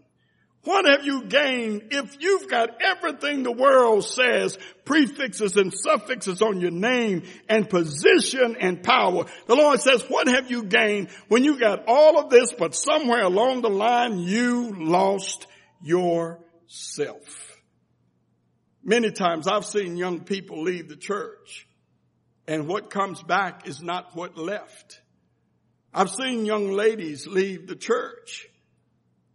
What 0.67 0.85
have 0.85 1.07
you 1.07 1.23
gained 1.23 1.93
if 1.93 2.17
you've 2.19 2.51
got 2.51 2.83
everything 2.83 3.45
the 3.45 3.53
world 3.53 4.05
says, 4.05 4.59
prefixes 4.85 5.57
and 5.57 5.73
suffixes 5.73 6.43
on 6.43 6.61
your 6.61 6.73
name 6.73 7.23
and 7.49 7.71
position 7.71 8.57
and 8.59 8.83
power? 8.83 9.27
The 9.47 9.55
Lord 9.55 9.81
says, 9.81 10.03
what 10.09 10.27
have 10.27 10.51
you 10.51 10.65
gained 10.65 11.11
when 11.29 11.45
you 11.45 11.61
got 11.61 11.85
all 11.87 12.19
of 12.19 12.31
this, 12.31 12.53
but 12.53 12.75
somewhere 12.75 13.23
along 13.23 13.63
the 13.63 13.71
line 13.71 14.19
you 14.19 14.75
lost 14.77 15.47
yourself? 15.81 17.61
Many 18.83 19.13
times 19.13 19.47
I've 19.47 19.65
seen 19.65 19.97
young 19.97 20.25
people 20.25 20.65
leave 20.65 20.89
the 20.89 20.97
church 20.97 21.69
and 22.49 22.67
what 22.67 22.91
comes 22.91 23.23
back 23.23 23.69
is 23.69 23.83
not 23.83 24.17
what 24.17 24.37
left. 24.37 25.01
I've 25.95 26.11
seen 26.11 26.45
young 26.45 26.73
ladies 26.73 27.29
leave 27.29 27.69
the 27.69 27.77
church 27.77 28.49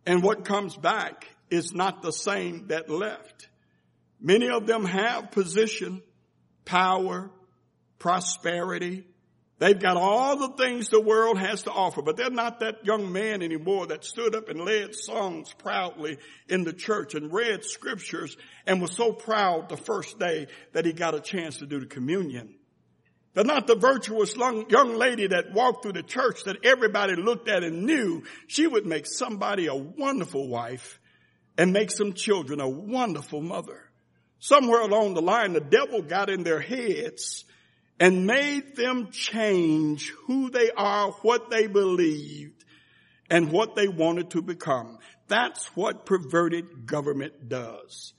and 0.05 0.23
what 0.23 0.45
comes 0.45 0.75
back 0.75 1.27
is 1.49 1.73
not 1.73 2.01
the 2.01 2.11
same 2.11 2.67
that 2.67 2.89
left. 2.89 3.49
Many 4.19 4.49
of 4.49 4.67
them 4.67 4.85
have 4.85 5.31
position, 5.31 6.01
power, 6.65 7.29
prosperity. 7.99 9.05
They've 9.59 9.79
got 9.79 9.97
all 9.97 10.37
the 10.37 10.55
things 10.57 10.89
the 10.89 11.01
world 11.01 11.37
has 11.37 11.63
to 11.63 11.71
offer, 11.71 12.01
but 12.01 12.17
they're 12.17 12.31
not 12.31 12.61
that 12.61 12.83
young 12.85 13.11
man 13.11 13.43
anymore 13.43 13.87
that 13.87 14.03
stood 14.03 14.33
up 14.35 14.49
and 14.49 14.61
led 14.61 14.95
songs 14.95 15.53
proudly 15.53 16.17
in 16.47 16.63
the 16.63 16.73
church 16.73 17.13
and 17.13 17.31
read 17.31 17.63
scriptures 17.63 18.35
and 18.65 18.81
was 18.81 18.95
so 18.95 19.11
proud 19.11 19.69
the 19.69 19.77
first 19.77 20.17
day 20.17 20.47
that 20.73 20.85
he 20.85 20.93
got 20.93 21.13
a 21.13 21.19
chance 21.19 21.57
to 21.57 21.67
do 21.67 21.79
the 21.79 21.85
communion. 21.85 22.55
They're 23.33 23.45
not 23.45 23.65
the 23.65 23.75
virtuous 23.75 24.35
young 24.35 24.95
lady 24.95 25.27
that 25.27 25.53
walked 25.53 25.83
through 25.83 25.93
the 25.93 26.03
church 26.03 26.43
that 26.43 26.65
everybody 26.65 27.15
looked 27.15 27.47
at 27.47 27.63
and 27.63 27.83
knew 27.83 28.23
she 28.47 28.67
would 28.67 28.85
make 28.85 29.05
somebody 29.05 29.67
a 29.67 29.75
wonderful 29.75 30.49
wife 30.49 30.99
and 31.57 31.71
make 31.71 31.91
some 31.91 32.13
children 32.13 32.59
a 32.59 32.67
wonderful 32.67 33.41
mother. 33.41 33.89
Somewhere 34.39 34.81
along 34.81 35.13
the 35.13 35.21
line, 35.21 35.53
the 35.53 35.61
devil 35.61 36.01
got 36.01 36.29
in 36.29 36.43
their 36.43 36.59
heads 36.59 37.45
and 37.99 38.25
made 38.25 38.75
them 38.75 39.11
change 39.11 40.09
who 40.25 40.49
they 40.49 40.71
are, 40.71 41.11
what 41.21 41.49
they 41.49 41.67
believed, 41.67 42.65
and 43.29 43.51
what 43.51 43.75
they 43.75 43.87
wanted 43.87 44.31
to 44.31 44.41
become. 44.41 44.97
That's 45.27 45.67
what 45.75 46.05
perverted 46.05 46.85
government 46.85 47.47
does. 47.47 48.13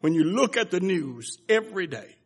When 0.00 0.14
you 0.14 0.24
look 0.24 0.56
at 0.56 0.70
the 0.70 0.80
news 0.80 1.36
every 1.48 1.86
day, 1.86 2.16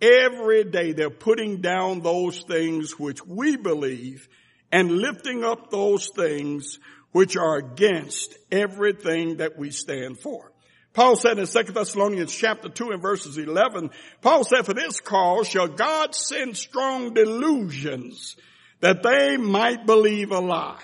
Every 0.00 0.64
day 0.64 0.92
they're 0.92 1.10
putting 1.10 1.60
down 1.60 2.00
those 2.00 2.42
things 2.42 2.98
which 2.98 3.24
we 3.26 3.56
believe 3.56 4.28
and 4.70 4.92
lifting 4.92 5.44
up 5.44 5.70
those 5.70 6.08
things 6.14 6.78
which 7.12 7.36
are 7.36 7.56
against 7.56 8.36
everything 8.52 9.38
that 9.38 9.58
we 9.58 9.70
stand 9.70 10.20
for. 10.20 10.52
Paul 10.92 11.16
said 11.16 11.38
in 11.38 11.46
2 11.46 11.72
Thessalonians 11.72 12.32
chapter 12.32 12.68
2 12.68 12.90
and 12.90 13.02
verses 13.02 13.38
11, 13.38 13.90
Paul 14.20 14.44
said, 14.44 14.66
for 14.66 14.74
this 14.74 15.00
cause 15.00 15.46
shall 15.48 15.68
God 15.68 16.14
send 16.14 16.56
strong 16.56 17.14
delusions 17.14 18.36
that 18.80 19.02
they 19.02 19.36
might 19.36 19.86
believe 19.86 20.30
a 20.30 20.40
lie, 20.40 20.82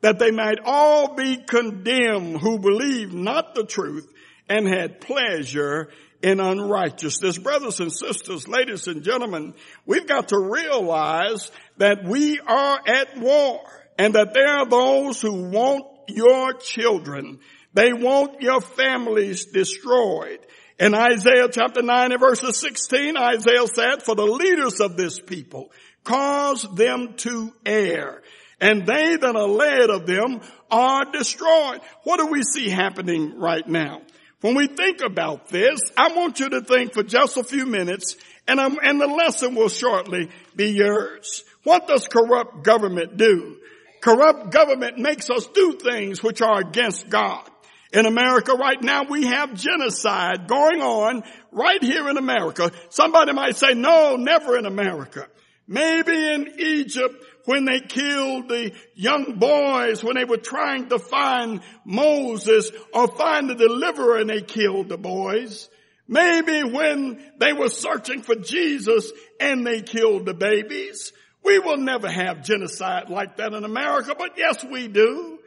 that 0.00 0.18
they 0.18 0.30
might 0.30 0.58
all 0.64 1.14
be 1.14 1.36
condemned 1.36 2.38
who 2.38 2.58
believe 2.58 3.12
not 3.12 3.54
the 3.54 3.64
truth 3.64 4.10
and 4.48 4.66
had 4.66 5.00
pleasure 5.00 5.90
in 6.24 6.40
unrighteousness. 6.40 7.36
Brothers 7.36 7.80
and 7.80 7.92
sisters, 7.92 8.48
ladies 8.48 8.88
and 8.88 9.02
gentlemen, 9.02 9.52
we've 9.84 10.06
got 10.06 10.28
to 10.28 10.38
realize 10.38 11.52
that 11.76 12.02
we 12.02 12.40
are 12.40 12.80
at 12.86 13.18
war 13.18 13.60
and 13.98 14.14
that 14.14 14.32
there 14.32 14.48
are 14.48 14.66
those 14.66 15.20
who 15.20 15.50
want 15.50 15.84
your 16.08 16.54
children. 16.54 17.40
They 17.74 17.92
want 17.92 18.40
your 18.40 18.62
families 18.62 19.44
destroyed. 19.44 20.38
In 20.80 20.94
Isaiah 20.94 21.48
chapter 21.52 21.82
9 21.82 22.12
and 22.12 22.20
verses 22.20 22.58
16, 22.58 23.18
Isaiah 23.18 23.66
said, 23.66 24.02
for 24.02 24.14
the 24.14 24.24
leaders 24.24 24.80
of 24.80 24.96
this 24.96 25.20
people, 25.20 25.70
cause 26.04 26.66
them 26.74 27.14
to 27.18 27.52
err 27.66 28.22
and 28.60 28.86
they 28.86 29.16
that 29.16 29.36
are 29.36 29.48
led 29.48 29.90
of 29.90 30.06
them 30.06 30.40
are 30.70 31.04
destroyed. 31.12 31.80
What 32.04 32.18
do 32.18 32.28
we 32.28 32.42
see 32.42 32.70
happening 32.70 33.38
right 33.38 33.68
now? 33.68 34.00
When 34.44 34.56
we 34.56 34.66
think 34.66 35.00
about 35.00 35.48
this, 35.48 35.80
I 35.96 36.12
want 36.12 36.38
you 36.38 36.50
to 36.50 36.60
think 36.60 36.92
for 36.92 37.02
just 37.02 37.38
a 37.38 37.42
few 37.42 37.64
minutes 37.64 38.16
and, 38.46 38.60
um, 38.60 38.78
and 38.82 39.00
the 39.00 39.06
lesson 39.06 39.54
will 39.54 39.70
shortly 39.70 40.28
be 40.54 40.68
yours. 40.72 41.44
What 41.62 41.88
does 41.88 42.06
corrupt 42.06 42.62
government 42.62 43.16
do? 43.16 43.56
Corrupt 44.02 44.50
government 44.50 44.98
makes 44.98 45.30
us 45.30 45.46
do 45.46 45.78
things 45.82 46.22
which 46.22 46.42
are 46.42 46.60
against 46.60 47.08
God. 47.08 47.48
In 47.90 48.04
America 48.04 48.52
right 48.52 48.82
now 48.82 49.04
we 49.04 49.24
have 49.24 49.54
genocide 49.54 50.46
going 50.46 50.82
on 50.82 51.22
right 51.50 51.82
here 51.82 52.10
in 52.10 52.18
America. 52.18 52.70
Somebody 52.90 53.32
might 53.32 53.56
say, 53.56 53.72
no, 53.72 54.16
never 54.16 54.58
in 54.58 54.66
America. 54.66 55.26
Maybe 55.66 56.12
in 56.12 56.52
Egypt 56.58 57.24
when 57.44 57.64
they 57.64 57.80
killed 57.80 58.48
the 58.48 58.72
young 58.94 59.38
boys 59.38 60.02
when 60.02 60.16
they 60.16 60.24
were 60.24 60.36
trying 60.36 60.88
to 60.88 60.98
find 60.98 61.60
Moses 61.84 62.70
or 62.92 63.08
find 63.08 63.48
the 63.50 63.54
deliverer 63.54 64.18
and 64.18 64.30
they 64.30 64.42
killed 64.42 64.88
the 64.88 64.98
boys. 64.98 65.68
Maybe 66.06 66.62
when 66.62 67.22
they 67.38 67.52
were 67.52 67.68
searching 67.68 68.22
for 68.22 68.34
Jesus 68.34 69.10
and 69.40 69.66
they 69.66 69.82
killed 69.82 70.26
the 70.26 70.34
babies. 70.34 71.12
We 71.42 71.58
will 71.58 71.76
never 71.76 72.08
have 72.08 72.44
genocide 72.44 73.10
like 73.10 73.36
that 73.36 73.52
in 73.52 73.64
America, 73.64 74.14
but 74.18 74.36
yes 74.36 74.64
we 74.64 74.88
do. 74.88 75.38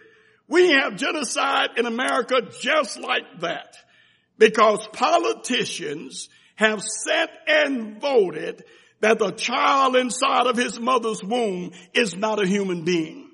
We 0.47 0.71
have 0.71 0.95
genocide 0.95 1.71
in 1.77 1.85
America 1.85 2.41
just 2.61 2.99
like 2.99 3.41
that 3.41 3.75
because 4.37 4.87
politicians 4.87 6.29
have 6.55 6.81
set 6.81 7.29
and 7.47 7.99
voted 7.99 8.63
that 9.01 9.19
the 9.19 9.31
child 9.31 9.95
inside 9.95 10.47
of 10.47 10.57
his 10.57 10.79
mother's 10.79 11.23
womb 11.23 11.71
is 11.93 12.15
not 12.15 12.41
a 12.41 12.47
human 12.47 12.83
being. 12.83 13.29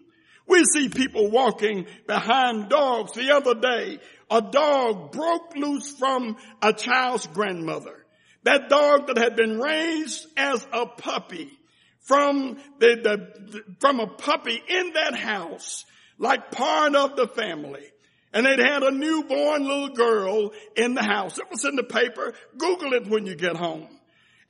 We 0.47 0.63
see 0.65 0.89
people 0.89 1.31
walking 1.31 1.87
behind 2.05 2.69
dogs. 2.69 3.13
The 3.13 3.33
other 3.33 3.55
day, 3.55 3.99
a 4.29 4.41
dog 4.41 5.11
broke 5.11 5.55
loose 5.55 5.91
from 5.97 6.35
a 6.61 6.73
child's 6.73 7.27
grandmother. 7.27 8.05
That 8.43 8.67
dog 8.67 9.07
that 9.07 9.17
had 9.17 9.37
been 9.37 9.59
raised 9.59 10.27
as 10.35 10.67
a 10.73 10.85
puppy 10.85 11.49
from 12.01 12.57
the, 12.79 12.97
the, 13.01 13.63
from 13.79 14.01
a 14.01 14.07
puppy 14.07 14.61
in 14.67 14.93
that 14.93 15.15
house, 15.15 15.85
like 16.17 16.51
part 16.51 16.93
of 16.95 17.15
the 17.15 17.27
family. 17.27 17.85
And 18.33 18.45
they'd 18.45 18.59
had 18.59 18.83
a 18.83 18.91
newborn 18.91 19.63
little 19.63 19.89
girl 19.89 20.51
in 20.75 20.95
the 20.95 21.03
house. 21.03 21.37
It 21.37 21.49
was 21.49 21.63
in 21.63 21.75
the 21.75 21.83
paper. 21.83 22.33
Google 22.57 22.93
it 22.93 23.07
when 23.07 23.25
you 23.25 23.35
get 23.35 23.55
home. 23.55 23.87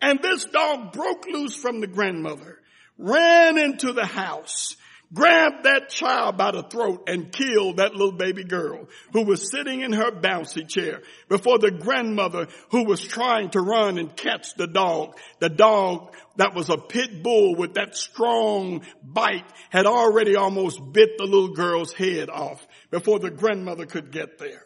And 0.04 0.22
this 0.22 0.44
dog 0.44 0.92
broke 0.92 1.26
loose 1.28 1.56
from 1.56 1.80
the 1.80 1.88
grandmother, 1.88 2.60
ran 2.98 3.58
into 3.58 3.94
the 3.94 4.06
house, 4.06 4.76
grabbed 5.14 5.64
that 5.64 5.88
child 5.88 6.36
by 6.36 6.52
the 6.52 6.64
throat 6.64 7.06
and 7.08 7.32
killed 7.32 7.78
that 7.78 7.94
little 7.94 8.12
baby 8.12 8.44
girl 8.44 8.90
who 9.14 9.24
was 9.24 9.50
sitting 9.50 9.80
in 9.80 9.94
her 9.94 10.12
bouncy 10.12 10.68
chair 10.68 11.04
before 11.30 11.58
the 11.58 11.72
grandmother 11.72 12.50
who 12.72 12.84
was 12.84 13.02
trying 13.02 13.50
to 13.52 13.62
run 13.62 13.98
and 13.98 14.14
catch 14.18 14.54
the 14.56 14.68
dog. 14.68 15.16
The 15.40 15.48
dog 15.48 16.14
that 16.36 16.54
was 16.54 16.70
a 16.70 16.78
pit 16.78 17.24
bull 17.24 17.56
with 17.56 17.76
that 17.76 17.96
strong 17.96 18.82
bite 19.02 19.50
had 19.70 19.86
already 19.86 20.36
almost 20.36 20.82
bit 20.92 21.18
the 21.18 21.24
little 21.24 21.54
girl's 21.54 21.94
head 21.94 22.30
off 22.30 22.68
before 22.92 23.20
the 23.20 23.32
grandmother 23.32 23.86
could 23.86 24.12
get 24.12 24.38
there. 24.38 24.66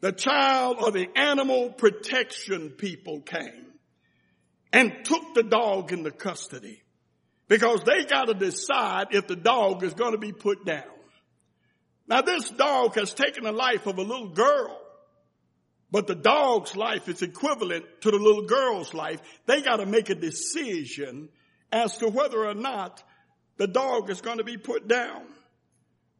The 0.00 0.10
child 0.10 0.78
or 0.80 0.90
the 0.90 1.06
animal 1.16 1.70
protection 1.70 2.70
people 2.70 3.20
came 3.20 3.67
and 4.72 4.92
took 5.04 5.34
the 5.34 5.42
dog 5.42 5.92
into 5.92 6.10
custody 6.10 6.82
because 7.48 7.82
they 7.84 8.04
got 8.04 8.26
to 8.26 8.34
decide 8.34 9.08
if 9.12 9.26
the 9.26 9.36
dog 9.36 9.82
is 9.82 9.94
going 9.94 10.12
to 10.12 10.18
be 10.18 10.32
put 10.32 10.64
down. 10.64 10.84
Now 12.06 12.22
this 12.22 12.48
dog 12.50 12.94
has 12.94 13.12
taken 13.12 13.44
the 13.44 13.52
life 13.52 13.86
of 13.86 13.98
a 13.98 14.02
little 14.02 14.28
girl, 14.28 14.78
but 15.90 16.06
the 16.06 16.14
dog's 16.14 16.76
life 16.76 17.08
is 17.08 17.22
equivalent 17.22 17.84
to 18.02 18.10
the 18.10 18.18
little 18.18 18.46
girl's 18.46 18.94
life. 18.94 19.20
They 19.46 19.62
got 19.62 19.76
to 19.76 19.86
make 19.86 20.10
a 20.10 20.14
decision 20.14 21.28
as 21.72 21.98
to 21.98 22.08
whether 22.08 22.46
or 22.46 22.54
not 22.54 23.02
the 23.56 23.66
dog 23.66 24.10
is 24.10 24.20
going 24.20 24.38
to 24.38 24.44
be 24.44 24.56
put 24.56 24.88
down. 24.88 25.22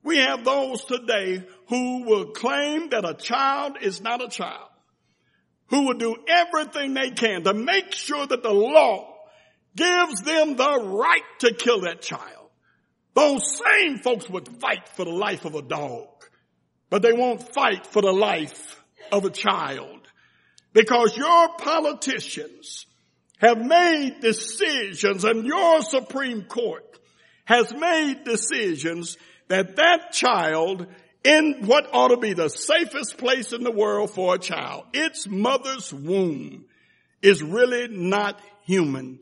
We 0.03 0.19
have 0.19 0.45
those 0.45 0.85
today 0.85 1.45
who 1.69 2.05
will 2.05 2.27
claim 2.27 2.91
that 2.91 3.09
a 3.09 3.15
child 3.15 3.79
is 3.81 4.01
not 4.01 4.23
a 4.23 4.29
child, 4.29 4.68
who 5.69 5.87
will 5.87 5.99
do 5.99 6.17
everything 6.29 6.95
they 6.95 7.11
can 7.11 7.45
to 7.45 7.55
make 7.55 7.93
sure 7.93 8.27
that 8.27 8.43
the 8.43 8.53
law 8.53 9.15
gives 9.77 10.23
them 10.23 10.57
the 10.57 10.81
right 10.83 11.23
to 11.41 11.55
kill 11.55 11.83
that 11.83 12.03
child. 12.03 12.51
Those 13.15 13.59
same 13.59 13.99
folks 13.99 14.29
would 14.29 14.49
fight 14.61 14.89
for 14.89 15.05
the 15.05 15.11
life 15.11 15.45
of 15.45 15.55
a 15.55 15.63
dog, 15.63 16.09
but 16.91 17.03
they 17.03 17.13
won't 17.13 17.53
fight 17.55 17.87
for 17.87 18.03
the 18.03 18.13
life 18.13 18.83
of 19.13 19.25
a 19.25 19.31
child 19.31 20.01
because 20.73 21.17
your 21.17 21.49
politicians 21.59 22.87
have 23.39 23.59
made 23.59 24.21
decisions 24.21 25.25
and 25.25 25.47
your 25.47 25.83
Supreme 25.83 26.45
Court 26.45 26.85
has 27.45 27.73
made 27.73 28.25
decisions 28.25 29.17
that 29.49 29.77
that 29.77 30.13
child 30.13 30.87
in 31.25 31.67
what 31.67 31.89
ought 31.93 32.09
to 32.09 32.17
be 32.17 32.33
the 32.33 32.49
safest 32.49 33.19
place 33.19 33.53
in 33.53 33.65
the 33.65 33.71
world 33.71 34.11
for 34.11 34.35
a 34.35 34.39
child, 34.39 34.85
its 34.93 35.27
mother's 35.27 35.93
womb 35.93 36.65
is 37.23 37.43
really 37.43 37.89
not 37.89 38.41
human 38.65 39.21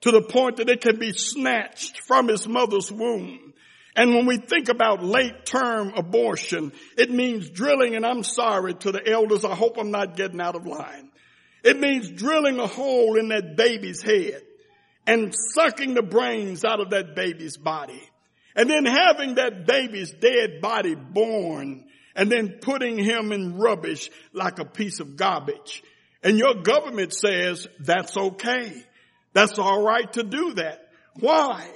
to 0.00 0.10
the 0.10 0.22
point 0.22 0.56
that 0.56 0.68
it 0.68 0.80
can 0.80 0.98
be 0.98 1.12
snatched 1.12 2.00
from 2.00 2.30
its 2.30 2.46
mother's 2.46 2.90
womb. 2.90 3.54
And 3.94 4.14
when 4.14 4.26
we 4.26 4.36
think 4.36 4.68
about 4.68 5.02
late 5.02 5.46
term 5.46 5.94
abortion, 5.96 6.72
it 6.98 7.10
means 7.10 7.48
drilling, 7.48 7.94
and 7.96 8.04
I'm 8.04 8.22
sorry 8.22 8.74
to 8.74 8.92
the 8.92 9.08
elders, 9.08 9.44
I 9.44 9.54
hope 9.54 9.78
I'm 9.78 9.90
not 9.90 10.16
getting 10.16 10.40
out 10.40 10.54
of 10.54 10.66
line. 10.66 11.10
It 11.64 11.80
means 11.80 12.10
drilling 12.10 12.58
a 12.58 12.66
hole 12.66 13.18
in 13.18 13.28
that 13.28 13.56
baby's 13.56 14.02
head 14.02 14.42
and 15.06 15.34
sucking 15.54 15.94
the 15.94 16.02
brains 16.02 16.64
out 16.64 16.80
of 16.80 16.90
that 16.90 17.14
baby's 17.16 17.56
body. 17.56 18.02
And 18.56 18.70
then 18.70 18.86
having 18.86 19.34
that 19.34 19.66
baby's 19.66 20.10
dead 20.10 20.62
body 20.62 20.94
born 20.94 21.84
and 22.14 22.32
then 22.32 22.58
putting 22.62 22.98
him 22.98 23.30
in 23.30 23.58
rubbish 23.58 24.10
like 24.32 24.58
a 24.58 24.64
piece 24.64 24.98
of 24.98 25.16
garbage. 25.16 25.84
And 26.22 26.38
your 26.38 26.62
government 26.62 27.12
says 27.12 27.68
that's 27.78 28.16
okay. 28.16 28.72
That's 29.34 29.58
all 29.58 29.82
right 29.82 30.10
to 30.14 30.22
do 30.22 30.54
that. 30.54 30.88
Why? 31.20 31.70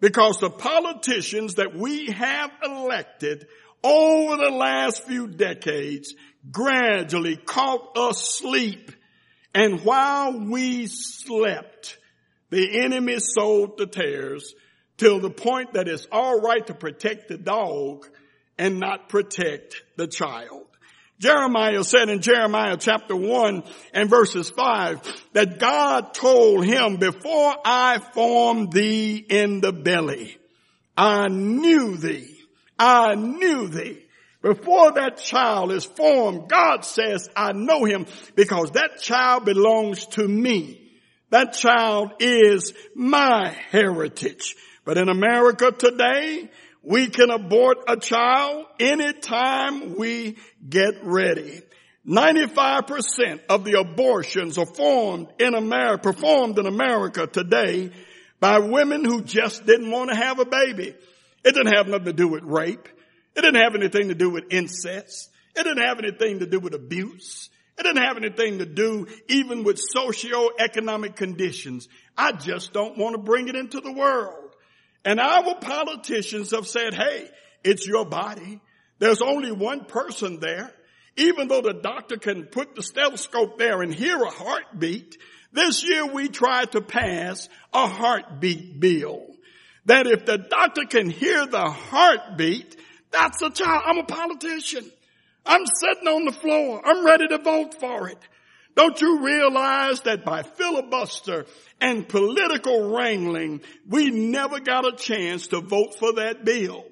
Because 0.00 0.38
the 0.38 0.50
politicians 0.50 1.54
that 1.54 1.74
we 1.74 2.10
have 2.12 2.50
elected 2.62 3.46
over 3.82 4.36
the 4.36 4.50
last 4.50 5.04
few 5.04 5.26
decades 5.26 6.14
gradually 6.50 7.36
caught 7.36 7.96
us 7.96 8.22
asleep. 8.22 8.92
And 9.54 9.80
while 9.82 10.38
we 10.38 10.86
slept, 10.86 11.96
the 12.50 12.80
enemy 12.82 13.18
sowed 13.20 13.78
the 13.78 13.86
tares 13.86 14.54
till 14.96 15.20
the 15.20 15.30
point 15.30 15.74
that 15.74 15.88
it's 15.88 16.06
all 16.10 16.40
right 16.40 16.66
to 16.66 16.74
protect 16.74 17.28
the 17.28 17.38
dog 17.38 18.06
and 18.58 18.80
not 18.80 19.08
protect 19.08 19.82
the 19.96 20.06
child. 20.06 20.66
Jeremiah 21.18 21.82
said 21.82 22.10
in 22.10 22.20
Jeremiah 22.20 22.76
chapter 22.78 23.16
1 23.16 23.62
and 23.94 24.10
verses 24.10 24.50
5 24.50 25.00
that 25.32 25.58
God 25.58 26.12
told 26.12 26.66
him, 26.66 26.96
before 26.96 27.54
I 27.64 27.98
formed 27.98 28.72
thee 28.72 29.16
in 29.16 29.60
the 29.60 29.72
belly, 29.72 30.36
I 30.96 31.28
knew 31.28 31.96
thee. 31.96 32.38
I 32.78 33.14
knew 33.14 33.68
thee. 33.68 34.02
Before 34.42 34.92
that 34.92 35.16
child 35.16 35.72
is 35.72 35.84
formed, 35.84 36.48
God 36.48 36.84
says, 36.84 37.28
I 37.34 37.52
know 37.52 37.84
him 37.84 38.06
because 38.34 38.72
that 38.72 39.00
child 39.00 39.46
belongs 39.46 40.06
to 40.08 40.28
me. 40.28 40.92
That 41.30 41.54
child 41.54 42.12
is 42.20 42.72
my 42.94 43.56
heritage. 43.70 44.54
But 44.86 44.98
in 44.98 45.08
America 45.08 45.72
today, 45.72 46.48
we 46.82 47.08
can 47.08 47.30
abort 47.30 47.78
a 47.88 47.96
child 47.96 48.66
anytime 48.78 49.96
we 49.96 50.36
get 50.66 51.02
ready. 51.02 51.60
95% 52.08 53.40
of 53.48 53.64
the 53.64 53.80
abortions 53.80 54.58
are 54.58 54.64
formed 54.64 55.26
in 55.40 55.54
America, 55.54 56.12
performed 56.12 56.56
in 56.60 56.66
America 56.66 57.26
today 57.26 57.90
by 58.38 58.60
women 58.60 59.04
who 59.04 59.22
just 59.22 59.66
didn't 59.66 59.90
want 59.90 60.10
to 60.10 60.16
have 60.16 60.38
a 60.38 60.44
baby. 60.44 60.94
It 61.44 61.54
didn't 61.54 61.74
have 61.74 61.88
nothing 61.88 62.06
to 62.06 62.12
do 62.12 62.28
with 62.28 62.44
rape. 62.44 62.88
It 63.34 63.42
didn't 63.42 63.60
have 63.60 63.74
anything 63.74 64.08
to 64.08 64.14
do 64.14 64.30
with 64.30 64.44
incest. 64.50 65.30
It 65.56 65.64
didn't 65.64 65.84
have 65.84 65.98
anything 65.98 66.38
to 66.38 66.46
do 66.46 66.60
with 66.60 66.74
abuse. 66.74 67.50
It 67.76 67.82
didn't 67.82 68.04
have 68.04 68.18
anything 68.18 68.58
to 68.58 68.66
do 68.66 69.08
even 69.26 69.64
with 69.64 69.80
socio-economic 69.80 71.16
conditions. 71.16 71.88
I 72.16 72.30
just 72.32 72.72
don't 72.72 72.96
want 72.96 73.16
to 73.16 73.18
bring 73.20 73.48
it 73.48 73.56
into 73.56 73.80
the 73.80 73.92
world. 73.92 74.45
And 75.06 75.20
our 75.20 75.54
politicians 75.54 76.50
have 76.50 76.66
said, 76.66 76.92
hey, 76.92 77.30
it's 77.62 77.86
your 77.86 78.04
body. 78.04 78.60
There's 78.98 79.22
only 79.22 79.52
one 79.52 79.84
person 79.84 80.40
there. 80.40 80.72
Even 81.16 81.46
though 81.46 81.62
the 81.62 81.74
doctor 81.74 82.16
can 82.16 82.46
put 82.46 82.74
the 82.74 82.82
stethoscope 82.82 83.56
there 83.56 83.82
and 83.82 83.94
hear 83.94 84.20
a 84.20 84.30
heartbeat, 84.30 85.16
this 85.52 85.84
year 85.84 86.06
we 86.06 86.28
tried 86.28 86.72
to 86.72 86.80
pass 86.80 87.48
a 87.72 87.86
heartbeat 87.86 88.80
bill. 88.80 89.24
That 89.84 90.08
if 90.08 90.26
the 90.26 90.38
doctor 90.38 90.84
can 90.84 91.08
hear 91.08 91.46
the 91.46 91.70
heartbeat, 91.70 92.76
that's 93.12 93.40
a 93.42 93.50
child. 93.50 93.84
I'm 93.86 93.98
a 93.98 94.04
politician. 94.04 94.90
I'm 95.46 95.64
sitting 95.66 96.08
on 96.08 96.24
the 96.24 96.32
floor. 96.32 96.82
I'm 96.84 97.06
ready 97.06 97.28
to 97.28 97.38
vote 97.38 97.78
for 97.78 98.08
it. 98.08 98.18
Don't 98.74 99.00
you 99.00 99.24
realize 99.24 100.00
that 100.00 100.24
by 100.24 100.42
filibuster 100.42 101.46
and 101.80 102.08
political 102.08 102.94
wrangling, 102.94 103.60
we 103.88 104.10
never 104.10 104.60
got 104.60 104.86
a 104.86 104.96
chance 104.96 105.48
to 105.48 105.60
vote 105.60 105.98
for 105.98 106.14
that 106.14 106.44
bill 106.44 106.84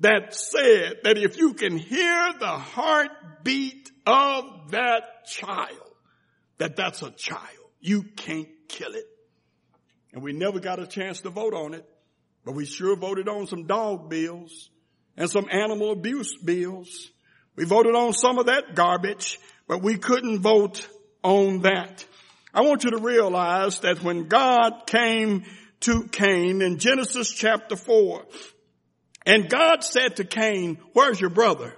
that 0.00 0.34
said 0.34 0.98
that 1.04 1.16
if 1.16 1.38
you 1.38 1.54
can 1.54 1.78
hear 1.78 2.32
the 2.38 2.46
heartbeat 2.46 3.90
of 4.06 4.70
that 4.70 5.26
child, 5.26 5.94
that 6.58 6.76
that's 6.76 7.02
a 7.02 7.10
child. 7.10 7.40
You 7.80 8.02
can't 8.02 8.48
kill 8.68 8.92
it. 8.92 9.04
And 10.12 10.22
we 10.22 10.32
never 10.32 10.60
got 10.60 10.80
a 10.80 10.86
chance 10.86 11.20
to 11.22 11.30
vote 11.30 11.54
on 11.54 11.74
it, 11.74 11.84
but 12.44 12.54
we 12.54 12.64
sure 12.64 12.96
voted 12.96 13.28
on 13.28 13.46
some 13.46 13.66
dog 13.66 14.08
bills 14.08 14.70
and 15.16 15.30
some 15.30 15.46
animal 15.50 15.92
abuse 15.92 16.36
bills. 16.36 17.10
We 17.54 17.64
voted 17.64 17.94
on 17.94 18.12
some 18.12 18.38
of 18.38 18.46
that 18.46 18.74
garbage, 18.74 19.38
but 19.66 19.82
we 19.82 19.96
couldn't 19.96 20.40
vote 20.40 20.86
on 21.22 21.62
that. 21.62 22.04
I 22.56 22.62
want 22.62 22.84
you 22.84 22.92
to 22.92 22.98
realize 22.98 23.80
that 23.80 24.02
when 24.02 24.28
God 24.28 24.86
came 24.86 25.44
to 25.80 26.04
Cain 26.04 26.62
in 26.62 26.78
Genesis 26.78 27.30
chapter 27.30 27.76
4, 27.76 28.24
and 29.26 29.50
God 29.50 29.84
said 29.84 30.16
to 30.16 30.24
Cain, 30.24 30.78
where's 30.94 31.20
your 31.20 31.28
brother? 31.28 31.76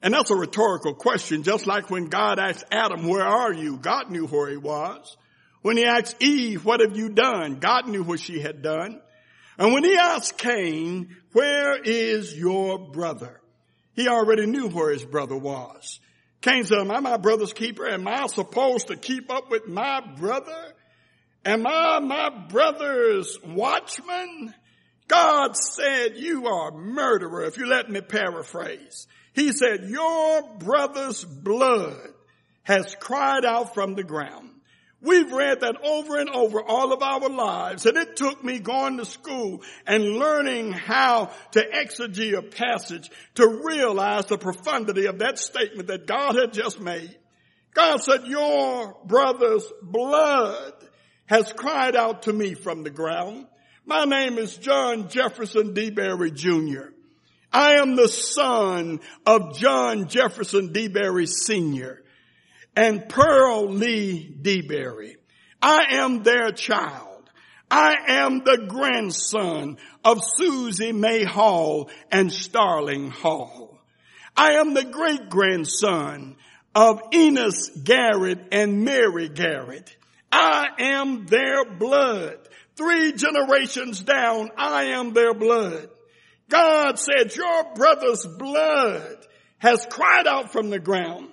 And 0.00 0.14
that's 0.14 0.30
a 0.30 0.34
rhetorical 0.34 0.94
question, 0.94 1.42
just 1.42 1.66
like 1.66 1.90
when 1.90 2.06
God 2.06 2.38
asked 2.38 2.64
Adam, 2.72 3.06
where 3.06 3.26
are 3.26 3.52
you? 3.52 3.76
God 3.76 4.10
knew 4.10 4.26
where 4.26 4.48
he 4.48 4.56
was. 4.56 5.18
When 5.60 5.76
he 5.76 5.84
asked 5.84 6.22
Eve, 6.22 6.64
what 6.64 6.80
have 6.80 6.96
you 6.96 7.10
done? 7.10 7.56
God 7.56 7.86
knew 7.86 8.02
what 8.02 8.20
she 8.20 8.40
had 8.40 8.62
done. 8.62 9.02
And 9.58 9.74
when 9.74 9.84
he 9.84 9.96
asked 9.98 10.38
Cain, 10.38 11.14
where 11.32 11.78
is 11.78 12.34
your 12.34 12.78
brother? 12.78 13.42
He 13.92 14.08
already 14.08 14.46
knew 14.46 14.70
where 14.70 14.92
his 14.92 15.04
brother 15.04 15.36
was. 15.36 16.00
Cain 16.46 16.64
said, 16.64 16.78
am 16.78 16.92
I 16.92 17.00
my 17.00 17.16
brother's 17.16 17.52
keeper? 17.52 17.88
Am 17.88 18.06
I 18.06 18.28
supposed 18.28 18.86
to 18.86 18.96
keep 18.96 19.32
up 19.32 19.50
with 19.50 19.66
my 19.66 20.00
brother? 20.16 20.74
Am 21.44 21.66
I 21.66 21.98
my 21.98 22.30
brother's 22.48 23.36
watchman? 23.44 24.54
God 25.08 25.56
said, 25.56 26.16
you 26.16 26.46
are 26.46 26.68
a 26.68 26.72
murderer, 26.72 27.42
if 27.46 27.58
you 27.58 27.66
let 27.66 27.90
me 27.90 28.00
paraphrase. 28.00 29.08
He 29.32 29.50
said, 29.50 29.88
your 29.88 30.42
brother's 30.58 31.24
blood 31.24 31.98
has 32.62 32.94
cried 32.94 33.44
out 33.44 33.74
from 33.74 33.96
the 33.96 34.04
ground. 34.04 34.50
We've 35.06 35.30
read 35.30 35.60
that 35.60 35.76
over 35.84 36.18
and 36.18 36.28
over 36.28 36.60
all 36.60 36.92
of 36.92 37.00
our 37.00 37.28
lives 37.28 37.86
and 37.86 37.96
it 37.96 38.16
took 38.16 38.42
me 38.42 38.58
going 38.58 38.96
to 38.96 39.04
school 39.04 39.62
and 39.86 40.02
learning 40.18 40.72
how 40.72 41.30
to 41.52 41.60
exegete 41.60 42.36
a 42.36 42.42
passage 42.42 43.08
to 43.36 43.62
realize 43.64 44.26
the 44.26 44.36
profundity 44.36 45.06
of 45.06 45.20
that 45.20 45.38
statement 45.38 45.86
that 45.88 46.08
God 46.08 46.34
had 46.34 46.52
just 46.52 46.80
made. 46.80 47.16
God 47.72 47.98
said, 47.98 48.26
your 48.26 48.96
brother's 49.04 49.70
blood 49.80 50.72
has 51.26 51.52
cried 51.52 51.94
out 51.94 52.22
to 52.22 52.32
me 52.32 52.54
from 52.54 52.82
the 52.82 52.90
ground. 52.90 53.46
My 53.84 54.06
name 54.06 54.38
is 54.38 54.56
John 54.56 55.08
Jefferson 55.08 55.72
DeBerry 55.72 56.34
Jr. 56.34 56.90
I 57.52 57.74
am 57.74 57.94
the 57.94 58.08
son 58.08 58.98
of 59.24 59.56
John 59.56 60.08
Jefferson 60.08 60.72
DeBerry 60.72 61.28
Sr. 61.28 62.02
and 62.76 63.08
Pearl 63.08 63.70
Lee 63.70 64.36
DeBerry. 64.40 65.16
I 65.60 65.86
am 65.96 66.22
their 66.22 66.52
child. 66.52 67.30
I 67.70 67.96
am 68.08 68.44
the 68.44 68.66
grandson 68.68 69.78
of 70.04 70.22
Susie 70.36 70.92
May 70.92 71.24
Hall 71.24 71.90
and 72.12 72.32
Starling 72.32 73.10
Hall. 73.10 73.80
I 74.36 74.52
am 74.52 74.74
the 74.74 74.84
great 74.84 75.28
grandson 75.30 76.36
of 76.74 77.00
Enos 77.12 77.70
Garrett 77.70 78.48
and 78.52 78.84
Mary 78.84 79.30
Garrett. 79.30 79.96
I 80.30 80.66
am 80.78 81.26
their 81.26 81.64
blood. 81.64 82.36
Three 82.76 83.12
generations 83.12 84.00
down, 84.00 84.50
I 84.56 84.84
am 84.84 85.14
their 85.14 85.32
blood. 85.32 85.88
God 86.50 86.98
said, 86.98 87.34
your 87.34 87.74
brother's 87.74 88.26
blood 88.38 89.16
has 89.58 89.86
cried 89.90 90.26
out 90.26 90.52
from 90.52 90.68
the 90.68 90.78
ground. 90.78 91.30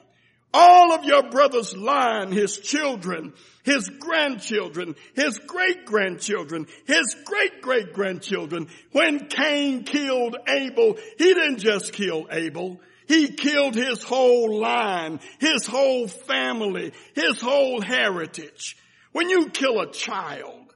All 0.54 0.94
of 0.94 1.04
your 1.04 1.24
brother's 1.24 1.76
line, 1.76 2.32
his 2.32 2.58
children, 2.58 3.34
his 3.64 3.90
grandchildren, 3.90 4.96
his 5.16 5.40
great 5.40 5.86
grandchildren, 5.86 6.68
his 6.86 7.16
great 7.26 7.62
great 7.62 7.94
grandchildren. 7.94 8.68
When 8.92 9.28
Cain 9.28 9.84
killed 9.84 10.38
Abel, 10.48 10.98
he 11.18 11.34
didn't 11.34 11.58
just 11.58 11.94
kill 11.94 12.28
Abel. 12.30 12.80
He 13.08 13.30
killed 13.30 13.76
his 13.76 14.04
whole 14.04 14.60
line, 14.60 15.20
his 15.40 15.66
whole 15.66 16.08
family, 16.08 16.94
his 17.16 17.42
whole 17.42 17.82
heritage. 17.82 18.78
When 19.12 19.30
you 19.30 19.50
kill 19.50 19.80
a 19.82 19.92
child 19.92 20.74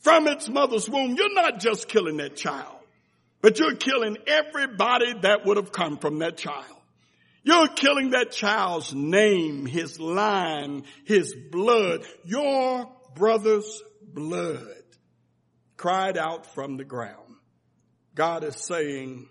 from 0.00 0.28
its 0.28 0.48
mother's 0.48 0.88
womb, 0.88 1.16
you're 1.16 1.34
not 1.34 1.58
just 1.58 1.88
killing 1.88 2.18
that 2.18 2.36
child. 2.36 2.76
But 3.42 3.58
you're 3.58 3.76
killing 3.76 4.16
everybody 4.26 5.14
that 5.22 5.44
would 5.44 5.56
have 5.56 5.72
come 5.72 5.98
from 5.98 6.20
that 6.20 6.36
child. 6.36 6.75
You're 7.46 7.68
killing 7.68 8.10
that 8.10 8.32
child's 8.32 8.92
name, 8.92 9.66
his 9.66 10.00
line, 10.00 10.82
his 11.04 11.32
blood. 11.52 12.04
Your 12.24 12.90
brother's 13.14 13.84
blood 14.02 14.66
cried 15.76 16.18
out 16.18 16.52
from 16.54 16.76
the 16.76 16.82
ground. 16.82 17.36
God 18.16 18.42
is 18.42 18.56
saying 18.56 19.28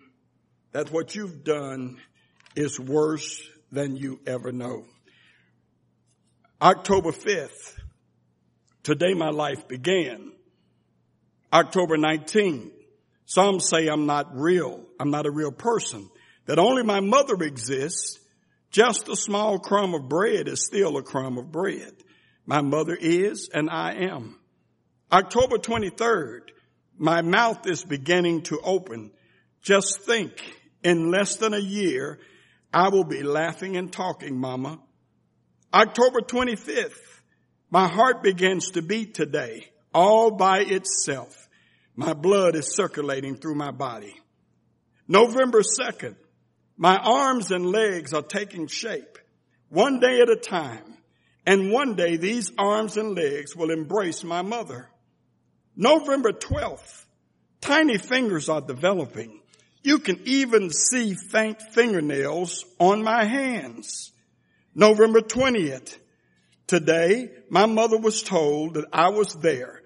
that 0.72 0.94
what 0.94 1.14
you've 1.14 1.44
done 1.44 1.98
is 2.56 2.80
worse 2.80 3.46
than 3.70 3.98
you 3.98 4.22
ever 4.26 4.54
know. 4.54 4.86
October 6.62 7.12
5th, 7.12 7.78
today 8.82 9.14
my 9.14 9.30
life 9.30 9.68
began. 9.68 10.32
October 11.52 11.98
19th, 11.98 12.72
some 13.26 13.60
say 13.60 13.88
I'm 13.88 14.06
not 14.06 14.38
real. 14.38 14.86
I'm 15.02 15.12
not 15.12 15.26
a 15.26 15.32
real 15.32 15.52
person. 15.52 16.10
That 16.46 16.60
only 16.60 16.84
my 16.84 17.00
mother 17.00 17.36
exists. 17.42 18.20
Just 18.72 19.08
a 19.08 19.16
small 19.16 19.60
crumb 19.60 19.94
of 19.94 20.10
bread 20.10 20.48
is 20.48 20.66
still 20.66 20.98
a 20.98 21.04
crumb 21.04 21.38
of 21.38 21.52
bread. 21.52 21.94
My 22.46 22.62
mother 22.62 22.96
is 23.00 23.50
and 23.54 23.70
I 23.70 23.94
am. 23.94 24.40
October 25.12 25.58
23rd, 25.58 26.42
my 26.98 27.22
mouth 27.22 27.68
is 27.68 27.84
beginning 27.84 28.44
to 28.44 28.60
open. 28.60 29.12
Just 29.62 30.02
think, 30.02 30.32
in 30.84 31.10
less 31.10 31.38
than 31.38 31.54
a 31.54 31.60
year, 31.60 32.20
I 32.74 32.90
will 32.90 33.04
be 33.04 33.24
laughing 33.24 33.78
and 33.78 33.92
talking, 33.92 34.38
mama. 34.38 34.80
October 35.74 36.20
25th, 36.22 37.00
my 37.70 37.88
heart 37.88 38.22
begins 38.22 38.72
to 38.72 38.82
beat 38.82 39.14
today, 39.14 39.68
all 39.94 40.32
by 40.32 40.60
itself. 40.60 41.48
My 41.96 42.14
blood 42.14 42.56
is 42.56 42.76
circulating 42.76 43.36
through 43.36 43.56
my 43.56 43.72
body. 43.72 44.16
November 45.08 45.62
2nd, 45.62 46.16
my 46.78 46.98
arms 46.98 47.52
and 47.52 47.66
legs 47.66 48.14
are 48.14 48.22
taking 48.22 48.68
shape 48.68 49.18
one 49.70 50.00
day 50.00 50.22
at 50.22 50.30
a 50.30 50.36
time. 50.36 50.98
And 51.46 51.72
one 51.72 51.96
day 51.96 52.18
these 52.18 52.52
arms 52.58 52.98
and 52.98 53.14
legs 53.16 53.56
will 53.56 53.70
embrace 53.70 54.24
my 54.24 54.42
mother. 54.42 54.90
November 55.76 56.32
12th, 56.32 57.06
tiny 57.62 57.98
fingers 57.98 58.50
are 58.50 58.62
developing. 58.62 59.42
You 59.84 60.00
can 60.00 60.20
even 60.26 60.72
see 60.72 61.14
faint 61.14 61.62
fingernails 61.62 62.66
on 62.80 63.04
my 63.04 63.26
hands. 63.26 64.12
November 64.74 65.22
20th, 65.22 65.98
today 66.66 67.30
my 67.50 67.68
mother 67.68 67.98
was 67.98 68.24
told 68.24 68.74
that 68.74 68.88
I 68.92 69.10
was 69.10 69.34
there 69.36 69.82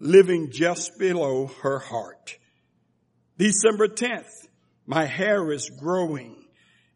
living 0.00 0.50
just 0.50 0.98
below 0.98 1.46
her 1.62 1.78
heart. 1.78 2.36
December 3.38 3.88
10th, 3.88 4.43
my 4.86 5.04
hair 5.04 5.50
is 5.52 5.70
growing 5.70 6.44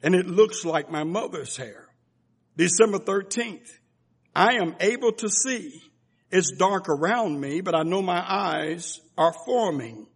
and 0.02 0.14
it 0.14 0.26
looks 0.26 0.64
like 0.64 0.90
my 0.90 1.04
mother's 1.04 1.56
hair. 1.56 1.86
December 2.56 2.98
13th, 2.98 3.68
I 4.34 4.54
am 4.54 4.74
able 4.80 5.12
to 5.12 5.28
see. 5.28 5.82
It's 6.30 6.52
dark 6.52 6.88
around 6.88 7.40
me, 7.40 7.60
but 7.60 7.74
I 7.74 7.82
know 7.82 8.02
my 8.02 8.22
eyes 8.26 9.00
are 9.16 9.34
forming. 9.46 10.06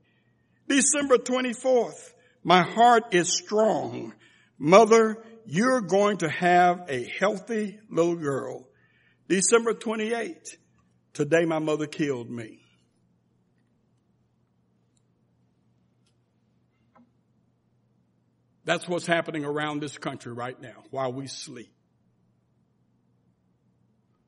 December 0.68 1.16
24th, 1.16 2.12
my 2.44 2.62
heart 2.62 3.14
is 3.14 3.32
strong. 3.32 4.12
Mother, 4.58 5.24
you're 5.46 5.80
going 5.80 6.18
to 6.18 6.28
have 6.28 6.86
a 6.88 7.04
healthy 7.18 7.78
little 7.90 8.16
girl. 8.16 8.68
December 9.28 9.74
28th, 9.74 10.56
today 11.14 11.44
my 11.44 11.58
mother 11.58 11.86
killed 11.86 12.30
me. 12.30 12.61
That's 18.64 18.88
what's 18.88 19.06
happening 19.06 19.44
around 19.44 19.80
this 19.80 19.98
country 19.98 20.32
right 20.32 20.60
now 20.60 20.84
while 20.90 21.12
we 21.12 21.26
sleep. 21.26 21.72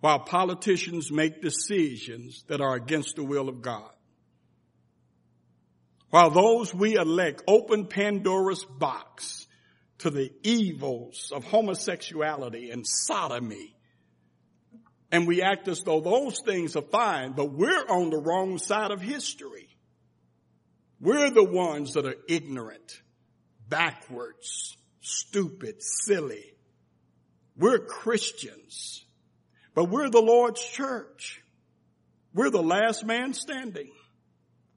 While 0.01 0.21
politicians 0.21 1.11
make 1.11 1.41
decisions 1.41 2.45
that 2.49 2.61
are 2.61 2.75
against 2.75 3.17
the 3.17 3.25
will 3.25 3.49
of 3.49 3.63
God. 3.63 3.91
While 6.11 6.31
those 6.31 6.75
we 6.75 6.97
elect 6.97 7.43
open 7.47 7.87
Pandora's 7.87 8.65
box 8.65 9.47
to 9.99 10.11
the 10.11 10.31
evils 10.43 11.33
of 11.35 11.45
homosexuality 11.45 12.71
and 12.71 12.85
sodomy. 12.87 13.75
And 15.11 15.27
we 15.27 15.43
act 15.43 15.69
as 15.69 15.81
though 15.81 16.01
those 16.01 16.41
things 16.45 16.77
are 16.77 16.83
fine, 16.83 17.33
but 17.33 17.53
we're 17.53 17.87
on 17.89 18.11
the 18.11 18.19
wrong 18.19 18.59
side 18.59 18.91
of 18.91 19.01
history. 19.01 19.69
We're 21.01 21.31
the 21.31 21.45
ones 21.45 21.95
that 21.95 22.07
are 22.07 22.17
ignorant 22.29 23.01
backwards, 23.69 24.77
stupid, 25.01 25.77
silly. 25.81 26.45
We're 27.57 27.79
Christians, 27.79 29.05
but 29.75 29.85
we're 29.85 30.11
the 30.11 30.21
Lord's 30.21 30.63
church. 30.63 31.43
We're 32.33 32.51
the 32.51 32.63
last 32.63 33.05
man 33.05 33.33
standing. 33.33 33.91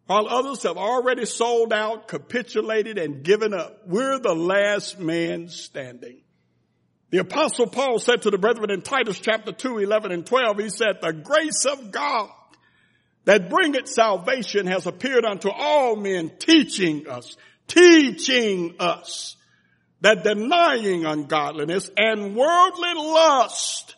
While 0.05 0.27
others 0.27 0.63
have 0.63 0.77
already 0.77 1.25
sold 1.25 1.73
out, 1.73 2.07
capitulated, 2.07 2.97
and 2.97 3.23
given 3.23 3.53
up, 3.53 3.87
we're 3.87 4.19
the 4.19 4.35
last 4.35 4.99
man 4.99 5.49
standing. 5.49 6.21
The 7.09 7.19
apostle 7.19 7.67
Paul 7.67 7.99
said 7.99 8.21
to 8.23 8.29
the 8.29 8.37
brethren 8.37 8.69
in 8.69 8.81
Titus 8.81 9.19
chapter 9.19 9.51
2, 9.51 9.79
11 9.79 10.11
and 10.11 10.25
12, 10.25 10.59
he 10.59 10.69
said, 10.69 10.97
the 11.01 11.13
grace 11.13 11.65
of 11.65 11.91
God 11.91 12.29
that 13.25 13.49
bringeth 13.49 13.89
salvation 13.89 14.67
has 14.67 14.87
appeared 14.87 15.25
unto 15.25 15.49
all 15.49 15.95
men 15.97 16.31
teaching 16.39 17.07
us, 17.09 17.35
teaching 17.67 18.75
us 18.79 19.35
that 20.01 20.23
denying 20.23 21.05
ungodliness 21.05 21.89
and 21.97 22.35
worldly 22.35 22.93
lust 22.95 23.95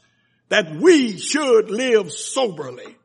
that 0.50 0.76
we 0.76 1.18
should 1.18 1.70
live 1.70 2.12
soberly, 2.12 2.96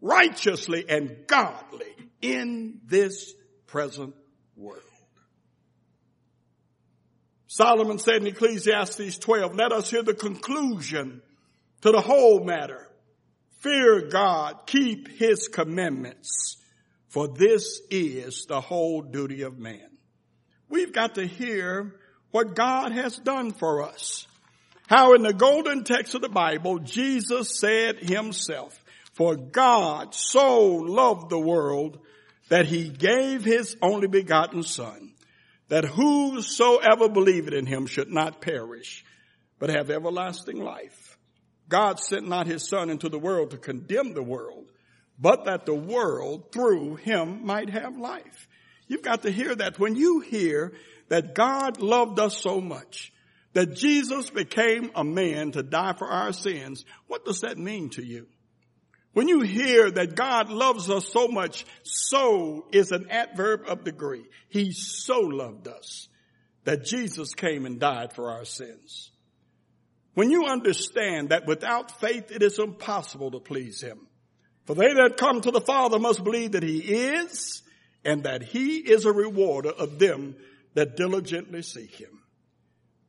righteously 0.00 0.84
and 0.88 1.26
godly 1.26 1.94
in 2.20 2.80
this 2.86 3.34
present 3.66 4.14
world. 4.56 4.82
Solomon 7.46 7.98
said 7.98 8.16
in 8.16 8.26
Ecclesiastes 8.26 9.18
12, 9.18 9.54
let 9.54 9.72
us 9.72 9.90
hear 9.90 10.02
the 10.02 10.14
conclusion 10.14 11.20
to 11.82 11.92
the 11.92 12.00
whole 12.00 12.42
matter. 12.42 12.88
Fear 13.60 14.08
God, 14.08 14.66
keep 14.66 15.08
his 15.08 15.48
commandments, 15.48 16.56
for 17.08 17.28
this 17.28 17.80
is 17.90 18.46
the 18.48 18.60
whole 18.60 19.02
duty 19.02 19.42
of 19.42 19.58
man. 19.58 19.91
We've 20.72 20.92
got 20.92 21.16
to 21.16 21.26
hear 21.26 21.94
what 22.30 22.54
God 22.54 22.92
has 22.92 23.18
done 23.18 23.52
for 23.52 23.82
us. 23.82 24.26
How 24.86 25.12
in 25.12 25.20
the 25.22 25.34
golden 25.34 25.84
text 25.84 26.14
of 26.14 26.22
the 26.22 26.30
Bible, 26.30 26.78
Jesus 26.78 27.60
said 27.60 27.98
himself, 27.98 28.82
for 29.12 29.36
God 29.36 30.14
so 30.14 30.64
loved 30.66 31.28
the 31.28 31.38
world 31.38 31.98
that 32.48 32.64
he 32.64 32.88
gave 32.88 33.44
his 33.44 33.76
only 33.82 34.08
begotten 34.08 34.62
son 34.62 35.12
that 35.68 35.84
whosoever 35.84 37.10
believeth 37.10 37.52
in 37.52 37.66
him 37.66 37.86
should 37.86 38.10
not 38.10 38.40
perish, 38.40 39.04
but 39.58 39.68
have 39.68 39.90
everlasting 39.90 40.58
life. 40.58 41.18
God 41.68 42.00
sent 42.00 42.26
not 42.26 42.46
his 42.46 42.66
son 42.66 42.88
into 42.88 43.10
the 43.10 43.18
world 43.18 43.50
to 43.50 43.58
condemn 43.58 44.14
the 44.14 44.22
world, 44.22 44.70
but 45.18 45.44
that 45.44 45.66
the 45.66 45.74
world 45.74 46.50
through 46.50 46.96
him 46.96 47.44
might 47.44 47.68
have 47.68 47.98
life. 47.98 48.48
You've 48.92 49.00
got 49.00 49.22
to 49.22 49.30
hear 49.30 49.54
that. 49.54 49.78
When 49.78 49.96
you 49.96 50.20
hear 50.20 50.74
that 51.08 51.34
God 51.34 51.80
loved 51.80 52.20
us 52.20 52.36
so 52.36 52.60
much, 52.60 53.10
that 53.54 53.74
Jesus 53.74 54.28
became 54.28 54.90
a 54.94 55.02
man 55.02 55.52
to 55.52 55.62
die 55.62 55.94
for 55.94 56.08
our 56.08 56.34
sins, 56.34 56.84
what 57.06 57.24
does 57.24 57.40
that 57.40 57.56
mean 57.56 57.88
to 57.90 58.04
you? 58.04 58.26
When 59.14 59.28
you 59.28 59.40
hear 59.40 59.90
that 59.90 60.14
God 60.14 60.50
loves 60.50 60.90
us 60.90 61.08
so 61.08 61.26
much, 61.26 61.64
so 61.84 62.66
is 62.70 62.92
an 62.92 63.06
adverb 63.08 63.62
of 63.66 63.82
degree. 63.82 64.26
He 64.50 64.72
so 64.72 65.20
loved 65.20 65.68
us 65.68 66.08
that 66.64 66.84
Jesus 66.84 67.32
came 67.32 67.64
and 67.64 67.80
died 67.80 68.12
for 68.12 68.30
our 68.30 68.44
sins. 68.44 69.10
When 70.12 70.30
you 70.30 70.44
understand 70.44 71.30
that 71.30 71.46
without 71.46 71.98
faith 71.98 72.30
it 72.30 72.42
is 72.42 72.58
impossible 72.58 73.30
to 73.30 73.40
please 73.40 73.80
Him. 73.80 74.06
For 74.66 74.74
they 74.74 74.92
that 74.92 75.16
come 75.16 75.40
to 75.40 75.50
the 75.50 75.62
Father 75.62 75.98
must 75.98 76.22
believe 76.22 76.52
that 76.52 76.62
He 76.62 76.80
is 76.80 77.62
and 78.04 78.24
that 78.24 78.42
He 78.42 78.78
is 78.78 79.04
a 79.04 79.12
rewarder 79.12 79.70
of 79.70 79.98
them 79.98 80.36
that 80.74 80.96
diligently 80.96 81.62
seek 81.62 81.94
Him. 81.94 82.22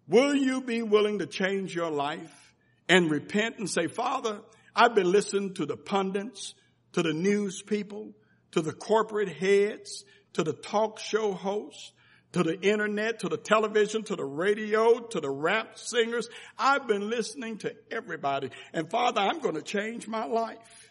Will 0.07 0.35
you 0.35 0.61
be 0.61 0.81
willing 0.81 1.19
to 1.19 1.25
change 1.25 1.73
your 1.73 1.89
life 1.89 2.53
and 2.89 3.09
repent 3.09 3.57
and 3.57 3.69
say, 3.69 3.87
Father, 3.87 4.41
I've 4.75 4.95
been 4.95 5.11
listening 5.11 5.53
to 5.55 5.65
the 5.65 5.77
pundits, 5.77 6.55
to 6.93 7.01
the 7.01 7.13
news 7.13 7.61
people, 7.61 8.11
to 8.51 8.61
the 8.61 8.73
corporate 8.73 9.29
heads, 9.29 10.03
to 10.33 10.43
the 10.43 10.53
talk 10.53 10.99
show 10.99 11.31
hosts, 11.31 11.91
to 12.33 12.43
the 12.43 12.59
internet, 12.61 13.19
to 13.19 13.29
the 13.29 13.37
television, 13.37 14.03
to 14.03 14.15
the 14.15 14.25
radio, 14.25 14.99
to 14.99 15.19
the 15.19 15.29
rap 15.29 15.77
singers. 15.77 16.27
I've 16.57 16.87
been 16.87 17.09
listening 17.09 17.59
to 17.59 17.75
everybody. 17.91 18.49
And 18.73 18.89
Father, 18.89 19.21
I'm 19.21 19.39
going 19.39 19.55
to 19.55 19.61
change 19.61 20.07
my 20.07 20.25
life 20.25 20.82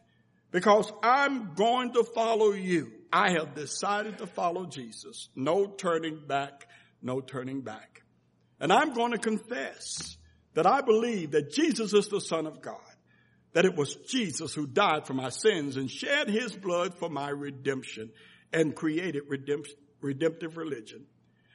because 0.52 0.92
I'm 1.02 1.54
going 1.54 1.92
to 1.94 2.04
follow 2.04 2.52
you. 2.52 2.92
I 3.12 3.32
have 3.32 3.54
decided 3.54 4.18
to 4.18 4.26
follow 4.26 4.66
Jesus. 4.66 5.28
No 5.34 5.66
turning 5.66 6.22
back, 6.26 6.68
no 7.02 7.20
turning 7.20 7.62
back. 7.62 8.02
And 8.60 8.72
I'm 8.72 8.94
going 8.94 9.12
to 9.12 9.18
confess 9.18 10.16
that 10.54 10.66
I 10.66 10.82
believe 10.82 11.32
that 11.32 11.52
Jesus 11.52 11.92
is 11.92 12.06
the 12.06 12.20
Son 12.20 12.46
of 12.46 12.62
God 12.62 12.78
that 13.52 13.64
it 13.64 13.76
was 13.76 13.94
Jesus 13.94 14.54
who 14.54 14.66
died 14.66 15.06
for 15.06 15.14
my 15.14 15.28
sins 15.28 15.76
and 15.76 15.90
shed 15.90 16.28
his 16.28 16.54
blood 16.54 16.94
for 16.94 17.08
my 17.08 17.28
redemption 17.28 18.10
and 18.52 18.74
created 18.74 19.22
redemptive 20.00 20.56
religion. 20.56 21.04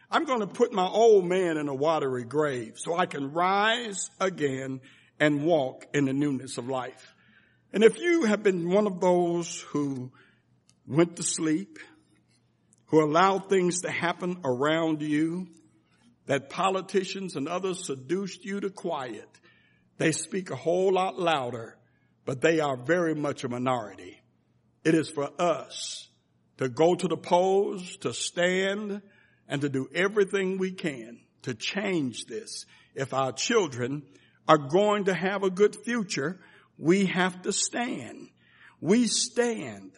I'm 0.10 0.26
going 0.26 0.40
to 0.40 0.48
put 0.48 0.72
my 0.72 0.88
old 0.88 1.26
man 1.26 1.58
in 1.58 1.68
a 1.68 1.76
watery 1.76 2.24
grave 2.24 2.74
so 2.76 2.96
I 2.96 3.08
can 3.08 3.34
rise 3.34 4.10
again 4.20 4.80
and 5.20 5.44
walk 5.44 5.88
in 5.94 6.06
the 6.06 6.14
newness 6.14 6.58
of 6.58 6.70
life. 6.70 7.14
And 7.74 7.84
if 7.84 7.98
you 8.00 8.26
have 8.26 8.44
been 8.44 8.70
one 8.70 8.88
of 8.88 9.00
those 9.00 9.62
who 9.70 10.12
went 10.88 11.18
to 11.18 11.24
sleep, 11.24 11.80
who 12.88 13.04
allowed 13.04 13.50
things 13.50 13.82
to 13.82 13.92
happen 13.92 14.38
around 14.44 15.02
you, 15.02 15.48
that 16.26 16.50
politicians 16.50 17.36
and 17.36 17.48
others 17.48 17.86
seduced 17.86 18.46
you 18.46 18.60
to 18.62 18.70
quiet, 18.70 19.30
they 19.98 20.12
speak 20.12 20.50
a 20.50 20.56
whole 20.56 20.94
lot 20.94 21.20
louder 21.20 21.78
but 22.28 22.42
they 22.42 22.60
are 22.60 22.76
very 22.76 23.16
much 23.16 23.46
a 23.46 23.50
minority. 23.50 24.20
It 24.84 24.94
is 24.94 25.10
for 25.10 25.30
us 25.40 26.10
to 26.58 26.68
go 26.68 26.94
to 26.94 27.08
the 27.08 27.16
polls, 27.16 27.96
to 28.02 28.14
stand, 28.14 29.02
and 29.48 29.62
to 29.62 29.70
do 29.70 29.88
everything 29.96 30.58
we 30.58 30.72
can 30.74 31.22
to 31.44 31.54
change 31.54 32.26
this. 32.26 32.66
If 32.96 33.14
our 33.14 33.32
children 33.32 34.04
are 34.46 34.58
going 34.58 35.06
to 35.06 35.14
have 35.14 35.44
a 35.44 35.50
good 35.50 35.78
future, 35.86 36.42
we 36.78 37.06
have 37.08 37.42
to 37.44 37.52
stand. 37.52 38.30
We 38.80 39.08
stand 39.08 39.92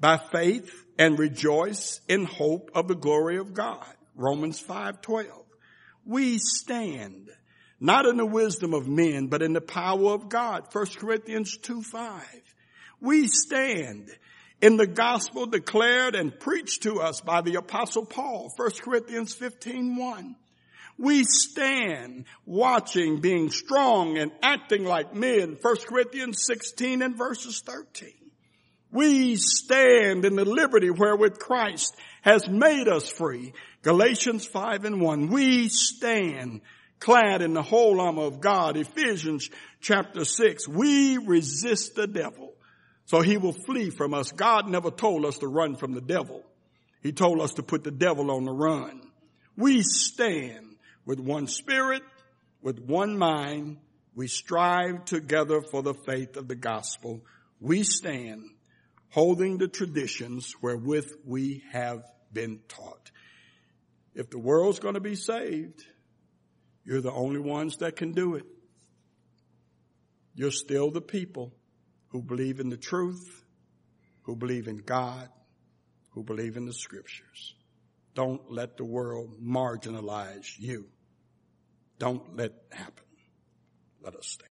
by 0.00 0.18
faith 0.18 0.84
and 0.98 1.18
rejoice 1.18 2.00
in 2.08 2.24
hope 2.24 2.70
of 2.74 2.88
the 2.88 2.94
glory 2.94 3.38
of 3.38 3.54
God. 3.54 3.86
Romans 4.14 4.60
5:12. 4.60 5.44
We 6.04 6.38
stand 6.38 7.30
not 7.80 8.06
in 8.06 8.16
the 8.16 8.26
wisdom 8.26 8.74
of 8.74 8.88
men, 8.88 9.28
but 9.28 9.42
in 9.42 9.52
the 9.52 9.60
power 9.60 10.12
of 10.12 10.28
God. 10.28 10.66
1 10.72 10.86
Corinthians 10.98 11.56
2 11.58 11.82
5. 11.82 12.24
We 13.00 13.28
stand 13.28 14.10
in 14.60 14.76
the 14.76 14.86
gospel 14.86 15.46
declared 15.46 16.16
and 16.16 16.38
preached 16.38 16.82
to 16.82 17.00
us 17.00 17.20
by 17.20 17.42
the 17.42 17.54
apostle 17.54 18.04
Paul. 18.04 18.52
1 18.56 18.70
Corinthians 18.82 19.34
15 19.34 19.96
1. 19.96 20.36
We 20.98 21.24
stand 21.24 22.24
watching, 22.44 23.20
being 23.20 23.50
strong 23.50 24.18
and 24.18 24.32
acting 24.42 24.84
like 24.84 25.14
men. 25.14 25.56
1 25.60 25.76
Corinthians 25.86 26.44
16 26.44 27.02
and 27.02 27.16
verses 27.16 27.62
13. 27.64 28.12
We 28.90 29.36
stand 29.36 30.24
in 30.24 30.34
the 30.34 30.44
liberty 30.44 30.90
wherewith 30.90 31.38
Christ 31.38 31.94
has 32.22 32.48
made 32.48 32.88
us 32.88 33.08
free. 33.08 33.52
Galatians 33.82 34.44
5 34.46 34.84
and 34.84 35.00
1. 35.00 35.28
We 35.28 35.68
stand 35.68 36.62
clad 36.98 37.42
in 37.42 37.54
the 37.54 37.62
whole 37.62 38.00
armor 38.00 38.24
of 38.24 38.40
God. 38.40 38.76
Ephesians 38.76 39.50
chapter 39.80 40.24
6. 40.24 40.66
We 40.66 41.18
resist 41.18 41.94
the 41.94 42.08
devil 42.08 42.54
so 43.08 43.22
he 43.22 43.38
will 43.38 43.52
flee 43.52 43.88
from 43.88 44.12
us. 44.12 44.32
God 44.32 44.68
never 44.68 44.90
told 44.90 45.24
us 45.24 45.38
to 45.38 45.46
run 45.46 45.76
from 45.76 45.94
the 45.94 46.00
devil. 46.02 46.44
He 47.02 47.12
told 47.12 47.40
us 47.40 47.54
to 47.54 47.62
put 47.62 47.82
the 47.82 47.90
devil 47.90 48.30
on 48.30 48.44
the 48.44 48.52
run. 48.52 49.00
We 49.56 49.82
stand 49.82 50.67
with 51.08 51.18
one 51.18 51.46
spirit, 51.46 52.02
with 52.60 52.78
one 52.78 53.16
mind. 53.16 53.78
We 54.14 54.28
strive 54.28 55.06
together 55.06 55.62
for 55.62 55.82
the 55.82 55.94
faith 55.94 56.36
of 56.36 56.48
the 56.48 56.54
gospel. 56.54 57.24
We 57.60 57.82
stand 57.82 58.42
holding 59.08 59.56
the 59.56 59.68
traditions 59.68 60.52
wherewith 60.60 61.10
we 61.24 61.62
have 61.72 62.04
been 62.30 62.60
taught. 62.68 63.10
If 64.14 64.28
the 64.28 64.38
world's 64.38 64.80
going 64.80 64.94
to 64.94 65.00
be 65.00 65.14
saved, 65.14 65.82
you're 66.84 67.00
the 67.00 67.10
only 67.10 67.40
ones 67.40 67.78
that 67.78 67.96
can 67.96 68.12
do 68.12 68.34
it. 68.34 68.44
You're 70.34 70.50
still 70.50 70.90
the 70.90 71.00
people 71.00 71.54
who 72.08 72.20
believe 72.20 72.60
in 72.60 72.68
the 72.68 72.76
truth, 72.76 73.44
who 74.24 74.36
believe 74.36 74.68
in 74.68 74.76
God, 74.76 75.30
who 76.10 76.22
believe 76.22 76.58
in 76.58 76.66
the 76.66 76.74
scriptures. 76.74 77.54
Don't 78.14 78.52
let 78.52 78.76
the 78.76 78.84
world 78.84 79.36
marginalize 79.42 80.48
you. 80.58 80.88
Don't 81.98 82.36
let 82.36 82.46
it 82.50 82.62
happen. 82.70 83.04
Let 84.02 84.14
us 84.14 84.26
stand. 84.26 84.47